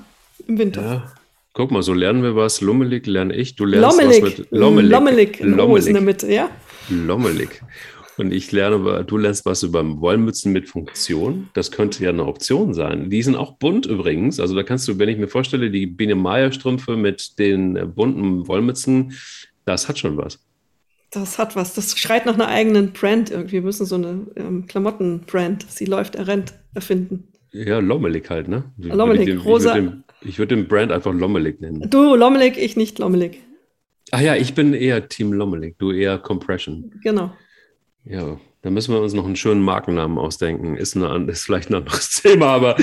im 0.48 0.58
Winter. 0.58 0.82
Ja. 0.82 1.12
Guck 1.52 1.70
mal, 1.70 1.82
so 1.84 1.94
lernen 1.94 2.24
wir 2.24 2.34
was. 2.34 2.60
Lummelig 2.60 3.06
lerne 3.06 3.36
ich. 3.36 3.54
Du 3.54 3.66
lernst 3.66 3.96
Lommelig. 3.96 4.22
was 4.24 4.38
mit 4.38 4.50
Lommelig. 4.50 4.90
Lommelig. 4.90 5.40
Lommelig. 5.40 5.86
in 5.86 5.94
der 5.94 6.02
Mitte, 6.02 6.32
ja. 6.32 6.50
Lommelig. 6.88 7.62
Und 8.16 8.32
ich 8.32 8.52
lerne, 8.52 9.04
du 9.04 9.18
lernst 9.18 9.44
was 9.44 9.62
über 9.62 9.84
Wollmützen 10.00 10.52
mit 10.52 10.68
Funktion. 10.68 11.48
Das 11.54 11.70
könnte 11.70 12.04
ja 12.04 12.10
eine 12.10 12.26
Option 12.26 12.72
sein. 12.72 13.10
Die 13.10 13.22
sind 13.22 13.34
auch 13.34 13.56
bunt 13.56 13.86
übrigens. 13.86 14.38
Also 14.38 14.54
da 14.54 14.62
kannst 14.62 14.86
du, 14.86 14.98
wenn 14.98 15.08
ich 15.08 15.18
mir 15.18 15.28
vorstelle, 15.28 15.70
die 15.70 15.86
Biene 15.86 16.14
Meier 16.14 16.52
Strümpfe 16.52 16.96
mit 16.96 17.38
den 17.38 17.76
äh, 17.76 17.86
bunten 17.86 18.46
Wollmützen, 18.46 19.12
das 19.64 19.88
hat 19.88 19.98
schon 19.98 20.16
was. 20.16 20.38
Das 21.10 21.38
hat 21.38 21.56
was. 21.56 21.74
Das 21.74 21.98
schreit 21.98 22.26
nach 22.26 22.34
einer 22.34 22.48
eigenen 22.48 22.92
Brand 22.92 23.30
irgendwie. 23.30 23.54
Wir 23.54 23.62
müssen 23.62 23.86
so 23.86 23.96
eine 23.96 24.26
ähm, 24.36 24.66
Klamottenbrand, 24.66 25.66
sie 25.68 25.84
läuft, 25.84 26.14
er 26.16 26.26
rennt, 26.26 26.54
erfinden. 26.74 27.28
Ja, 27.52 27.78
Lommelig 27.78 28.28
halt, 28.30 28.48
ne? 28.48 28.64
Lommelig, 28.78 29.28
ich, 29.28 29.44
rosa. 29.44 29.76
Ich 29.76 29.82
würde 29.84 30.02
den, 30.22 30.38
würd 30.38 30.50
den, 30.50 30.68
Brand 30.68 30.92
einfach 30.92 31.14
Lommelig 31.14 31.60
nennen. 31.60 31.88
Du 31.88 32.16
Lommelig, 32.16 32.58
ich 32.58 32.76
nicht 32.76 32.98
Lommelig. 32.98 33.40
Ach 34.10 34.20
ja, 34.20 34.34
ich 34.34 34.54
bin 34.54 34.74
eher 34.74 35.08
Team 35.08 35.32
Lommelig, 35.32 35.78
du 35.78 35.92
eher 35.92 36.18
Compression. 36.18 36.92
Genau. 37.02 37.32
Ja, 38.04 38.38
da 38.62 38.70
müssen 38.70 38.92
wir 38.92 39.00
uns 39.00 39.14
noch 39.14 39.24
einen 39.24 39.36
schönen 39.36 39.62
Markennamen 39.62 40.18
ausdenken. 40.18 40.76
Ist, 40.76 40.96
eine, 40.96 41.30
ist 41.30 41.44
vielleicht 41.44 41.70
ein 41.70 41.74
anderes 41.74 42.10
Thema, 42.22 42.46
aber 42.46 42.76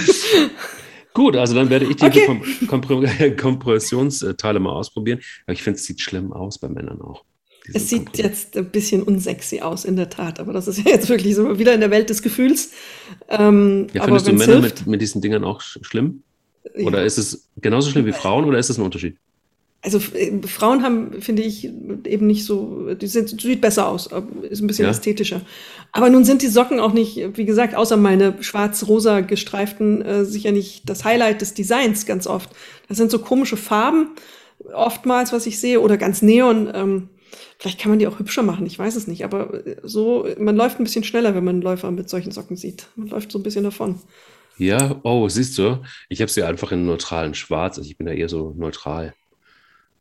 gut, 1.13 1.35
also 1.35 1.55
dann 1.55 1.69
werde 1.69 1.85
ich 1.85 1.97
die 1.97 2.05
okay. 2.05 2.25
Kompr 2.67 3.29
Kompressionsteile 3.37 4.59
mal 4.59 4.71
ausprobieren. 4.71 5.19
Aber 5.45 5.53
ich 5.53 5.63
finde, 5.63 5.79
es 5.79 5.85
sieht 5.85 6.01
schlimm 6.01 6.33
aus 6.33 6.59
bei 6.59 6.69
Männern 6.69 7.01
auch. 7.01 7.23
Es 7.73 7.89
sieht 7.89 8.17
jetzt 8.17 8.57
ein 8.57 8.71
bisschen 8.71 9.03
unsexy 9.03 9.61
aus, 9.61 9.85
in 9.85 9.95
der 9.95 10.09
Tat, 10.09 10.39
aber 10.39 10.51
das 10.51 10.67
ist 10.67 10.79
ja 10.79 10.91
jetzt 10.91 11.09
wirklich 11.09 11.35
so 11.35 11.59
wieder 11.59 11.75
in 11.75 11.79
der 11.79 11.91
Welt 11.91 12.09
des 12.09 12.23
Gefühls. 12.23 12.71
Ähm, 13.29 13.85
ja, 13.93 14.03
findest 14.03 14.27
du 14.27 14.33
Männer 14.33 14.59
mit, 14.59 14.87
mit 14.87 14.99
diesen 14.99 15.21
Dingern 15.21 15.43
auch 15.43 15.61
schlimm? 15.61 16.23
Oder 16.75 16.99
ja. 16.99 17.05
ist 17.05 17.19
es 17.19 17.49
genauso 17.57 17.91
schlimm 17.91 18.07
wie 18.07 18.13
Frauen 18.13 18.45
oder 18.45 18.57
ist 18.57 18.71
das 18.71 18.79
ein 18.79 18.83
Unterschied? 18.83 19.17
Also 19.83 19.97
äh, 20.13 20.41
Frauen 20.47 20.83
haben, 20.83 21.21
finde 21.21 21.41
ich, 21.41 21.65
eben 21.65 22.27
nicht 22.27 22.45
so, 22.45 22.93
die 22.93 23.07
sind, 23.07 23.41
sieht 23.41 23.61
besser 23.61 23.87
aus, 23.87 24.09
ist 24.49 24.61
ein 24.61 24.67
bisschen 24.67 24.85
ja. 24.85 24.91
ästhetischer. 24.91 25.41
Aber 25.91 26.09
nun 26.09 26.23
sind 26.23 26.41
die 26.41 26.47
Socken 26.47 26.79
auch 26.79 26.93
nicht, 26.93 27.37
wie 27.37 27.45
gesagt, 27.45 27.75
außer 27.75 27.97
meine 27.97 28.41
schwarz-rosa 28.41 29.21
gestreiften, 29.21 30.01
äh, 30.01 30.25
sicher 30.25 30.51
nicht 30.51 30.87
das 30.87 31.03
Highlight 31.03 31.41
des 31.41 31.53
Designs 31.53 32.05
ganz 32.05 32.27
oft. 32.27 32.49
Das 32.87 32.97
sind 32.97 33.11
so 33.11 33.19
komische 33.19 33.57
Farben, 33.57 34.11
oftmals, 34.73 35.33
was 35.33 35.47
ich 35.47 35.59
sehe, 35.59 35.81
oder 35.81 35.97
ganz 35.97 36.21
neon. 36.21 36.71
Ähm, 36.73 37.09
vielleicht 37.57 37.79
kann 37.79 37.89
man 37.91 37.99
die 37.99 38.07
auch 38.07 38.19
hübscher 38.19 38.43
machen, 38.43 38.65
ich 38.67 38.77
weiß 38.77 38.95
es 38.95 39.07
nicht. 39.07 39.25
Aber 39.25 39.65
äh, 39.65 39.77
so, 39.83 40.27
man 40.37 40.55
läuft 40.55 40.79
ein 40.79 40.83
bisschen 40.83 41.03
schneller, 41.03 41.33
wenn 41.33 41.43
man 41.43 41.55
einen 41.55 41.63
Läufer 41.63 41.89
mit 41.89 42.07
solchen 42.07 42.31
Socken 42.31 42.55
sieht. 42.55 42.87
Man 42.95 43.07
läuft 43.07 43.31
so 43.31 43.39
ein 43.39 43.43
bisschen 43.43 43.63
davon. 43.63 43.99
Ja, 44.57 44.99
oh, 45.03 45.27
siehst 45.27 45.57
du, 45.57 45.81
ich 46.07 46.21
habe 46.21 46.29
sie 46.29 46.43
einfach 46.43 46.71
in 46.71 46.85
neutralen 46.85 47.33
Schwarz. 47.33 47.79
Also 47.79 47.89
ich 47.89 47.97
bin 47.97 48.05
da 48.05 48.13
eher 48.13 48.29
so 48.29 48.53
neutral. 48.55 49.15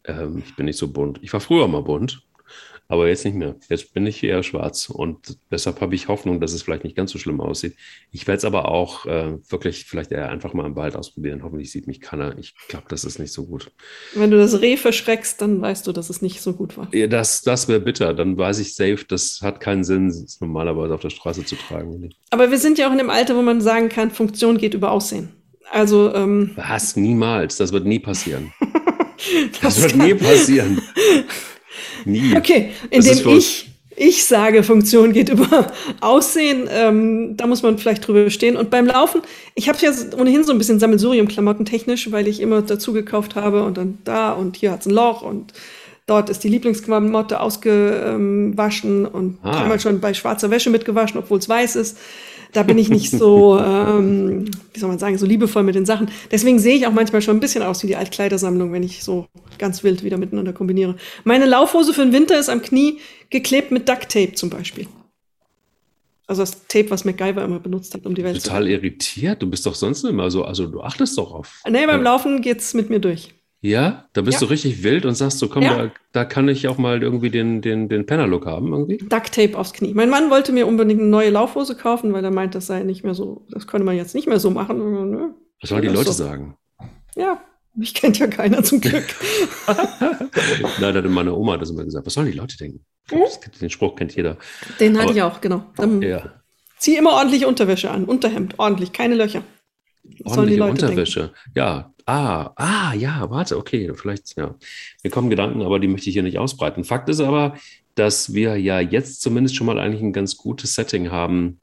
Ähm, 0.04 0.42
ich 0.44 0.56
bin 0.56 0.66
nicht 0.66 0.78
so 0.78 0.88
bunt. 0.88 1.18
Ich 1.22 1.32
war 1.32 1.40
früher 1.40 1.68
mal 1.68 1.82
bunt, 1.82 2.22
aber 2.90 3.06
jetzt 3.06 3.24
nicht 3.24 3.36
mehr. 3.36 3.54
Jetzt 3.68 3.94
bin 3.94 4.04
ich 4.04 4.22
eher 4.24 4.42
schwarz 4.42 4.90
und 4.90 5.38
deshalb 5.52 5.80
habe 5.80 5.94
ich 5.94 6.08
Hoffnung, 6.08 6.40
dass 6.40 6.52
es 6.52 6.62
vielleicht 6.62 6.82
nicht 6.82 6.96
ganz 6.96 7.12
so 7.12 7.18
schlimm 7.18 7.40
aussieht. 7.40 7.76
Ich 8.10 8.26
werde 8.26 8.38
es 8.38 8.44
aber 8.44 8.68
auch 8.68 9.06
äh, 9.06 9.38
wirklich 9.48 9.84
vielleicht 9.84 10.10
eher 10.10 10.28
einfach 10.28 10.54
mal 10.54 10.66
im 10.66 10.74
Wald 10.74 10.96
ausprobieren. 10.96 11.44
Hoffentlich 11.44 11.70
sieht 11.70 11.86
mich 11.86 12.00
keiner. 12.00 12.36
Ich 12.36 12.52
glaube, 12.66 12.86
das 12.88 13.04
ist 13.04 13.20
nicht 13.20 13.32
so 13.32 13.46
gut. 13.46 13.70
Wenn 14.14 14.32
du 14.32 14.38
das 14.38 14.60
Reh 14.60 14.76
verschreckst, 14.76 15.40
dann 15.40 15.60
weißt 15.60 15.86
du, 15.86 15.92
dass 15.92 16.10
es 16.10 16.20
nicht 16.20 16.40
so 16.40 16.52
gut 16.52 16.76
war. 16.76 16.92
Ja, 16.92 17.06
das 17.06 17.42
das 17.42 17.68
wäre 17.68 17.78
bitter. 17.78 18.12
Dann 18.12 18.36
weiß 18.36 18.58
ich 18.58 18.74
safe, 18.74 19.04
das 19.06 19.38
hat 19.40 19.60
keinen 19.60 19.84
Sinn, 19.84 20.08
es 20.08 20.40
normalerweise 20.40 20.92
auf 20.92 21.00
der 21.00 21.10
Straße 21.10 21.44
zu 21.44 21.54
tragen. 21.54 22.10
Aber 22.30 22.50
wir 22.50 22.58
sind 22.58 22.76
ja 22.76 22.88
auch 22.88 22.92
in 22.92 22.98
dem 22.98 23.10
Alter, 23.10 23.36
wo 23.36 23.42
man 23.42 23.60
sagen 23.60 23.88
kann, 23.88 24.10
Funktion 24.10 24.58
geht 24.58 24.74
über 24.74 24.90
Aussehen. 24.90 25.28
Also 25.70 26.12
ähm, 26.12 26.50
was? 26.56 26.96
Niemals. 26.96 27.56
Das 27.56 27.72
wird 27.72 27.86
nie 27.86 28.00
passieren. 28.00 28.52
Das, 29.60 29.76
das 29.76 29.82
wird 29.82 29.96
nie 29.96 30.14
passieren. 30.14 30.80
nie. 32.04 32.36
Okay, 32.36 32.70
indem 32.90 33.28
ich, 33.36 33.70
ich 33.96 34.24
sage, 34.24 34.62
Funktion 34.62 35.12
geht 35.12 35.28
über 35.28 35.70
Aussehen, 36.00 36.68
ähm, 36.72 37.36
da 37.36 37.46
muss 37.46 37.62
man 37.62 37.76
vielleicht 37.78 38.06
drüber 38.06 38.30
stehen. 38.30 38.56
Und 38.56 38.70
beim 38.70 38.86
Laufen, 38.86 39.20
ich 39.54 39.68
habe 39.68 39.78
ja 39.82 39.92
ohnehin 40.16 40.42
so 40.44 40.52
ein 40.52 40.58
bisschen 40.58 40.80
Sammelsurium-Klamotten 40.80 41.66
technisch, 41.66 42.10
weil 42.10 42.26
ich 42.26 42.40
immer 42.40 42.62
dazu 42.62 42.92
gekauft 42.92 43.34
habe 43.34 43.62
und 43.64 43.76
dann 43.76 43.98
da 44.04 44.32
und 44.32 44.56
hier 44.56 44.72
hat 44.72 44.80
es 44.80 44.86
ein 44.86 44.92
Loch 44.92 45.22
und 45.22 45.52
dort 46.06 46.30
ist 46.30 46.42
die 46.42 46.48
Lieblingsklamotte 46.48 47.40
ausgewaschen 47.40 49.06
und 49.06 49.38
ah. 49.42 49.62
einmal 49.62 49.78
schon 49.78 50.00
bei 50.00 50.14
schwarzer 50.14 50.50
Wäsche 50.50 50.70
mitgewaschen, 50.70 51.18
obwohl 51.18 51.38
es 51.38 51.48
weiß 51.48 51.76
ist. 51.76 51.98
Da 52.52 52.62
bin 52.62 52.78
ich 52.78 52.88
nicht 52.88 53.10
so, 53.10 53.58
ähm, 53.64 54.50
wie 54.72 54.80
soll 54.80 54.88
man 54.88 54.98
sagen, 54.98 55.18
so 55.18 55.26
liebevoll 55.26 55.62
mit 55.62 55.74
den 55.74 55.86
Sachen. 55.86 56.10
Deswegen 56.30 56.58
sehe 56.58 56.76
ich 56.76 56.86
auch 56.86 56.92
manchmal 56.92 57.22
schon 57.22 57.36
ein 57.36 57.40
bisschen 57.40 57.62
aus 57.62 57.82
wie 57.82 57.86
die 57.86 57.96
Altkleidersammlung, 57.96 58.72
wenn 58.72 58.82
ich 58.82 59.02
so 59.02 59.26
ganz 59.58 59.84
wild 59.84 60.02
wieder 60.02 60.18
miteinander 60.18 60.52
kombiniere. 60.52 60.96
Meine 61.24 61.46
Laufhose 61.46 61.92
für 61.92 62.02
den 62.02 62.12
Winter 62.12 62.38
ist 62.38 62.48
am 62.48 62.62
Knie 62.62 62.98
geklebt 63.30 63.70
mit 63.70 63.88
Duct 63.88 64.08
Tape 64.08 64.32
zum 64.32 64.50
Beispiel. 64.50 64.86
Also 66.26 66.42
das 66.42 66.66
Tape, 66.68 66.90
was 66.90 67.04
MacGyver 67.04 67.42
immer 67.42 67.58
benutzt 67.58 67.92
hat, 67.92 68.06
um 68.06 68.14
die 68.14 68.22
Welt 68.22 68.36
Total 68.36 68.42
zu 68.42 68.48
Total 68.48 68.68
irritiert. 68.68 69.42
Du 69.42 69.50
bist 69.50 69.66
doch 69.66 69.74
sonst 69.74 70.04
immer 70.04 70.30
so, 70.30 70.44
also 70.44 70.66
du 70.66 70.80
achtest 70.80 71.18
doch 71.18 71.32
auf. 71.32 71.60
Nee, 71.68 71.86
beim 71.86 72.02
Laufen 72.02 72.40
geht's 72.40 72.72
mit 72.72 72.88
mir 72.88 73.00
durch. 73.00 73.34
Ja, 73.62 74.08
da 74.14 74.22
bist 74.22 74.40
ja. 74.40 74.46
du 74.46 74.50
richtig 74.50 74.82
wild 74.82 75.04
und 75.04 75.14
sagst 75.14 75.38
so, 75.38 75.48
komm, 75.48 75.62
ja. 75.62 75.76
da, 75.76 75.92
da, 76.12 76.24
kann 76.24 76.48
ich 76.48 76.66
auch 76.66 76.78
mal 76.78 77.02
irgendwie 77.02 77.28
den, 77.28 77.60
den, 77.60 77.90
den 77.90 78.06
Penner-Look 78.06 78.46
haben 78.46 78.72
irgendwie. 78.72 78.96
Duct 78.96 79.34
Tape 79.34 79.58
aufs 79.58 79.74
Knie. 79.74 79.92
Mein 79.92 80.08
Mann 80.08 80.30
wollte 80.30 80.52
mir 80.52 80.66
unbedingt 80.66 81.00
eine 81.00 81.10
neue 81.10 81.28
Laufhose 81.28 81.76
kaufen, 81.76 82.14
weil 82.14 82.24
er 82.24 82.30
meint, 82.30 82.54
das 82.54 82.66
sei 82.66 82.82
nicht 82.84 83.04
mehr 83.04 83.14
so, 83.14 83.46
das 83.50 83.66
könne 83.66 83.84
man 83.84 83.96
jetzt 83.96 84.14
nicht 84.14 84.26
mehr 84.26 84.40
so 84.40 84.50
machen. 84.50 85.10
Nö, 85.10 85.28
Was 85.60 85.68
sollen 85.68 85.82
die 85.82 85.88
Leute 85.88 86.12
so. 86.12 86.24
sagen? 86.24 86.56
Ja, 87.16 87.42
mich 87.74 87.92
kennt 87.92 88.18
ja 88.18 88.28
keiner 88.28 88.62
zum 88.62 88.80
Glück. 88.80 89.04
Nein, 90.80 90.94
hat 90.94 91.04
meine 91.10 91.34
Oma 91.34 91.58
das 91.58 91.68
immer 91.68 91.84
gesagt. 91.84 92.06
Was 92.06 92.14
sollen 92.14 92.30
die 92.30 92.38
Leute 92.38 92.56
denken? 92.56 92.84
Hm? 93.10 93.20
Den 93.60 93.68
Spruch 93.68 93.94
kennt 93.94 94.16
jeder. 94.16 94.38
Den 94.78 94.98
hatte 94.98 95.12
ich 95.12 95.20
auch, 95.20 95.42
genau. 95.42 95.64
Dann 95.76 96.00
ja. 96.00 96.32
Zieh 96.78 96.96
immer 96.96 97.12
ordentliche 97.12 97.46
Unterwäsche 97.46 97.90
an, 97.90 98.06
Unterhemd, 98.06 98.58
ordentlich, 98.58 98.92
keine 98.92 99.16
Löcher. 99.16 99.42
Was 100.20 100.38
ordentliche 100.38 100.64
Unterwäsche. 100.64 101.20
Denken? 101.20 101.36
Ja, 101.54 101.92
Ah, 102.10 102.52
ah, 102.56 102.92
ja, 102.92 103.30
warte, 103.30 103.56
okay, 103.56 103.92
vielleicht, 103.94 104.36
ja. 104.36 104.56
Mir 105.04 105.10
kommen 105.10 105.30
Gedanken, 105.30 105.62
aber 105.62 105.78
die 105.78 105.86
möchte 105.86 106.08
ich 106.08 106.14
hier 106.14 106.24
nicht 106.24 106.38
ausbreiten. 106.38 106.82
Fakt 106.82 107.08
ist 107.08 107.20
aber, 107.20 107.54
dass 107.94 108.34
wir 108.34 108.56
ja 108.56 108.80
jetzt 108.80 109.22
zumindest 109.22 109.54
schon 109.54 109.68
mal 109.68 109.78
eigentlich 109.78 110.02
ein 110.02 110.12
ganz 110.12 110.36
gutes 110.36 110.74
Setting 110.74 111.12
haben, 111.12 111.60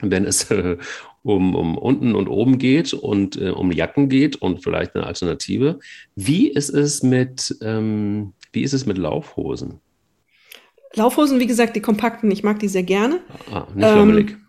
wenn 0.00 0.24
es 0.24 0.50
äh, 0.50 0.78
um, 1.22 1.54
um 1.54 1.76
unten 1.76 2.14
und 2.14 2.28
oben 2.28 2.56
geht 2.56 2.94
und 2.94 3.36
äh, 3.36 3.50
um 3.50 3.72
Jacken 3.72 4.08
geht 4.08 4.36
und 4.36 4.62
vielleicht 4.62 4.94
eine 4.94 5.06
Alternative. 5.06 5.80
Wie 6.16 6.48
ist 6.48 6.70
es 6.70 7.02
mit, 7.02 7.54
ähm, 7.60 8.32
wie 8.52 8.62
ist 8.62 8.72
es 8.72 8.86
mit 8.86 8.96
Laufhosen? 8.96 9.80
Laufhosen, 10.94 11.40
wie 11.40 11.46
gesagt, 11.46 11.76
die 11.76 11.82
kompakten, 11.82 12.30
ich 12.30 12.42
mag 12.42 12.58
die 12.58 12.68
sehr 12.68 12.84
gerne. 12.84 13.20
Ah, 13.52 13.66
nicht 13.74 13.86
ähm, 13.86 14.43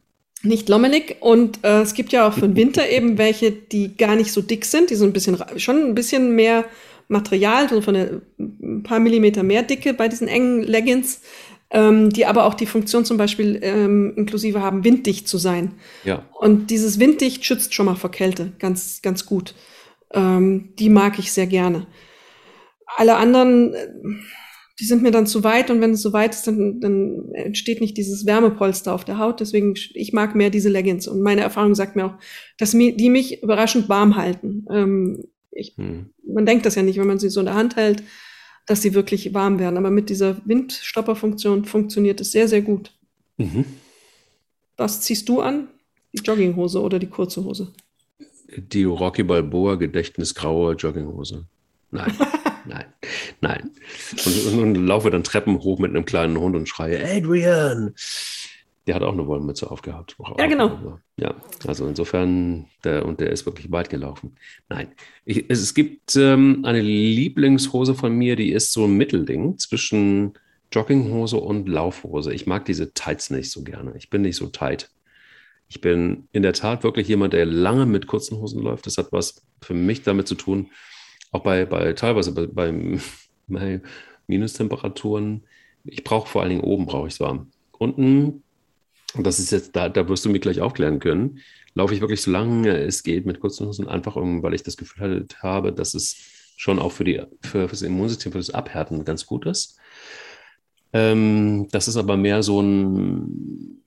nicht 0.46 0.70
lommelig. 0.70 1.18
Und 1.20 1.64
äh, 1.64 1.82
es 1.82 1.94
gibt 1.94 2.12
ja 2.12 2.28
auch 2.28 2.34
für 2.34 2.42
den 2.42 2.56
Winter 2.56 2.88
eben 2.90 3.18
welche, 3.18 3.52
die 3.52 3.96
gar 3.98 4.16
nicht 4.16 4.32
so 4.32 4.42
dick 4.42 4.66
sind, 4.66 4.90
die 4.90 4.96
so 4.96 5.06
ein 5.06 5.14
bisschen, 5.14 5.38
schon 5.58 5.78
ein 5.78 5.96
bisschen 5.96 6.36
mehr 6.36 6.66
Material, 7.08 7.70
so 7.70 7.82
von 7.82 7.96
ein 7.96 8.84
paar 8.84 9.00
Millimeter 9.00 9.44
mehr 9.44 9.64
Dicke 9.64 9.94
bei 9.94 10.08
diesen 10.08 10.28
engen 10.28 10.64
Leggings, 10.64 11.22
ähm, 11.70 12.10
die 12.10 12.26
aber 12.26 12.46
auch 12.46 12.54
die 12.54 12.66
Funktion 12.66 13.06
zum 13.06 13.18
Beispiel 13.18 13.60
ähm, 13.62 14.14
inklusive 14.16 14.62
haben, 14.62 14.84
winddicht 14.84 15.28
zu 15.28 15.38
sein. 15.38 15.74
Ja. 16.04 16.24
Und 16.40 16.72
dieses 16.72 17.00
winddicht 17.00 17.46
schützt 17.46 17.74
schon 17.74 17.86
mal 17.86 17.96
vor 17.96 18.12
Kälte 18.12 18.54
ganz, 18.60 19.02
ganz 19.02 19.26
gut. 19.26 19.54
Ähm, 20.14 20.74
die 20.80 20.90
mag 20.90 21.20
ich 21.20 21.32
sehr 21.32 21.48
gerne. 21.48 21.86
Alle 22.98 23.18
anderen, 23.18 23.74
äh, 23.74 23.88
die 24.80 24.86
sind 24.86 25.02
mir 25.02 25.12
dann 25.12 25.26
zu 25.26 25.44
weit 25.44 25.72
und 25.72 25.80
wenn 25.80 25.92
es 25.92 26.02
zu 26.02 26.12
weit 26.12 26.34
ist, 26.34 26.48
dann, 26.48 26.82
dann 26.82 27.32
entsteht 27.34 27.80
nicht 27.80 27.98
dieses 27.98 28.26
Wärmepolster 28.26 28.94
auf 28.94 29.06
der 29.06 29.20
Haut. 29.20 29.40
Deswegen, 29.40 29.74
ich 29.94 30.12
mag 30.12 30.36
mehr 30.36 30.50
diese 30.50 30.70
Leggings. 30.70 31.08
Und 31.08 31.22
meine 31.22 31.42
Erfahrung 31.42 31.76
sagt 31.76 31.96
mir 31.96 32.06
auch, 32.06 32.16
dass 32.58 32.74
mir, 32.74 32.96
die 32.96 33.10
mich 33.10 33.42
überraschend 33.42 33.88
warm 33.88 34.18
halten. 34.18 34.66
Ähm, 34.70 35.24
ich, 35.52 35.76
hm. 35.78 36.10
Man 36.28 36.46
denkt 36.46 36.66
das 36.66 36.76
ja 36.76 36.84
nicht, 36.84 37.00
wenn 37.00 37.08
man 37.08 37.20
sie 37.20 37.30
so 37.30 37.40
in 37.40 37.46
der 37.46 37.56
Hand 37.56 37.78
hält, 37.78 38.04
dass 38.66 38.82
sie 38.82 38.94
wirklich 38.94 39.34
warm 39.34 39.60
werden. 39.60 39.78
Aber 39.78 39.92
mit 39.92 40.10
dieser 40.10 40.46
Windstopperfunktion 40.46 41.64
funktioniert 41.64 42.20
es 42.20 42.34
sehr, 42.34 42.50
sehr 42.50 42.62
gut. 42.62 42.92
Mhm. 43.38 43.64
Was 44.76 45.02
ziehst 45.02 45.30
du 45.30 45.40
an? 45.40 45.70
Die 46.14 46.22
Jogginghose 46.22 46.82
oder 46.82 47.00
die 47.00 47.08
kurze 47.08 47.46
Hose? 47.46 47.72
Die 48.58 48.84
Rocky 48.84 49.24
Balboa 49.24 49.76
Gedächtnisgraue 49.76 50.74
Jogginghose. 50.74 51.46
Nein. 51.92 52.14
nein, 52.68 52.86
nein. 53.42 53.72
Und, 54.26 54.46
und, 54.46 54.60
und, 54.60 54.76
laufe 54.76 55.10
dann 55.10 55.24
Treppen 55.24 55.60
hoch 55.60 55.80
mit 55.80 55.92
einem 55.92 56.06
kleinen 56.06 56.38
Hund 56.38 56.56
und 56.56 56.68
schreie, 56.68 57.04
Adrian! 57.04 57.94
Der 58.88 58.96
hat 58.96 59.02
auch 59.02 59.14
eine 59.14 59.26
Wollmütze 59.26 59.72
aufgehabt. 59.72 60.16
Ja, 60.38 60.46
genau. 60.46 61.00
Ja, 61.18 61.34
also 61.66 61.88
insofern, 61.88 62.68
der, 62.84 63.06
und 63.06 63.20
der 63.20 63.32
ist 63.32 63.48
wirklich 63.48 63.72
weit 63.72 63.90
gelaufen. 63.90 64.36
Nein, 64.70 64.90
ich, 65.26 65.50
es, 65.50 65.60
es, 65.62 65.74
gibt 65.74 66.16
ähm, 66.16 66.62
eine 66.64 66.82
Lieblingshose 66.82 67.96
von 67.96 68.16
mir, 68.16 68.36
die 68.36 68.52
ist 68.52 68.74
so 68.74 68.86
ein 68.86 68.96
Mittelding 68.96 69.58
zwischen 69.58 70.34
Jogginghose 70.72 71.38
und 71.38 71.68
Laufhose. 71.68 72.32
Ich 72.34 72.46
mag 72.46 72.66
diese 72.66 72.94
Tights 72.94 73.32
nicht 73.32 73.50
so 73.50 73.64
gerne. 73.64 73.94
Ich 73.98 74.12
bin 74.12 74.22
nicht 74.22 74.36
so 74.36 74.48
tight. 74.48 74.92
Ich 75.68 75.82
bin 75.82 76.28
in 76.32 76.44
der 76.44 76.54
Tat 76.54 76.84
wirklich 76.84 77.08
jemand, 77.08 77.34
der 77.34 77.46
lange 77.46 77.88
mit 77.88 78.06
kurzen 78.06 78.38
Hosen 78.38 78.62
läuft. 78.62 78.86
Das 78.86 78.98
hat 78.98 79.12
was 79.12 79.46
für 79.62 79.74
mich 79.74 80.04
damit 80.04 80.28
zu 80.28 80.36
tun, 80.36 80.70
auch 81.36 81.44
bei, 81.44 81.66
bei 81.66 81.94
teilweise 81.94 82.34
bei, 82.34 82.48
bei, 82.48 83.00
bei 83.48 83.82
Minustemperaturen, 84.28 85.44
ich 85.84 86.04
brauche 86.04 86.28
vor 86.28 86.42
allen 86.42 86.50
Dingen 86.50 86.64
oben, 86.64 86.86
brauche 86.86 87.08
ich 87.08 87.14
es 87.14 87.20
warm. 87.20 87.52
Unten, 87.78 88.44
das 89.18 89.40
ist 89.40 89.52
jetzt, 89.52 89.76
da, 89.76 89.90
da 89.90 90.08
wirst 90.10 90.26
du 90.26 90.30
mich 90.30 90.42
gleich 90.42 90.62
aufklären 90.62 91.00
können, 91.00 91.40
laufe 91.74 91.94
ich 91.94 92.02
wirklich 92.02 92.22
so 92.22 92.32
lange 92.32 92.78
es 92.78 93.04
geht 93.04 93.26
mit 93.26 93.40
kurzen 93.40 93.68
Hosen, 93.68 93.88
einfach 93.88 94.16
weil 94.16 94.54
ich 94.54 94.64
das 94.64 94.78
Gefühl 94.78 95.28
habe, 95.42 95.74
dass 95.74 95.94
es 95.94 96.54
schon 96.58 96.80
auch 96.80 96.92
für, 96.92 97.04
die, 97.04 97.22
für, 97.42 97.68
für 97.68 97.68
das 97.68 97.82
Immunsystem, 97.82 98.32
für 98.32 98.38
das 98.38 98.50
Abhärten 98.50 99.06
ganz 99.06 99.26
gut 99.26 99.46
ist. 99.46 99.78
Ähm, 100.94 101.68
das 101.72 101.88
ist 101.88 101.98
aber 101.98 102.16
mehr 102.16 102.42
so 102.44 102.62
ein, 102.62 103.82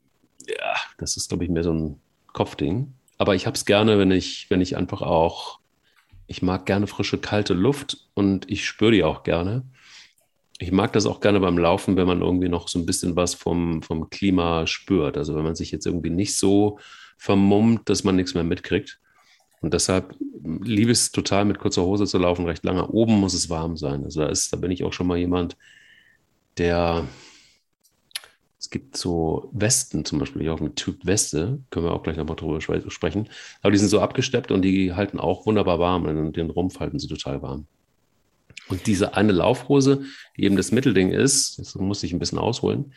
ja, 0.47 0.75
das 0.99 1.17
ist, 1.17 1.31
glaube 1.31 1.45
ich, 1.45 1.51
mehr 1.51 1.65
so 1.65 1.73
ein 1.73 2.01
Kopfding. 2.33 2.93
Aber 3.17 3.35
ich 3.35 3.47
habe 3.47 3.57
es 3.57 3.65
gerne, 3.65 3.99
wenn 3.99 4.11
ich, 4.11 4.47
wenn 4.51 4.61
ich 4.61 4.77
einfach 4.77 5.03
auch 5.03 5.59
ich 6.29 6.43
mag 6.43 6.67
gerne 6.67 6.87
frische, 6.87 7.19
kalte 7.19 7.55
Luft 7.55 7.97
und 8.15 8.49
ich 8.51 8.67
spüre 8.67 8.93
die 8.93 9.03
auch 9.03 9.25
gerne. 9.25 9.65
Ich 10.59 10.71
mag 10.71 10.93
das 10.93 11.07
auch 11.07 11.21
gerne 11.21 11.41
beim 11.41 11.57
Laufen, 11.57 11.97
wenn 11.97 12.07
man 12.07 12.21
irgendwie 12.21 12.51
noch 12.51 12.69
so 12.69 12.79
ein 12.79 12.87
bisschen 12.87 13.17
was 13.17 13.35
vom, 13.35 13.83
vom 13.83 14.11
Klima 14.11 14.67
spürt. 14.67 15.17
Also 15.17 15.35
wenn 15.35 15.45
man 15.45 15.55
sich 15.55 15.71
jetzt 15.71 15.87
irgendwie 15.87 16.11
nicht 16.11 16.37
so 16.37 16.79
vermummt, 17.17 17.89
dass 17.89 18.05
man 18.05 18.17
nichts 18.17 18.35
mehr 18.35 18.45
mitkriegt. 18.45 19.01
Und 19.61 19.73
deshalb 19.73 20.15
liebe 20.63 20.93
ich 20.93 20.99
es 20.99 21.13
total, 21.13 21.47
mit 21.47 21.59
kurzer 21.59 21.83
Hose 21.83 22.07
zu 22.07 22.19
laufen, 22.19 22.45
recht 22.45 22.65
lange. 22.65 22.87
Oben 22.89 23.15
muss 23.15 23.35
es 23.35 23.49
warm 23.49 23.77
sein. 23.77 24.05
Also 24.05 24.21
da, 24.21 24.29
ist, 24.29 24.53
da 24.53 24.57
bin 24.59 24.71
ich 24.71 24.85
auch 24.85 24.93
schon 24.93 25.07
mal 25.07 25.19
jemand, 25.19 25.57
der 26.59 27.07
es 28.59 28.71
gibt 28.71 28.97
so 28.97 29.51
Westen 29.53 30.05
zum 30.05 30.19
Beispiel, 30.19 30.43
ich 30.43 30.51
auch 30.51 30.61
mit 30.61 30.77
Typ 30.77 31.07
Weste, 31.07 31.61
können 31.71 31.87
wir 31.87 31.93
auch 31.93 32.03
gleich 32.03 32.17
nochmal 32.17 32.37
drüber 32.37 32.61
sprechen. 32.61 33.29
Aber 33.63 33.71
die 33.71 33.79
sind 33.79 33.89
so 33.89 34.01
abgesteppt 34.01 34.51
und 34.51 34.63
die 34.63 34.95
halten 34.95 35.21
auch 35.21 35.47
wunderbar 35.47 35.79
warm 35.79 36.07
und 36.07 36.37
den 36.37 36.51
Rumpf 36.51 36.81
halten 36.81 36.99
sie 36.99 37.07
total 37.07 37.41
warm. 37.41 37.67
Und 38.69 38.87
diese 38.87 39.15
eine 39.15 39.33
Laufhose, 39.33 40.03
die 40.37 40.45
eben 40.45 40.57
das 40.57 40.73
Mittelding 40.73 41.11
ist, 41.11 41.59
das 41.59 41.75
muss 41.77 42.03
ich 42.03 42.13
ein 42.13 42.19
bisschen 42.19 42.39
ausholen, 42.39 42.93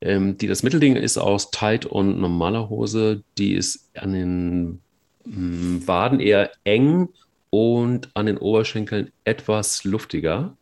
ähm, 0.00 0.36
die 0.36 0.48
das 0.48 0.64
Mittelding 0.64 0.96
ist 0.96 1.16
aus 1.16 1.50
Tight 1.52 1.86
und 1.86 2.18
normaler 2.20 2.68
Hose, 2.68 3.22
die 3.38 3.54
ist 3.54 3.90
an 3.96 4.12
den 4.12 4.80
mm, 5.24 5.86
Waden 5.86 6.18
eher 6.18 6.50
eng 6.64 7.08
und 7.50 8.10
an 8.14 8.26
den 8.26 8.36
Oberschenkeln 8.36 9.12
etwas 9.22 9.84
luftiger. 9.84 10.56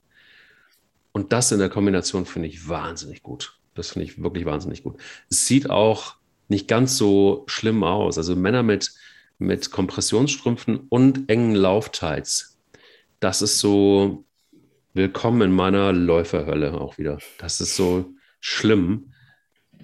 Und 1.12 1.32
das 1.32 1.50
in 1.53 1.59
der 1.59 1.70
Kombination 1.70 2.26
finde 2.26 2.48
ich 2.48 2.68
wahnsinnig 2.68 3.22
gut. 3.22 3.59
Das 3.74 3.90
finde 3.90 4.04
ich 4.04 4.22
wirklich 4.22 4.44
wahnsinnig 4.44 4.82
gut. 4.82 4.96
Es 5.30 5.46
sieht 5.46 5.70
auch 5.70 6.16
nicht 6.48 6.68
ganz 6.68 6.96
so 6.98 7.44
schlimm 7.46 7.84
aus. 7.84 8.18
Also 8.18 8.36
Männer 8.36 8.62
mit, 8.62 8.92
mit 9.38 9.70
Kompressionsstrümpfen 9.70 10.86
und 10.88 11.28
engen 11.28 11.54
Lauftights, 11.54 12.60
das 13.20 13.40
ist 13.40 13.58
so 13.60 14.24
willkommen 14.94 15.42
in 15.42 15.52
meiner 15.52 15.92
Läuferhölle 15.92 16.80
auch 16.80 16.98
wieder. 16.98 17.18
Das 17.38 17.60
ist 17.60 17.76
so 17.76 18.12
schlimm. 18.40 19.12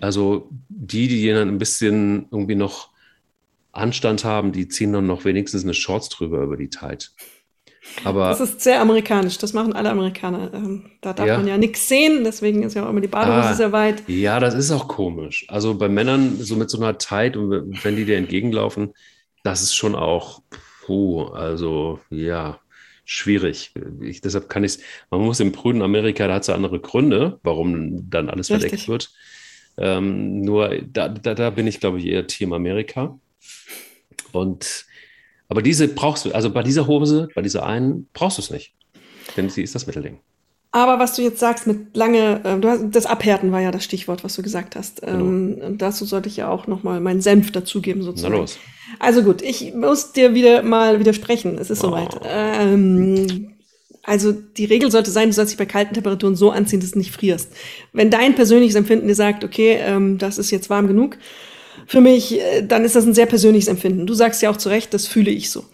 Also 0.01 0.51
die, 0.69 1.09
die 1.09 1.27
dann 1.29 1.49
ein 1.49 1.59
bisschen 1.59 2.27
irgendwie 2.31 2.55
noch 2.55 2.91
Anstand 3.73 4.25
haben, 4.25 4.53
die 4.53 4.69
ziehen 4.69 4.93
dann 4.93 5.07
noch 5.07 5.25
wenigstens 5.25 5.63
eine 5.63 5.75
Shorts 5.75 6.09
drüber 6.09 6.43
über 6.43 6.57
die 6.57 6.71
Tight. 6.71 7.13
Aber 8.05 8.29
das 8.29 8.41
ist 8.41 8.61
sehr 8.61 8.81
amerikanisch, 8.81 9.39
das 9.39 9.53
machen 9.53 9.73
alle 9.73 9.91
Amerikaner. 9.91 10.53
Ähm, 10.55 10.91
da 11.01 11.13
darf 11.13 11.27
ja. 11.27 11.37
man 11.37 11.47
ja 11.47 11.59
nichts 11.59 11.89
sehen, 11.89 12.25
deswegen 12.25 12.63
ist 12.63 12.75
ja 12.75 12.85
auch 12.85 12.91
immer 12.91 13.01
die 13.01 13.09
Badehose 13.09 13.49
ah, 13.49 13.55
sehr 13.55 13.73
weit. 13.73 14.03
Ja, 14.09 14.41
das 14.41 14.55
ist 14.55 14.71
auch 14.71 14.89
komisch. 14.89 15.47
Also 15.49 15.75
bei 15.75 15.89
Männern 15.89 16.37
so 16.39 16.57
mit 16.57 16.71
so 16.71 16.79
einer 16.79 16.99
Tight 16.99 17.37
und 17.37 17.83
wenn 17.83 17.97
die 17.97 18.05
dir 18.05 18.17
entgegenlaufen, 18.17 18.95
das 19.43 19.63
ist 19.63 19.75
schon 19.75 19.95
auch, 19.95 20.43
puh, 20.85 21.25
also 21.25 22.01
ja, 22.11 22.61
schwierig. 23.05 23.73
Ich, 24.03 24.21
deshalb 24.21 24.49
kann 24.49 24.65
ich 24.65 24.73
es, 24.73 24.81
man 25.11 25.21
muss 25.21 25.41
im 25.41 25.53
prüden 25.53 25.83
Amerika, 25.83 26.29
da 26.29 26.35
hat 26.35 26.43
es 26.43 26.49
ja 26.49 26.55
andere 26.55 26.81
Gründe, 26.81 27.41
warum 27.43 28.09
dann 28.11 28.29
alles 28.29 28.51
Richtig. 28.51 28.71
verdeckt 28.71 28.89
wird. 28.89 29.11
Ähm, 29.79 30.43
nur 30.43 30.77
da, 30.93 31.09
da, 31.09 31.35
da 31.35 31.51
bin 31.51 31.67
ich, 31.67 31.81
glaube 31.81 31.99
ich, 31.99 32.07
eher 32.07 32.27
Team 32.27 32.53
Amerika. 32.53 33.19
Und 34.33 34.87
aber 35.49 35.63
diese 35.63 35.89
brauchst 35.89 36.25
du, 36.25 36.33
also 36.33 36.51
bei 36.51 36.63
dieser 36.63 36.87
Hose, 36.87 37.29
bei 37.35 37.43
dieser 37.43 37.65
einen, 37.67 38.09
brauchst 38.13 38.39
du 38.39 38.43
es 38.43 38.51
nicht. 38.51 38.75
Denn 39.37 39.51
sie 39.51 39.63
ist 39.63 39.75
das 39.75 39.87
Mittelding. 39.87 40.21
Aber 40.71 40.99
was 40.99 41.17
du 41.17 41.23
jetzt 41.23 41.41
sagst 41.41 41.67
mit 41.67 41.97
lange, 41.97 42.41
äh, 42.45 42.59
du 42.59 42.69
hast, 42.69 42.85
das 42.91 43.07
Abhärten 43.07 43.53
war 43.53 43.61
ja 43.61 43.71
das 43.71 43.85
Stichwort, 43.85 44.23
was 44.23 44.35
du 44.35 44.43
gesagt 44.43 44.77
hast. 44.77 45.01
Genau. 45.01 45.19
Ähm, 45.19 45.59
und 45.65 45.83
dazu 45.83 46.05
sollte 46.05 46.29
ich 46.29 46.37
ja 46.37 46.49
auch 46.51 46.67
nochmal 46.67 47.01
meinen 47.01 47.23
Senf 47.23 47.53
dazugeben, 47.53 48.03
sozusagen. 48.03 48.35
Na 48.35 48.41
los. 48.41 48.59
Also 48.99 49.23
gut, 49.23 49.41
ich 49.43 49.75
muss 49.75 50.13
dir 50.13 50.35
wieder 50.35 50.63
mal 50.63 51.01
widersprechen. 51.01 51.57
Es 51.59 51.71
ist 51.71 51.83
oh. 51.85 51.89
soweit. 51.89 52.21
Ähm, 52.25 53.55
also 54.03 54.33
die 54.33 54.65
Regel 54.67 54.91
sollte 54.91 55.11
sein, 55.11 55.29
du 55.29 55.35
sollst 55.35 55.53
dich 55.53 55.59
bei 55.59 55.67
kalten 55.67 55.95
Temperaturen 55.95 56.37
so 56.37 56.51
anziehen, 56.51 56.81
dass 56.81 56.93
du 56.93 56.99
nicht 56.99 57.13
frierst. 57.13 57.53
Wenn 57.93 58.11
dein 58.11 58.35
persönliches 58.35 58.75
Empfinden 58.75 59.09
dir 59.09 59.15
sagt, 59.15 59.45
okay, 59.45 59.79
ähm, 59.81 60.19
das 60.19 60.39
ist 60.39 60.51
jetzt 60.51 60.71
warm 60.71 60.87
genug, 60.87 61.19
für 61.87 62.01
mich, 62.01 62.41
äh, 62.41 62.63
dann 62.67 62.85
ist 62.85 62.97
das 62.97 63.07
ein 63.07 63.15
sehr 63.15 63.27
persönliches 63.27 63.69
Empfinden. 63.69 64.07
Du 64.07 64.15
sagst 64.15 64.43
ja 64.43 64.51
auch 64.51 64.57
zu 64.57 64.69
Recht, 64.69 64.93
das 64.95 65.07
fühle 65.07 65.31
ich 65.31 65.51
so. 65.51 65.65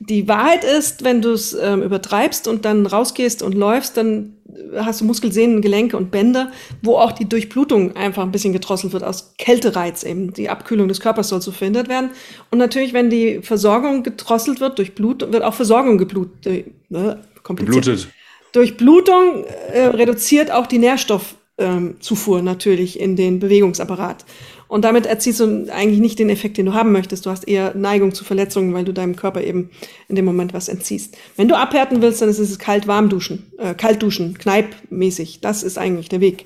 Die 0.00 0.28
Wahrheit 0.28 0.62
ist, 0.62 1.02
wenn 1.02 1.22
du 1.22 1.32
es 1.32 1.54
ähm, 1.54 1.82
übertreibst 1.82 2.46
und 2.46 2.64
dann 2.64 2.86
rausgehst 2.86 3.42
und 3.42 3.54
läufst, 3.54 3.96
dann 3.96 4.34
hast 4.76 5.00
du 5.00 5.04
Muskelsehnen, 5.04 5.60
Gelenke 5.60 5.96
und 5.96 6.10
Bänder, 6.10 6.52
wo 6.82 6.96
auch 6.96 7.12
die 7.12 7.28
Durchblutung 7.28 7.96
einfach 7.96 8.22
ein 8.22 8.30
bisschen 8.30 8.52
gedrosselt 8.52 8.92
wird 8.92 9.02
aus 9.02 9.34
Kältereiz 9.38 10.04
eben. 10.04 10.32
Die 10.32 10.48
Abkühlung 10.48 10.88
des 10.88 11.00
Körpers 11.00 11.28
soll 11.28 11.42
so 11.42 11.50
verhindert 11.50 11.88
werden. 11.88 12.10
Und 12.50 12.58
natürlich, 12.58 12.92
wenn 12.92 13.10
die 13.10 13.40
Versorgung 13.42 14.04
gedrosselt 14.04 14.60
wird 14.60 14.78
durch 14.78 14.94
Blut, 14.94 15.32
wird 15.32 15.42
auch 15.42 15.54
Versorgung 15.54 15.98
geblutet. 15.98 16.46
Äh, 16.46 16.64
ne, 16.88 17.20
Geblutet. 17.44 18.08
Durch 18.52 18.76
Blutung 18.76 19.44
äh, 19.72 19.86
reduziert 19.86 20.50
auch 20.50 20.66
die 20.66 20.78
Nährstoffzufuhr 20.78 21.37
ähm, 21.58 21.96
natürlich 22.42 22.98
in 22.98 23.16
den 23.16 23.38
Bewegungsapparat. 23.38 24.24
Und 24.68 24.84
damit 24.84 25.06
erzielst 25.06 25.40
du 25.40 25.66
eigentlich 25.72 25.98
nicht 25.98 26.18
den 26.18 26.28
Effekt, 26.28 26.58
den 26.58 26.66
du 26.66 26.74
haben 26.74 26.92
möchtest. 26.92 27.24
Du 27.24 27.30
hast 27.30 27.48
eher 27.48 27.74
Neigung 27.74 28.14
zu 28.14 28.24
Verletzungen, 28.24 28.74
weil 28.74 28.84
du 28.84 28.92
deinem 28.92 29.16
Körper 29.16 29.42
eben 29.42 29.70
in 30.08 30.16
dem 30.16 30.26
Moment 30.26 30.52
was 30.52 30.68
entziehst. 30.68 31.16
Wenn 31.36 31.48
du 31.48 31.56
abhärten 31.56 32.02
willst, 32.02 32.20
dann 32.20 32.28
ist 32.28 32.38
es 32.38 32.58
kalt-warm 32.58 33.08
duschen, 33.08 33.50
äh, 33.58 33.74
kalt 33.74 34.02
duschen, 34.02 34.36
kneipmäßig. 34.36 35.40
Das 35.40 35.62
ist 35.62 35.78
eigentlich 35.78 36.10
der 36.10 36.20
Weg. 36.20 36.44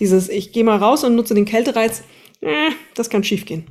Dieses, 0.00 0.28
ich 0.28 0.52
gehe 0.52 0.64
mal 0.64 0.78
raus 0.78 1.04
und 1.04 1.14
nutze 1.14 1.34
den 1.34 1.44
Kältereiz, 1.44 2.02
äh, 2.40 2.70
das 2.94 3.08
kann 3.08 3.22
schiefgehen. 3.22 3.66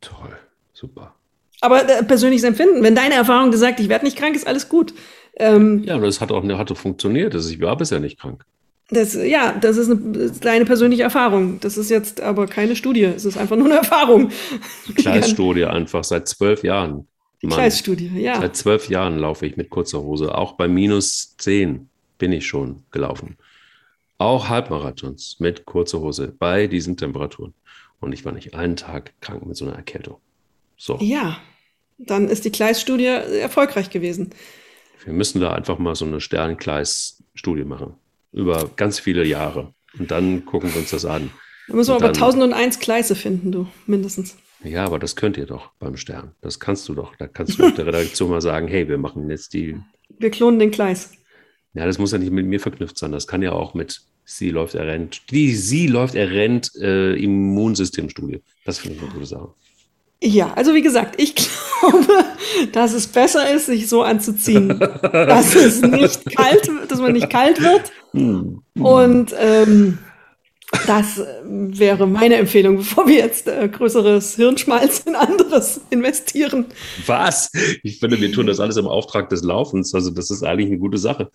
Toll, 0.00 0.36
super. 0.72 1.14
Aber 1.60 1.88
äh, 1.88 2.04
persönliches 2.04 2.44
Empfinden, 2.44 2.84
wenn 2.84 2.94
deine 2.94 3.14
Erfahrung 3.14 3.50
gesagt, 3.50 3.80
ich 3.80 3.88
werde 3.88 4.04
nicht 4.04 4.16
krank, 4.16 4.36
ist 4.36 4.46
alles 4.46 4.68
gut. 4.68 4.94
Ähm, 5.36 5.82
ja, 5.84 5.98
das 5.98 6.20
hat 6.20 6.30
auch 6.30 6.44
hat 6.44 6.76
funktioniert. 6.76 7.34
Also 7.34 7.50
ich 7.50 7.60
war 7.60 7.76
bisher 7.76 7.98
nicht 7.98 8.20
krank. 8.20 8.44
Das, 8.90 9.14
ja, 9.14 9.52
das 9.52 9.76
ist 9.76 9.90
eine 9.90 10.30
kleine 10.40 10.64
persönliche 10.64 11.02
Erfahrung. 11.02 11.60
Das 11.60 11.76
ist 11.76 11.90
jetzt 11.90 12.22
aber 12.22 12.46
keine 12.46 12.74
Studie. 12.74 13.04
Es 13.04 13.26
ist 13.26 13.36
einfach 13.36 13.56
nur 13.56 13.66
eine 13.66 13.76
Erfahrung. 13.76 14.30
Kleistudie 14.94 15.66
einfach 15.66 16.04
seit 16.04 16.26
zwölf 16.26 16.62
Jahren. 16.62 17.06
Kleistudie, 17.40 18.10
ja. 18.16 18.40
Seit 18.40 18.56
zwölf 18.56 18.88
Jahren 18.88 19.18
laufe 19.18 19.46
ich 19.46 19.56
mit 19.56 19.68
kurzer 19.70 20.02
Hose. 20.02 20.34
Auch 20.34 20.52
bei 20.54 20.68
minus 20.68 21.36
zehn 21.36 21.88
bin 22.16 22.32
ich 22.32 22.46
schon 22.46 22.82
gelaufen. 22.90 23.36
Auch 24.16 24.48
Halbmarathons 24.48 25.36
mit 25.38 25.66
kurzer 25.66 26.00
Hose 26.00 26.34
bei 26.36 26.66
diesen 26.66 26.96
Temperaturen. 26.96 27.54
Und 28.00 28.12
ich 28.12 28.24
war 28.24 28.32
nicht 28.32 28.54
einen 28.54 28.76
Tag 28.76 29.12
krank 29.20 29.46
mit 29.46 29.56
so 29.56 29.66
einer 29.66 29.76
Erkältung. 29.76 30.16
So. 30.76 30.98
Ja, 31.00 31.38
dann 31.98 32.28
ist 32.28 32.44
die 32.44 32.50
Kleiststudie 32.50 33.06
erfolgreich 33.06 33.90
gewesen. 33.90 34.30
Wir 35.04 35.12
müssen 35.12 35.40
da 35.40 35.52
einfach 35.52 35.78
mal 35.78 35.94
so 35.94 36.06
eine 36.06 36.20
Sternkleis-Studie 36.20 37.64
machen. 37.64 37.94
Über 38.38 38.70
ganz 38.76 38.98
viele 38.98 39.26
Jahre. 39.26 39.74
Und 39.98 40.10
dann 40.10 40.44
gucken 40.44 40.72
wir 40.72 40.80
uns 40.80 40.90
das 40.90 41.04
an. 41.04 41.30
Da 41.66 41.74
müssen 41.74 41.90
wir 41.90 41.96
aber 41.96 42.08
1001 42.08 42.78
Gleise 42.78 43.14
finden, 43.14 43.52
du, 43.52 43.66
mindestens. 43.86 44.36
Ja, 44.64 44.84
aber 44.84 44.98
das 44.98 45.16
könnt 45.16 45.36
ihr 45.36 45.46
doch 45.46 45.70
beim 45.78 45.96
Stern. 45.96 46.32
Das 46.40 46.58
kannst 46.58 46.88
du 46.88 46.94
doch. 46.94 47.14
Da 47.16 47.26
kannst 47.26 47.58
du 47.58 47.70
der 47.70 47.86
Redaktion 47.86 48.30
mal 48.30 48.40
sagen, 48.40 48.68
hey, 48.68 48.88
wir 48.88 48.98
machen 48.98 49.28
jetzt 49.28 49.52
die. 49.52 49.76
Wir 50.18 50.30
klonen 50.30 50.58
den 50.58 50.70
Gleis. 50.70 51.12
Ja, 51.74 51.84
das 51.84 51.98
muss 51.98 52.12
ja 52.12 52.18
nicht 52.18 52.32
mit 52.32 52.46
mir 52.46 52.58
verknüpft 52.58 52.98
sein. 52.98 53.12
Das 53.12 53.26
kann 53.26 53.42
ja 53.42 53.52
auch 53.52 53.74
mit 53.74 54.00
sie 54.24 54.50
läuft, 54.50 54.74
er 54.74 54.86
rennt. 54.86 55.30
Die 55.30 55.54
sie 55.54 55.86
läuft, 55.86 56.14
er 56.14 56.30
rennt 56.30 56.74
äh, 56.76 57.14
Immunsystemstudie. 57.14 58.42
Das 58.64 58.78
finde 58.78 58.96
ich 58.96 59.02
eine 59.02 59.12
gute 59.12 59.26
Sache. 59.26 59.54
Ja, 60.22 60.52
also 60.54 60.74
wie 60.74 60.82
gesagt, 60.82 61.20
ich 61.20 61.34
glaube, 61.80 62.24
dass 62.72 62.92
es 62.92 63.06
besser 63.06 63.54
ist, 63.54 63.66
sich 63.66 63.88
so 63.88 64.02
anzuziehen, 64.02 64.78
dass 65.12 65.54
es 65.54 65.80
nicht 65.82 66.24
kalt, 66.36 66.70
dass 66.88 67.00
man 67.00 67.12
nicht 67.12 67.30
kalt 67.30 67.62
wird. 67.62 67.92
Hm. 68.12 68.62
Und 68.74 69.34
ähm, 69.38 69.98
das 70.86 71.22
wäre 71.42 72.06
meine 72.06 72.36
Empfehlung, 72.36 72.76
bevor 72.76 73.06
wir 73.06 73.16
jetzt 73.16 73.48
äh, 73.48 73.68
größeres 73.68 74.36
Hirnschmalz 74.36 75.00
in 75.06 75.14
anderes 75.14 75.80
investieren. 75.90 76.66
Was? 77.06 77.50
Ich 77.82 78.00
finde, 78.00 78.20
wir 78.20 78.30
tun 78.32 78.46
das 78.46 78.60
alles 78.60 78.76
im 78.76 78.86
Auftrag 78.86 79.30
des 79.30 79.42
Laufens. 79.42 79.94
Also 79.94 80.10
das 80.10 80.30
ist 80.30 80.42
eigentlich 80.42 80.68
eine 80.68 80.78
gute 80.78 80.98
Sache. 80.98 81.30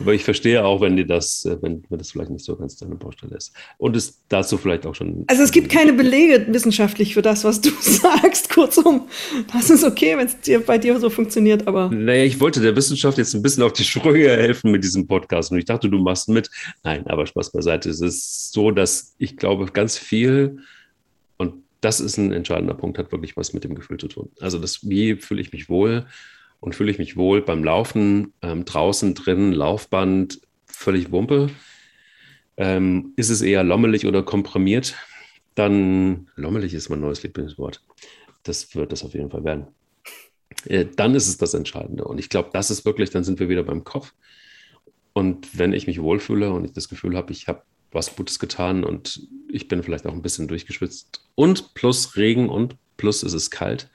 Aber 0.00 0.14
ich 0.14 0.24
verstehe 0.24 0.64
auch, 0.64 0.80
wenn 0.80 0.96
dir 0.96 1.06
das, 1.06 1.44
äh, 1.44 1.56
wenn, 1.60 1.84
wenn 1.88 1.98
das 1.98 2.12
vielleicht 2.12 2.30
nicht 2.30 2.44
so 2.44 2.56
ganz 2.56 2.76
deine 2.76 2.94
Baustelle 2.94 3.36
ist. 3.36 3.52
Und 3.78 3.96
es 3.96 4.20
dazu 4.28 4.56
vielleicht 4.56 4.86
auch 4.86 4.94
schon. 4.94 5.24
Also 5.26 5.42
es 5.42 5.52
gibt 5.52 5.70
keine 5.70 5.92
Belege 5.92 6.46
wissenschaftlich 6.48 7.14
für 7.14 7.22
das, 7.22 7.44
was 7.44 7.60
du 7.60 7.70
sagst. 7.80 8.50
Kurzum, 8.50 9.08
das 9.52 9.70
ist 9.70 9.84
okay, 9.84 10.16
wenn 10.16 10.26
es 10.26 10.40
dir 10.40 10.60
bei 10.60 10.78
dir 10.78 10.98
so 10.98 11.10
funktioniert, 11.10 11.68
aber. 11.68 11.90
Naja, 11.90 12.24
ich 12.24 12.40
wollte 12.40 12.60
der 12.60 12.74
Wissenschaft 12.74 13.18
jetzt 13.18 13.34
ein 13.34 13.42
bisschen 13.42 13.62
auf 13.62 13.72
die 13.74 13.84
Sprünge 13.84 14.28
helfen 14.28 14.70
mit 14.70 14.82
diesem 14.82 15.06
Podcast. 15.06 15.52
Und 15.52 15.58
ich 15.58 15.66
dachte, 15.66 15.88
du 15.88 15.98
machst 15.98 16.28
mit. 16.28 16.50
Nein, 16.82 17.06
aber 17.06 17.26
Spaß 17.26 17.52
beiseite. 17.52 17.90
Es 17.90 18.00
ist 18.00 18.52
so, 18.52 18.70
dass 18.70 19.14
ich 19.18 19.36
glaube, 19.36 19.66
ganz 19.66 19.98
viel, 19.98 20.58
und 21.36 21.54
das 21.80 22.00
ist 22.00 22.16
ein 22.16 22.32
entscheidender 22.32 22.74
Punkt, 22.74 22.98
hat 22.98 23.12
wirklich 23.12 23.36
was 23.36 23.52
mit 23.52 23.64
dem 23.64 23.74
Gefühl 23.74 23.98
zu 23.98 24.08
tun. 24.08 24.30
Also 24.40 24.58
das, 24.58 24.88
wie 24.88 25.16
fühle 25.16 25.42
ich 25.42 25.52
mich 25.52 25.68
wohl? 25.68 26.06
Und 26.60 26.74
fühle 26.74 26.90
ich 26.90 26.98
mich 26.98 27.16
wohl 27.16 27.42
beim 27.42 27.64
Laufen, 27.64 28.32
ähm, 28.42 28.64
draußen, 28.64 29.14
drin, 29.14 29.52
Laufband, 29.52 30.40
völlig 30.66 31.10
Wumpe. 31.10 31.50
Ähm, 32.56 33.12
ist 33.16 33.30
es 33.30 33.40
eher 33.40 33.64
lommelig 33.64 34.06
oder 34.06 34.22
komprimiert? 34.22 34.94
Dann, 35.54 36.28
lommelig 36.36 36.74
ist 36.74 36.90
mein 36.90 37.00
neues 37.00 37.22
Lieblingswort. 37.22 37.82
Das 38.42 38.74
wird 38.74 38.92
das 38.92 39.04
auf 39.04 39.14
jeden 39.14 39.30
Fall 39.30 39.44
werden. 39.44 39.68
Äh, 40.66 40.86
dann 40.96 41.14
ist 41.14 41.28
es 41.28 41.38
das 41.38 41.54
Entscheidende. 41.54 42.04
Und 42.04 42.18
ich 42.18 42.28
glaube, 42.28 42.50
das 42.52 42.70
ist 42.70 42.84
wirklich, 42.84 43.10
dann 43.10 43.24
sind 43.24 43.40
wir 43.40 43.48
wieder 43.48 43.62
beim 43.62 43.84
Kopf. 43.84 44.12
Und 45.12 45.58
wenn 45.58 45.72
ich 45.72 45.86
mich 45.86 46.00
wohlfühle 46.00 46.52
und 46.52 46.64
ich 46.64 46.72
das 46.72 46.88
Gefühl 46.88 47.16
habe, 47.16 47.32
ich 47.32 47.48
habe 47.48 47.62
was 47.92 48.14
Gutes 48.14 48.38
getan 48.38 48.84
und 48.84 49.26
ich 49.48 49.66
bin 49.66 49.82
vielleicht 49.82 50.06
auch 50.06 50.12
ein 50.12 50.22
bisschen 50.22 50.46
durchgeschwitzt 50.46 51.28
und 51.34 51.74
plus 51.74 52.16
Regen 52.16 52.48
und 52.48 52.76
plus 52.96 53.24
ist 53.24 53.32
es 53.32 53.50
kalt, 53.50 53.90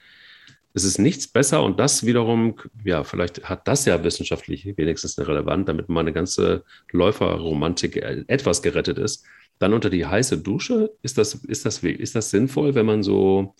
es 0.76 0.84
ist 0.84 0.98
nichts 0.98 1.26
besser 1.26 1.62
und 1.64 1.80
das 1.80 2.04
wiederum, 2.04 2.56
ja, 2.84 3.02
vielleicht 3.02 3.48
hat 3.48 3.66
das 3.66 3.86
ja 3.86 4.04
wissenschaftlich 4.04 4.76
wenigstens 4.76 5.18
eine 5.18 5.26
Relevanz, 5.26 5.64
damit 5.64 5.88
meine 5.88 6.12
ganze 6.12 6.64
Läuferromantik 6.92 7.96
etwas 7.96 8.60
gerettet 8.60 8.98
ist. 8.98 9.24
Dann 9.58 9.72
unter 9.72 9.88
die 9.88 10.04
heiße 10.04 10.36
Dusche, 10.36 10.92
ist 11.00 11.16
das, 11.16 11.34
ist 11.34 11.64
das, 11.64 11.82
ist 11.82 12.14
das 12.14 12.28
sinnvoll, 12.28 12.74
wenn 12.74 12.84
man 12.84 13.02
so, 13.02 13.54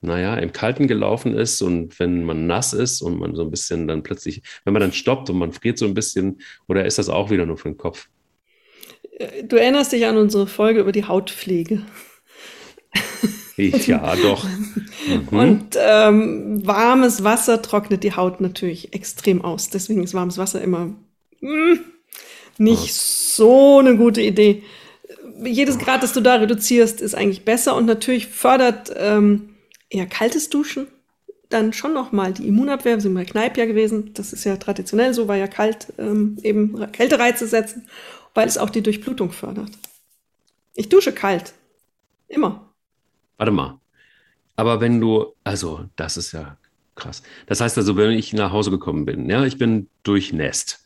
naja, 0.00 0.36
im 0.36 0.52
Kalten 0.52 0.88
gelaufen 0.88 1.34
ist 1.34 1.60
und 1.60 2.00
wenn 2.00 2.24
man 2.24 2.46
nass 2.46 2.72
ist 2.72 3.02
und 3.02 3.18
man 3.18 3.34
so 3.34 3.42
ein 3.42 3.50
bisschen 3.50 3.86
dann 3.86 4.02
plötzlich, 4.02 4.40
wenn 4.64 4.72
man 4.72 4.80
dann 4.80 4.92
stoppt 4.92 5.28
und 5.28 5.36
man 5.36 5.52
friert 5.52 5.76
so 5.76 5.84
ein 5.84 5.92
bisschen, 5.92 6.40
oder 6.66 6.86
ist 6.86 6.96
das 6.96 7.10
auch 7.10 7.28
wieder 7.28 7.44
nur 7.44 7.58
für 7.58 7.68
den 7.68 7.76
Kopf? 7.76 8.08
Du 9.44 9.56
erinnerst 9.56 9.92
dich 9.92 10.06
an 10.06 10.16
unsere 10.16 10.46
Folge 10.46 10.80
über 10.80 10.92
die 10.92 11.04
Hautpflege. 11.04 11.82
Ja, 13.58 14.16
doch. 14.22 14.44
Mhm. 14.44 15.38
Und 15.38 15.78
ähm, 15.78 16.66
warmes 16.66 17.24
Wasser 17.24 17.60
trocknet 17.60 18.04
die 18.04 18.14
Haut 18.14 18.40
natürlich 18.40 18.94
extrem 18.94 19.42
aus. 19.42 19.68
Deswegen 19.68 20.02
ist 20.02 20.14
warmes 20.14 20.38
Wasser 20.38 20.62
immer 20.62 20.94
mh, 21.40 21.50
hm, 21.50 21.80
nicht 22.58 22.84
Was? 22.84 23.36
so 23.36 23.78
eine 23.78 23.96
gute 23.96 24.22
Idee. 24.22 24.62
Jedes 25.44 25.78
Grad, 25.78 26.02
das 26.02 26.12
du 26.12 26.20
da 26.20 26.36
reduzierst, 26.36 27.00
ist 27.00 27.14
eigentlich 27.14 27.44
besser 27.44 27.76
und 27.76 27.86
natürlich 27.86 28.26
fördert 28.26 28.92
ähm, 28.96 29.50
eher 29.90 30.06
kaltes 30.06 30.50
Duschen 30.50 30.88
dann 31.48 31.72
schon 31.72 31.94
noch 31.94 32.12
mal 32.12 32.32
die 32.32 32.46
Immunabwehr. 32.46 32.96
Wir 32.96 33.00
sind 33.00 33.14
bei 33.14 33.24
Kneipp 33.24 33.56
ja 33.56 33.64
gewesen. 33.64 34.12
Das 34.14 34.32
ist 34.32 34.44
ja 34.44 34.56
traditionell 34.56 35.14
so, 35.14 35.28
weil 35.28 35.40
ja 35.40 35.46
kalt 35.46 35.92
ähm, 35.98 36.38
eben 36.42 36.92
Kältereize 36.92 37.46
setzen, 37.46 37.88
weil 38.34 38.46
es 38.46 38.58
auch 38.58 38.70
die 38.70 38.82
Durchblutung 38.82 39.30
fördert. 39.30 39.70
Ich 40.74 40.88
dusche 40.88 41.12
kalt. 41.12 41.54
Immer. 42.28 42.67
Warte 43.38 43.52
mal. 43.52 43.80
Aber 44.56 44.80
wenn 44.80 45.00
du, 45.00 45.34
also 45.44 45.86
das 45.96 46.16
ist 46.16 46.32
ja 46.32 46.58
krass. 46.96 47.22
Das 47.46 47.60
heißt 47.60 47.78
also, 47.78 47.96
wenn 47.96 48.10
ich 48.10 48.32
nach 48.32 48.52
Hause 48.52 48.70
gekommen 48.70 49.06
bin, 49.06 49.30
ja, 49.30 49.44
ich 49.44 49.56
bin 49.56 49.88
durchnässt. 50.02 50.84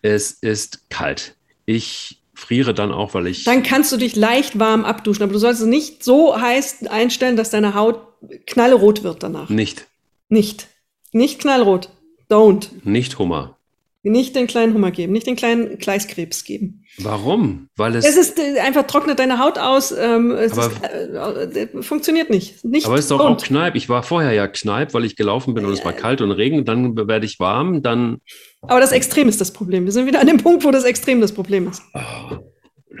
Es 0.00 0.30
ist 0.30 0.88
kalt. 0.88 1.36
Ich 1.66 2.22
friere 2.32 2.72
dann 2.72 2.92
auch, 2.92 3.14
weil 3.14 3.26
ich. 3.26 3.44
Dann 3.44 3.64
kannst 3.64 3.92
du 3.92 3.96
dich 3.96 4.14
leicht 4.14 4.58
warm 4.58 4.84
abduschen, 4.84 5.24
aber 5.24 5.32
du 5.32 5.38
sollst 5.38 5.60
es 5.60 5.66
nicht 5.66 6.04
so 6.04 6.40
heiß 6.40 6.86
einstellen, 6.86 7.36
dass 7.36 7.50
deine 7.50 7.74
Haut 7.74 8.00
knallrot 8.46 9.02
wird 9.02 9.22
danach. 9.22 9.48
Nicht. 9.48 9.86
Nicht. 10.28 10.68
Nicht 11.12 11.40
knallrot. 11.40 11.90
Don't. 12.30 12.68
Nicht 12.84 13.18
Hummer. 13.18 13.57
Nicht 14.08 14.36
den 14.36 14.46
kleinen 14.46 14.74
Hummer 14.74 14.90
geben, 14.90 15.12
nicht 15.12 15.26
den 15.26 15.36
kleinen 15.36 15.78
Gleiskrebs 15.78 16.44
geben. 16.44 16.84
Warum? 16.98 17.68
Weil 17.76 17.94
es. 17.94 18.04
Es 18.04 18.16
ist 18.16 18.38
äh, 18.38 18.58
einfach 18.60 18.86
trocknet 18.86 19.18
deine 19.18 19.38
Haut 19.38 19.58
aus. 19.58 19.92
Ähm, 19.92 20.30
es 20.32 20.52
aber, 20.52 20.66
ist, 20.66 21.54
äh, 21.54 21.62
äh, 21.62 21.82
funktioniert 21.82 22.30
nicht. 22.30 22.64
nicht. 22.64 22.86
Aber 22.86 22.96
es 22.96 23.02
ist 23.02 23.10
doch 23.10 23.20
auch 23.20 23.40
Kneipp. 23.40 23.76
Ich 23.76 23.88
war 23.88 24.02
vorher 24.02 24.32
ja 24.32 24.48
Kneipp, 24.48 24.94
weil 24.94 25.04
ich 25.04 25.16
gelaufen 25.16 25.54
bin 25.54 25.64
und 25.64 25.72
es 25.72 25.84
war 25.84 25.92
kalt 25.92 26.20
und 26.20 26.32
Regen. 26.32 26.64
Dann 26.64 26.96
werde 26.96 27.26
ich 27.26 27.38
warm, 27.38 27.82
dann. 27.82 28.20
Aber 28.62 28.80
das 28.80 28.92
Extrem 28.92 29.28
ist 29.28 29.40
das 29.40 29.52
Problem. 29.52 29.84
Wir 29.84 29.92
sind 29.92 30.06
wieder 30.06 30.20
an 30.20 30.26
dem 30.26 30.38
Punkt, 30.38 30.64
wo 30.64 30.70
das 30.70 30.84
Extrem 30.84 31.20
das 31.20 31.32
Problem 31.32 31.68
ist. 31.68 31.82
Oh, 31.94 32.38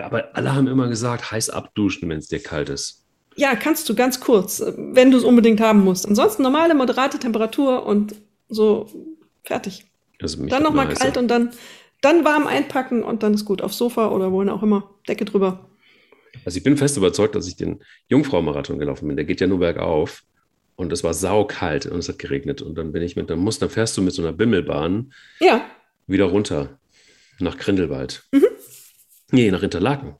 aber 0.00 0.28
alle 0.34 0.54
haben 0.54 0.68
immer 0.68 0.88
gesagt, 0.88 1.30
heiß 1.30 1.50
abduschen, 1.50 2.08
wenn 2.08 2.18
es 2.18 2.28
dir 2.28 2.40
kalt 2.40 2.68
ist. 2.68 3.04
Ja, 3.36 3.54
kannst 3.54 3.88
du 3.88 3.94
ganz 3.94 4.20
kurz, 4.20 4.62
wenn 4.76 5.10
du 5.10 5.18
es 5.18 5.24
unbedingt 5.24 5.60
haben 5.60 5.84
musst. 5.84 6.06
Ansonsten 6.06 6.42
normale, 6.42 6.74
moderate 6.74 7.18
Temperatur 7.18 7.86
und 7.86 8.16
so 8.48 8.88
fertig. 9.44 9.86
Also 10.20 10.44
dann 10.46 10.62
nochmal 10.62 10.88
kalt 10.88 11.16
und 11.16 11.28
dann, 11.28 11.50
dann 12.00 12.24
warm 12.24 12.46
einpacken 12.46 13.02
und 13.02 13.22
dann 13.22 13.34
ist 13.34 13.44
gut. 13.44 13.62
Aufs 13.62 13.78
Sofa 13.78 14.08
oder 14.08 14.32
wohin 14.32 14.48
auch 14.48 14.62
immer. 14.62 14.94
Decke 15.08 15.24
drüber. 15.24 15.68
Also 16.44 16.58
ich 16.58 16.64
bin 16.64 16.76
fest 16.76 16.96
überzeugt, 16.96 17.34
dass 17.34 17.46
ich 17.46 17.56
den 17.56 17.80
Jungfrau-Marathon 18.08 18.78
gelaufen 18.78 19.06
bin. 19.08 19.16
Der 19.16 19.24
geht 19.24 19.40
ja 19.40 19.46
nur 19.46 19.58
bergauf. 19.58 20.24
Und 20.76 20.92
es 20.92 21.02
war 21.02 21.12
saukalt 21.12 21.86
und 21.86 21.98
es 21.98 22.08
hat 22.08 22.18
geregnet. 22.18 22.62
Und 22.62 22.76
dann 22.76 22.92
bin 22.92 23.02
ich 23.02 23.16
mit, 23.16 23.30
dann 23.30 23.40
musst, 23.40 23.60
dann 23.62 23.70
fährst 23.70 23.96
du 23.96 24.02
mit 24.02 24.12
so 24.14 24.22
einer 24.22 24.32
Bimmelbahn 24.32 25.12
ja. 25.40 25.64
wieder 26.06 26.26
runter 26.26 26.78
nach 27.40 27.58
Grindelwald. 27.58 28.24
Mhm. 28.30 28.46
Nee, 29.32 29.50
nach 29.50 29.62
Interlaken. 29.62 30.16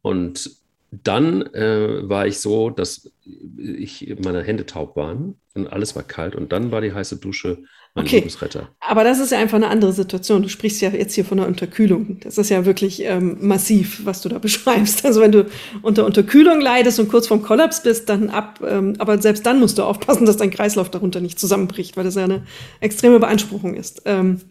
Und 0.00 0.50
dann 0.90 1.42
äh, 1.52 2.08
war 2.08 2.26
ich 2.26 2.40
so, 2.40 2.70
dass 2.70 3.12
ich 3.58 4.16
meine 4.22 4.42
Hände 4.42 4.66
taub 4.66 4.96
waren 4.96 5.38
und 5.54 5.66
alles 5.66 5.94
war 5.94 6.04
kalt. 6.04 6.34
Und 6.34 6.52
dann 6.52 6.70
war 6.70 6.80
die 6.80 6.92
heiße 6.92 7.18
Dusche 7.18 7.64
mein 7.96 8.04
okay. 8.04 8.16
Lebensretter. 8.16 8.68
Aber 8.78 9.04
das 9.04 9.18
ist 9.18 9.32
ja 9.32 9.38
einfach 9.38 9.56
eine 9.56 9.68
andere 9.68 9.92
Situation. 9.92 10.42
Du 10.42 10.48
sprichst 10.48 10.82
ja 10.82 10.90
jetzt 10.90 11.14
hier 11.14 11.24
von 11.24 11.38
einer 11.38 11.48
Unterkühlung. 11.48 12.20
Das 12.20 12.36
ist 12.36 12.50
ja 12.50 12.66
wirklich 12.66 13.02
ähm, 13.02 13.38
massiv, 13.40 14.04
was 14.04 14.20
du 14.20 14.28
da 14.28 14.38
beschreibst. 14.38 15.04
Also 15.04 15.22
wenn 15.22 15.32
du 15.32 15.46
unter 15.82 16.04
Unterkühlung 16.04 16.60
leidest 16.60 17.00
und 17.00 17.08
kurz 17.08 17.26
vorm 17.26 17.42
Kollaps 17.42 17.82
bist, 17.82 18.08
dann 18.10 18.28
ab, 18.28 18.60
ähm, 18.66 18.94
aber 18.98 19.20
selbst 19.20 19.46
dann 19.46 19.58
musst 19.58 19.78
du 19.78 19.82
aufpassen, 19.82 20.26
dass 20.26 20.36
dein 20.36 20.50
Kreislauf 20.50 20.90
darunter 20.90 21.20
nicht 21.20 21.40
zusammenbricht, 21.40 21.96
weil 21.96 22.04
das 22.04 22.16
ja 22.16 22.24
eine 22.24 22.42
extreme 22.80 23.18
Beanspruchung 23.18 23.74
ist. 23.74 24.02
Ähm, 24.04 24.42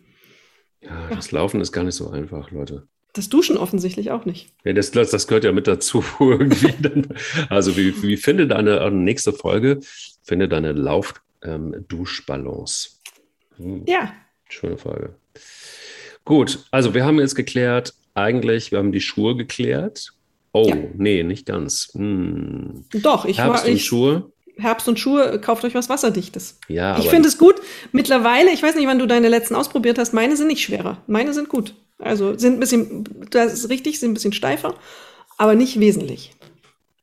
ja, 0.81 1.09
das 1.13 1.31
Laufen 1.31 1.61
ist 1.61 1.71
gar 1.71 1.83
nicht 1.83 1.95
so 1.95 2.09
einfach, 2.09 2.49
Leute. 2.49 2.87
Das 3.13 3.29
Duschen 3.29 3.57
offensichtlich 3.57 4.09
auch 4.09 4.25
nicht. 4.25 4.49
Ja, 4.65 4.73
das, 4.73 4.89
das 4.91 5.27
gehört 5.27 5.43
ja 5.45 5.51
mit 5.51 5.67
dazu 5.67 6.03
also 7.49 7.77
wie, 7.77 8.01
wie 8.01 8.17
finde 8.17 8.47
deine 8.47 8.89
nächste 8.89 9.33
Folge, 9.33 9.81
finde 10.23 10.49
deine 10.49 10.71
Lauf-Duschbalance. 10.73 12.94
Hm. 13.57 13.83
Ja. 13.87 14.13
Schöne 14.49 14.77
Frage. 14.77 15.15
Gut, 16.23 16.65
also 16.71 16.93
wir 16.93 17.05
haben 17.05 17.19
jetzt 17.19 17.35
geklärt, 17.35 17.93
eigentlich, 18.13 18.71
wir 18.71 18.79
haben 18.79 18.91
die 18.91 19.01
Schuhe 19.01 19.35
geklärt. 19.35 20.11
Oh, 20.53 20.67
ja. 20.67 20.75
nee, 20.95 21.23
nicht 21.23 21.45
ganz. 21.45 21.89
Hm. 21.93 22.85
Doch, 22.93 23.25
ich 23.25 23.37
Herbst 23.37 23.63
war. 23.63 23.67
Ich, 23.67 23.73
und 23.73 23.81
Schuhe. 23.81 24.31
Herbst 24.57 24.87
und 24.87 24.99
Schuhe, 24.99 25.39
kauft 25.41 25.65
euch 25.65 25.75
was 25.75 25.89
Wasserdichtes. 25.89 26.59
Ja, 26.69 26.97
ich 26.97 27.09
finde 27.09 27.27
es 27.27 27.37
gut. 27.37 27.55
Mittlerweile, 27.91 28.51
ich 28.51 28.63
weiß 28.63 28.75
nicht, 28.75 28.87
wann 28.87 28.99
du 28.99 29.05
deine 29.05 29.27
letzten 29.27 29.55
ausprobiert 29.55 29.97
hast, 29.97 30.13
meine 30.13 30.37
sind 30.37 30.47
nicht 30.47 30.63
schwerer. 30.63 31.03
Meine 31.07 31.33
sind 31.33 31.49
gut. 31.49 31.75
Also 31.99 32.37
sind 32.37 32.55
ein 32.55 32.59
bisschen, 32.59 33.03
das 33.31 33.53
ist 33.53 33.69
richtig, 33.69 33.99
sind 33.99 34.11
ein 34.11 34.13
bisschen 34.13 34.33
steifer, 34.33 34.75
aber 35.37 35.55
nicht 35.55 35.79
wesentlich. 35.79 36.31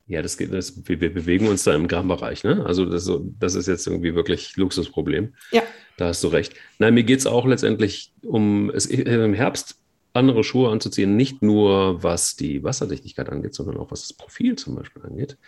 Ja, 0.07 0.21
das 0.21 0.37
geht, 0.37 0.53
das, 0.53 0.87
wir, 0.87 1.01
wir 1.01 1.13
bewegen 1.13 1.49
uns 1.49 1.65
da 1.65 1.75
im 1.75 1.89
Grammbereich, 1.89 2.45
ne? 2.45 2.65
Also 2.67 2.85
das, 2.85 3.11
das 3.39 3.55
ist 3.55 3.69
jetzt 3.69 3.87
irgendwie 3.87 4.15
wirklich 4.15 4.57
Luxusproblem. 4.57 5.35
Ja. 5.53 5.63
Da 5.97 6.09
hast 6.09 6.25
du 6.25 6.29
recht. 6.29 6.55
Nein, 6.79 6.95
mir 6.95 7.05
geht 7.05 7.21
es 7.21 7.27
auch 7.27 7.47
letztendlich 7.47 8.13
um, 8.23 8.71
es, 8.71 8.87
im 8.87 9.35
Herbst 9.35 9.77
andere 10.13 10.45
Schuhe 10.45 10.71
anzuziehen, 10.71 11.17
nicht 11.17 11.43
nur 11.43 12.03
was 12.03 12.37
die 12.37 12.63
Wasserdichtigkeit 12.63 13.29
angeht, 13.29 13.55
sondern 13.55 13.77
auch 13.79 13.91
was 13.91 14.03
das 14.03 14.13
Profil 14.13 14.57
zum 14.57 14.75
Beispiel 14.75 15.03
angeht 15.03 15.39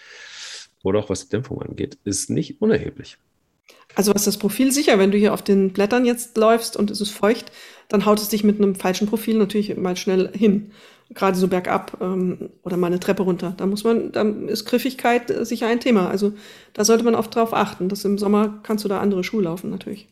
oder 0.82 1.00
auch 1.00 1.10
was 1.10 1.24
die 1.24 1.28
Dämpfung 1.30 1.60
angeht, 1.60 1.98
ist 2.04 2.30
nicht 2.30 2.60
unerheblich. 2.60 3.18
Also 3.94 4.14
was 4.14 4.24
das 4.24 4.38
Profil 4.38 4.72
sicher, 4.72 4.98
wenn 4.98 5.10
du 5.10 5.18
hier 5.18 5.32
auf 5.32 5.42
den 5.42 5.72
Blättern 5.72 6.04
jetzt 6.04 6.36
läufst 6.36 6.76
und 6.76 6.90
es 6.90 7.00
ist 7.00 7.10
feucht, 7.10 7.52
dann 7.88 8.06
haut 8.06 8.20
es 8.20 8.28
dich 8.28 8.44
mit 8.44 8.58
einem 8.58 8.74
falschen 8.74 9.06
Profil 9.06 9.36
natürlich 9.38 9.76
mal 9.76 9.96
schnell 9.96 10.30
hin. 10.36 10.72
Gerade 11.10 11.36
so 11.36 11.48
bergab 11.48 11.98
ähm, 12.00 12.50
oder 12.62 12.76
mal 12.76 12.88
eine 12.88 13.00
Treppe 13.00 13.22
runter. 13.22 13.54
Da 13.56 13.66
muss 13.66 13.84
man, 13.84 14.10
da 14.12 14.22
ist 14.22 14.64
Griffigkeit 14.64 15.30
äh, 15.30 15.44
sicher 15.44 15.66
ein 15.66 15.80
Thema. 15.80 16.08
Also 16.08 16.32
da 16.72 16.84
sollte 16.84 17.04
man 17.04 17.14
oft 17.14 17.34
drauf 17.34 17.52
achten. 17.52 17.88
dass 17.88 18.04
im 18.04 18.18
Sommer 18.18 18.60
kannst 18.62 18.84
du 18.84 18.88
da 18.88 19.00
andere 19.00 19.22
Schuhe 19.22 19.42
laufen 19.42 19.70
natürlich. 19.70 20.08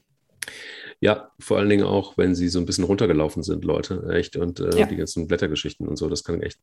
Ja, 1.00 1.32
vor 1.40 1.58
allen 1.58 1.68
Dingen 1.68 1.84
auch, 1.84 2.16
wenn 2.16 2.36
sie 2.36 2.48
so 2.48 2.60
ein 2.60 2.66
bisschen 2.66 2.84
runtergelaufen 2.84 3.42
sind, 3.42 3.64
Leute, 3.64 4.08
echt. 4.12 4.36
Und 4.36 4.60
äh, 4.60 4.78
ja. 4.78 4.86
die 4.86 4.94
ganzen 4.94 5.26
Blättergeschichten 5.26 5.88
und 5.88 5.96
so, 5.96 6.08
das 6.08 6.22
kann 6.22 6.40
echt 6.40 6.60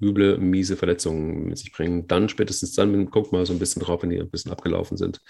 üble, 0.00 0.38
miese 0.38 0.76
Verletzungen 0.76 1.46
mit 1.46 1.58
sich 1.58 1.72
bringen. 1.72 2.06
Dann 2.06 2.28
spätestens 2.28 2.72
dann, 2.74 3.10
guck 3.10 3.32
mal 3.32 3.44
so 3.46 3.52
ein 3.52 3.58
bisschen 3.58 3.82
drauf, 3.82 4.02
wenn 4.02 4.10
die 4.10 4.20
ein 4.20 4.30
bisschen 4.30 4.52
abgelaufen 4.52 4.96
sind. 4.96 5.20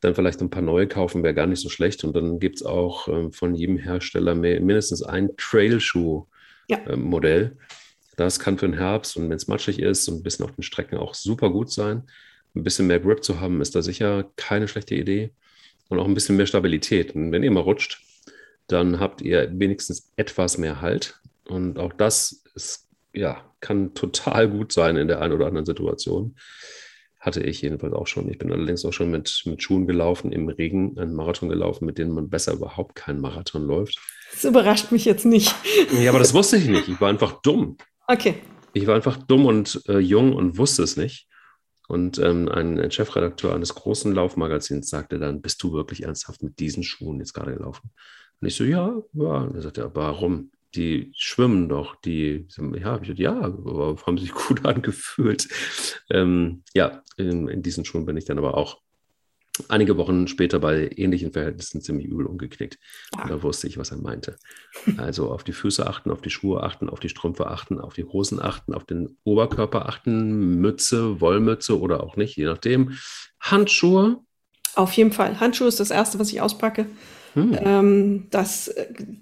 Dann 0.00 0.14
vielleicht 0.14 0.40
ein 0.40 0.50
paar 0.50 0.62
neue 0.62 0.86
kaufen, 0.86 1.24
wäre 1.24 1.34
gar 1.34 1.46
nicht 1.46 1.60
so 1.60 1.68
schlecht. 1.68 2.04
Und 2.04 2.14
dann 2.14 2.38
gibt 2.38 2.56
es 2.56 2.62
auch 2.64 3.08
ähm, 3.08 3.32
von 3.32 3.54
jedem 3.54 3.78
Hersteller 3.78 4.36
mehr, 4.36 4.60
mindestens 4.60 5.02
ein 5.02 5.30
Trailschuh-Modell. 5.36 6.31
Ja. 6.68 6.78
Ähm, 6.88 7.10
das 8.16 8.38
kann 8.38 8.58
für 8.58 8.66
den 8.66 8.78
Herbst 8.78 9.16
und 9.16 9.28
wenn 9.30 9.36
es 9.36 9.48
matschig 9.48 9.78
ist 9.78 10.08
und 10.08 10.16
ein 10.16 10.22
bisschen 10.22 10.44
auf 10.44 10.52
den 10.52 10.62
Strecken 10.62 10.98
auch 10.98 11.14
super 11.14 11.50
gut 11.50 11.72
sein. 11.72 12.08
Ein 12.54 12.64
bisschen 12.64 12.86
mehr 12.86 13.00
Grip 13.00 13.24
zu 13.24 13.40
haben, 13.40 13.60
ist 13.60 13.74
da 13.74 13.82
sicher 13.82 14.30
keine 14.36 14.68
schlechte 14.68 14.94
Idee 14.94 15.32
und 15.88 15.98
auch 15.98 16.06
ein 16.06 16.14
bisschen 16.14 16.36
mehr 16.36 16.46
Stabilität. 16.46 17.14
Und 17.14 17.32
wenn 17.32 17.42
ihr 17.42 17.50
mal 17.50 17.60
rutscht, 17.60 18.02
dann 18.66 19.00
habt 19.00 19.22
ihr 19.22 19.50
wenigstens 19.58 20.12
etwas 20.16 20.58
mehr 20.58 20.80
Halt. 20.80 21.20
Und 21.46 21.78
auch 21.78 21.92
das 21.92 22.44
ist, 22.54 22.88
ja, 23.14 23.44
kann 23.60 23.94
total 23.94 24.48
gut 24.48 24.72
sein 24.72 24.96
in 24.96 25.08
der 25.08 25.20
einen 25.20 25.32
oder 25.32 25.46
anderen 25.46 25.66
Situation. 25.66 26.36
Hatte 27.22 27.40
ich 27.40 27.62
jedenfalls 27.62 27.94
auch 27.94 28.08
schon. 28.08 28.28
Ich 28.28 28.38
bin 28.38 28.50
allerdings 28.50 28.84
auch 28.84 28.92
schon 28.92 29.08
mit, 29.08 29.42
mit 29.46 29.62
Schuhen 29.62 29.86
gelaufen, 29.86 30.32
im 30.32 30.48
Regen 30.48 30.98
einen 30.98 31.14
Marathon 31.14 31.48
gelaufen, 31.48 31.86
mit 31.86 31.96
denen 31.96 32.10
man 32.10 32.28
besser 32.28 32.52
überhaupt 32.52 32.96
keinen 32.96 33.20
Marathon 33.20 33.62
läuft. 33.62 34.00
Das 34.32 34.42
überrascht 34.42 34.90
mich 34.90 35.04
jetzt 35.04 35.24
nicht. 35.24 35.54
Ja, 36.02 36.10
aber 36.10 36.18
das 36.18 36.34
wusste 36.34 36.56
ich 36.56 36.66
nicht. 36.66 36.88
Ich 36.88 37.00
war 37.00 37.08
einfach 37.08 37.40
dumm. 37.42 37.76
Okay. 38.08 38.34
Ich 38.72 38.88
war 38.88 38.96
einfach 38.96 39.18
dumm 39.18 39.46
und 39.46 39.82
äh, 39.86 39.98
jung 39.98 40.32
und 40.32 40.58
wusste 40.58 40.82
es 40.82 40.96
nicht. 40.96 41.28
Und 41.86 42.18
ähm, 42.18 42.48
ein 42.48 42.90
Chefredakteur 42.90 43.54
eines 43.54 43.74
großen 43.76 44.12
Laufmagazins 44.12 44.88
sagte 44.88 45.20
dann, 45.20 45.42
bist 45.42 45.62
du 45.62 45.72
wirklich 45.72 46.02
ernsthaft 46.02 46.42
mit 46.42 46.58
diesen 46.58 46.82
Schuhen 46.82 47.20
jetzt 47.20 47.34
gerade 47.34 47.54
gelaufen? 47.54 47.92
Und 48.40 48.48
ich 48.48 48.56
so, 48.56 48.64
ja, 48.64 49.00
ja. 49.12 49.42
Und 49.42 49.54
er 49.54 49.62
sagte, 49.62 49.88
warum? 49.94 50.50
Die 50.74 51.12
schwimmen 51.14 51.68
doch, 51.68 51.96
die, 51.96 52.46
ja, 52.78 53.00
ich 53.02 53.18
ja, 53.18 53.34
haben 54.06 54.18
sich 54.18 54.32
gut 54.32 54.64
angefühlt. 54.64 55.48
Ähm, 56.10 56.62
ja, 56.74 57.02
in, 57.16 57.48
in 57.48 57.62
diesen 57.62 57.84
Schuhen 57.84 58.06
bin 58.06 58.16
ich 58.16 58.24
dann 58.24 58.38
aber 58.38 58.56
auch 58.56 58.80
einige 59.68 59.96
Wochen 59.96 60.28
später 60.28 60.58
bei 60.58 60.90
ähnlichen 60.96 61.32
Verhältnissen 61.32 61.82
ziemlich 61.82 62.06
übel 62.06 62.26
umgeknickt. 62.26 62.78
Und 63.12 63.30
da 63.30 63.42
wusste 63.42 63.66
ich, 63.66 63.76
was 63.76 63.90
er 63.90 63.98
meinte. 63.98 64.36
Also 64.96 65.30
auf 65.30 65.44
die 65.44 65.52
Füße 65.52 65.86
achten, 65.86 66.10
auf 66.10 66.22
die 66.22 66.30
Schuhe 66.30 66.62
achten, 66.62 66.88
auf 66.88 67.00
die 67.00 67.08
Strümpfe 67.08 67.46
achten, 67.46 67.78
auf 67.78 67.94
die 67.94 68.04
Hosen 68.04 68.40
achten, 68.40 68.74
auf 68.74 68.84
den 68.84 69.18
Oberkörper 69.24 69.86
achten, 69.86 70.60
Mütze, 70.60 71.20
Wollmütze 71.20 71.78
oder 71.78 72.02
auch 72.02 72.16
nicht, 72.16 72.36
je 72.36 72.46
nachdem. 72.46 72.98
Handschuhe. 73.40 74.20
Auf 74.74 74.92
jeden 74.94 75.12
Fall. 75.12 75.38
Handschuhe 75.38 75.68
ist 75.68 75.80
das 75.80 75.90
Erste, 75.90 76.18
was 76.18 76.32
ich 76.32 76.40
auspacke. 76.40 76.86
Hm. 77.34 77.58
Ähm, 77.60 78.26
das, 78.30 78.74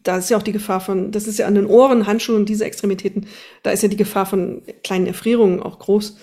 da 0.02 0.18
ist 0.18 0.30
ja 0.30 0.36
auch 0.36 0.42
die 0.42 0.52
Gefahr 0.52 0.80
von, 0.80 1.12
das 1.12 1.26
ist 1.26 1.38
ja 1.38 1.46
an 1.46 1.54
den 1.54 1.66
Ohren, 1.66 2.06
Handschuhen, 2.06 2.46
diese 2.46 2.64
Extremitäten, 2.64 3.26
da 3.62 3.70
ist 3.70 3.82
ja 3.82 3.88
die 3.88 3.96
Gefahr 3.96 4.26
von 4.26 4.62
kleinen 4.82 5.06
Erfrierungen 5.06 5.61
auch 5.61 5.78
groß. 5.78 6.16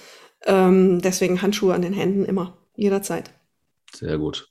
Ähm, 0.46 1.02
deswegen 1.02 1.42
Handschuhe 1.42 1.74
an 1.74 1.82
den 1.82 1.94
Händen 1.94 2.26
immer, 2.26 2.58
jederzeit. 2.76 3.32
Sehr 3.94 4.18
gut. 4.18 4.50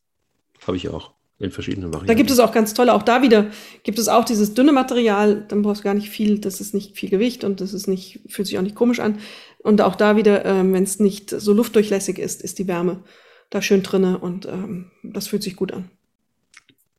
Habe 0.67 0.77
ich 0.77 0.89
auch 0.89 1.13
in 1.39 1.51
verschiedenen 1.51 1.89
Varianten. 1.89 2.09
Da 2.09 2.15
gibt 2.15 2.31
es 2.31 2.39
auch 2.39 2.53
ganz 2.53 2.73
tolle, 2.73 2.95
auch 2.95 3.03
da 3.03 3.21
wieder 3.23 3.51
gibt 3.83 3.99
es 3.99 4.09
auch 4.09 4.25
dieses 4.25 4.55
dünne 4.55 4.73
Material, 4.73 5.45
dann 5.49 5.63
brauchst 5.63 5.81
du 5.81 5.85
gar 5.85 5.95
nicht 5.95 6.09
viel, 6.09 6.39
das 6.39 6.61
ist 6.61 6.73
nicht 6.73 6.97
viel 6.97 7.11
Gewicht 7.11 7.45
und 7.45 7.61
das 7.61 7.75
ist 7.75 7.87
nicht, 7.87 8.21
fühlt 8.29 8.49
sich 8.49 8.59
auch 8.59 8.63
nicht 8.63 8.75
komisch 8.75 9.01
an. 9.01 9.19
Und 9.59 9.83
auch 9.83 9.97
da 9.97 10.17
wieder, 10.17 10.45
ähm, 10.45 10.73
wenn 10.73 10.85
es 10.85 10.99
nicht 10.99 11.31
so 11.31 11.53
luftdurchlässig 11.53 12.19
ist, 12.19 12.41
ist 12.41 12.59
die 12.59 12.69
Wärme 12.69 13.03
da 13.51 13.61
schön 13.61 13.83
drinne 13.83 14.19
und 14.19 14.47
ähm, 14.47 14.91
das 15.03 15.29
fühlt 15.29 15.43
sich 15.43 15.57
gut 15.57 15.73
an. 15.73 15.91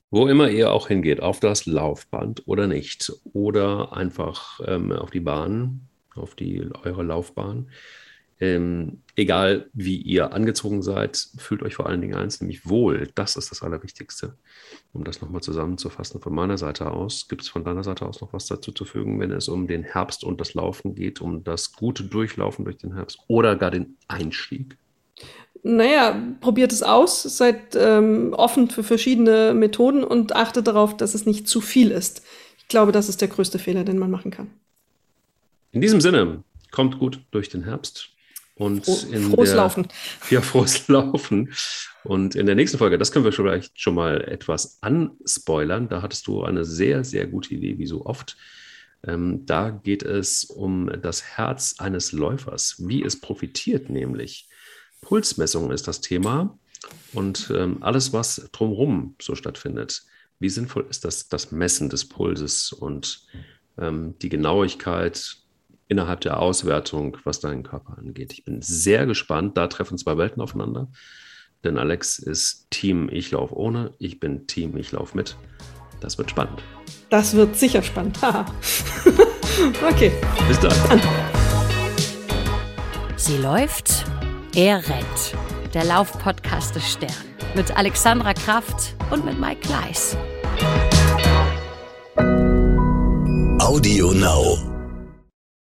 Wo 0.09 0.27
immer 0.27 0.49
ihr 0.49 0.71
auch 0.71 0.87
hingeht, 0.87 1.21
auf 1.21 1.39
das 1.41 1.65
Laufband 1.65 2.43
oder 2.47 2.67
nicht, 2.67 3.11
oder 3.33 3.91
einfach 3.95 4.59
ähm, 4.65 4.93
auf 4.93 5.11
die 5.11 5.19
Bahn, 5.19 5.87
auf 6.15 6.33
die 6.33 6.65
eure 6.83 7.03
Laufbahn. 7.03 7.69
Ähm, 8.39 9.01
egal 9.15 9.69
wie 9.73 9.97
ihr 9.97 10.31
angezogen 10.31 10.83
seid, 10.83 11.17
fühlt 11.37 11.63
euch 11.63 11.75
vor 11.75 11.87
allen 11.87 12.01
Dingen 12.01 12.15
eins, 12.15 12.39
nämlich 12.39 12.69
wohl. 12.69 13.09
Das 13.15 13.35
ist 13.35 13.49
das 13.49 13.63
Allerwichtigste. 13.63 14.37
Um 14.93 15.03
das 15.03 15.21
nochmal 15.21 15.41
zusammenzufassen 15.41 16.21
von 16.21 16.33
meiner 16.33 16.57
Seite 16.57 16.91
aus, 16.91 17.27
gibt 17.27 17.41
es 17.41 17.49
von 17.49 17.63
deiner 17.63 17.83
Seite 17.83 18.05
aus 18.05 18.21
noch 18.21 18.33
was 18.33 18.45
dazu 18.45 18.71
zu 18.71 18.85
fügen, 18.85 19.19
wenn 19.19 19.31
es 19.31 19.47
um 19.47 19.67
den 19.67 19.83
Herbst 19.83 20.23
und 20.23 20.39
das 20.39 20.53
Laufen 20.53 20.93
geht, 20.93 21.19
um 21.19 21.43
das 21.43 21.73
gute 21.73 22.03
Durchlaufen 22.03 22.63
durch 22.63 22.77
den 22.77 22.93
Herbst 22.93 23.19
oder 23.27 23.55
gar 23.55 23.71
den 23.71 23.97
Einstieg? 24.07 24.77
Naja, 25.63 26.21
probiert 26.39 26.71
es 26.71 26.83
aus, 26.83 27.23
seid 27.23 27.75
ähm, 27.75 28.33
offen 28.33 28.69
für 28.69 28.83
verschiedene 28.83 29.53
Methoden 29.53 30.03
und 30.03 30.35
achtet 30.35 30.67
darauf, 30.67 30.95
dass 30.95 31.13
es 31.13 31.25
nicht 31.25 31.47
zu 31.47 31.61
viel 31.61 31.91
ist. 31.91 32.21
Ich 32.57 32.67
glaube, 32.67 32.91
das 32.91 33.09
ist 33.09 33.21
der 33.21 33.27
größte 33.27 33.59
Fehler, 33.59 33.83
den 33.83 33.97
man 33.97 34.11
machen 34.11 34.31
kann. 34.31 34.49
In 35.71 35.81
diesem 35.81 35.99
Sinne, 35.99 36.43
kommt 36.71 36.99
gut 36.99 37.21
durch 37.31 37.49
den 37.49 37.63
Herbst. 37.63 38.09
Und 38.55 38.85
Froh, 38.85 38.97
in 39.11 39.31
frohes 39.31 39.49
der, 39.49 39.57
Laufen. 39.57 39.87
Ja, 40.29 40.41
frohes 40.41 40.87
Laufen. 40.87 41.53
Und 42.03 42.35
in 42.35 42.45
der 42.45 42.55
nächsten 42.55 42.77
Folge, 42.77 42.97
das 42.97 43.11
können 43.11 43.25
wir 43.25 43.31
vielleicht 43.31 43.79
schon 43.79 43.93
mal 43.93 44.21
etwas 44.21 44.79
anspoilern. 44.81 45.89
Da 45.89 46.01
hattest 46.01 46.27
du 46.27 46.43
eine 46.43 46.65
sehr, 46.65 47.03
sehr 47.03 47.27
gute 47.27 47.53
Idee, 47.53 47.77
wie 47.77 47.85
so 47.85 48.05
oft. 48.05 48.35
Ähm, 49.05 49.45
da 49.45 49.69
geht 49.69 50.01
es 50.01 50.45
um 50.45 50.89
das 51.01 51.23
Herz 51.23 51.75
eines 51.77 52.11
Läufers, 52.13 52.75
wie 52.79 53.03
es 53.03 53.19
profitiert 53.19 53.89
nämlich. 53.89 54.49
Pulsmessung 55.01 55.71
ist 55.71 55.87
das 55.87 56.01
Thema 56.01 56.57
und 57.13 57.51
ähm, 57.55 57.77
alles, 57.81 58.13
was 58.13 58.49
drumherum 58.51 59.15
so 59.21 59.35
stattfindet. 59.35 60.03
Wie 60.39 60.49
sinnvoll 60.49 60.85
ist 60.89 61.05
das, 61.05 61.29
das 61.29 61.51
Messen 61.51 61.89
des 61.89 62.07
Pulses 62.07 62.71
und 62.71 63.25
ähm, 63.77 64.15
die 64.19 64.29
Genauigkeit, 64.29 65.37
innerhalb 65.87 66.21
der 66.21 66.39
Auswertung, 66.39 67.17
was 67.23 67.39
deinen 67.39 67.63
Körper 67.63 67.97
angeht. 67.97 68.33
Ich 68.33 68.43
bin 68.43 68.61
sehr 68.61 69.05
gespannt. 69.05 69.57
Da 69.57 69.67
treffen 69.67 69.97
zwei 69.97 70.17
Welten 70.17 70.41
aufeinander. 70.41 70.89
Denn 71.63 71.77
Alex 71.77 72.19
ist 72.19 72.67
Team 72.69 73.09
Ich 73.11 73.31
lauf 73.31 73.51
ohne, 73.51 73.93
ich 73.97 74.19
bin 74.19 74.47
Team 74.47 74.77
Ich 74.77 74.91
lauf 74.91 75.15
mit. 75.15 75.35
Das 75.99 76.17
wird 76.17 76.29
spannend. 76.29 76.61
Das 77.09 77.35
wird 77.35 77.55
sicher 77.55 77.81
spannend. 77.81 78.19
okay. 79.89 80.11
Bis 80.47 80.59
dann. 80.59 81.01
Sie 83.15 83.37
läuft, 83.37 84.05
er 84.57 84.77
rennt. 84.89 85.35
Der 85.75 85.83
Lauf-Podcast 85.83 86.75
des 86.75 86.91
Stern. 86.91 87.11
Mit 87.55 87.77
Alexandra 87.77 88.33
Kraft 88.33 88.95
und 89.11 89.23
mit 89.23 89.39
Mike 89.39 89.61
Kleiss. 89.61 90.17
Audio 93.59 94.11
Now. 94.13 94.66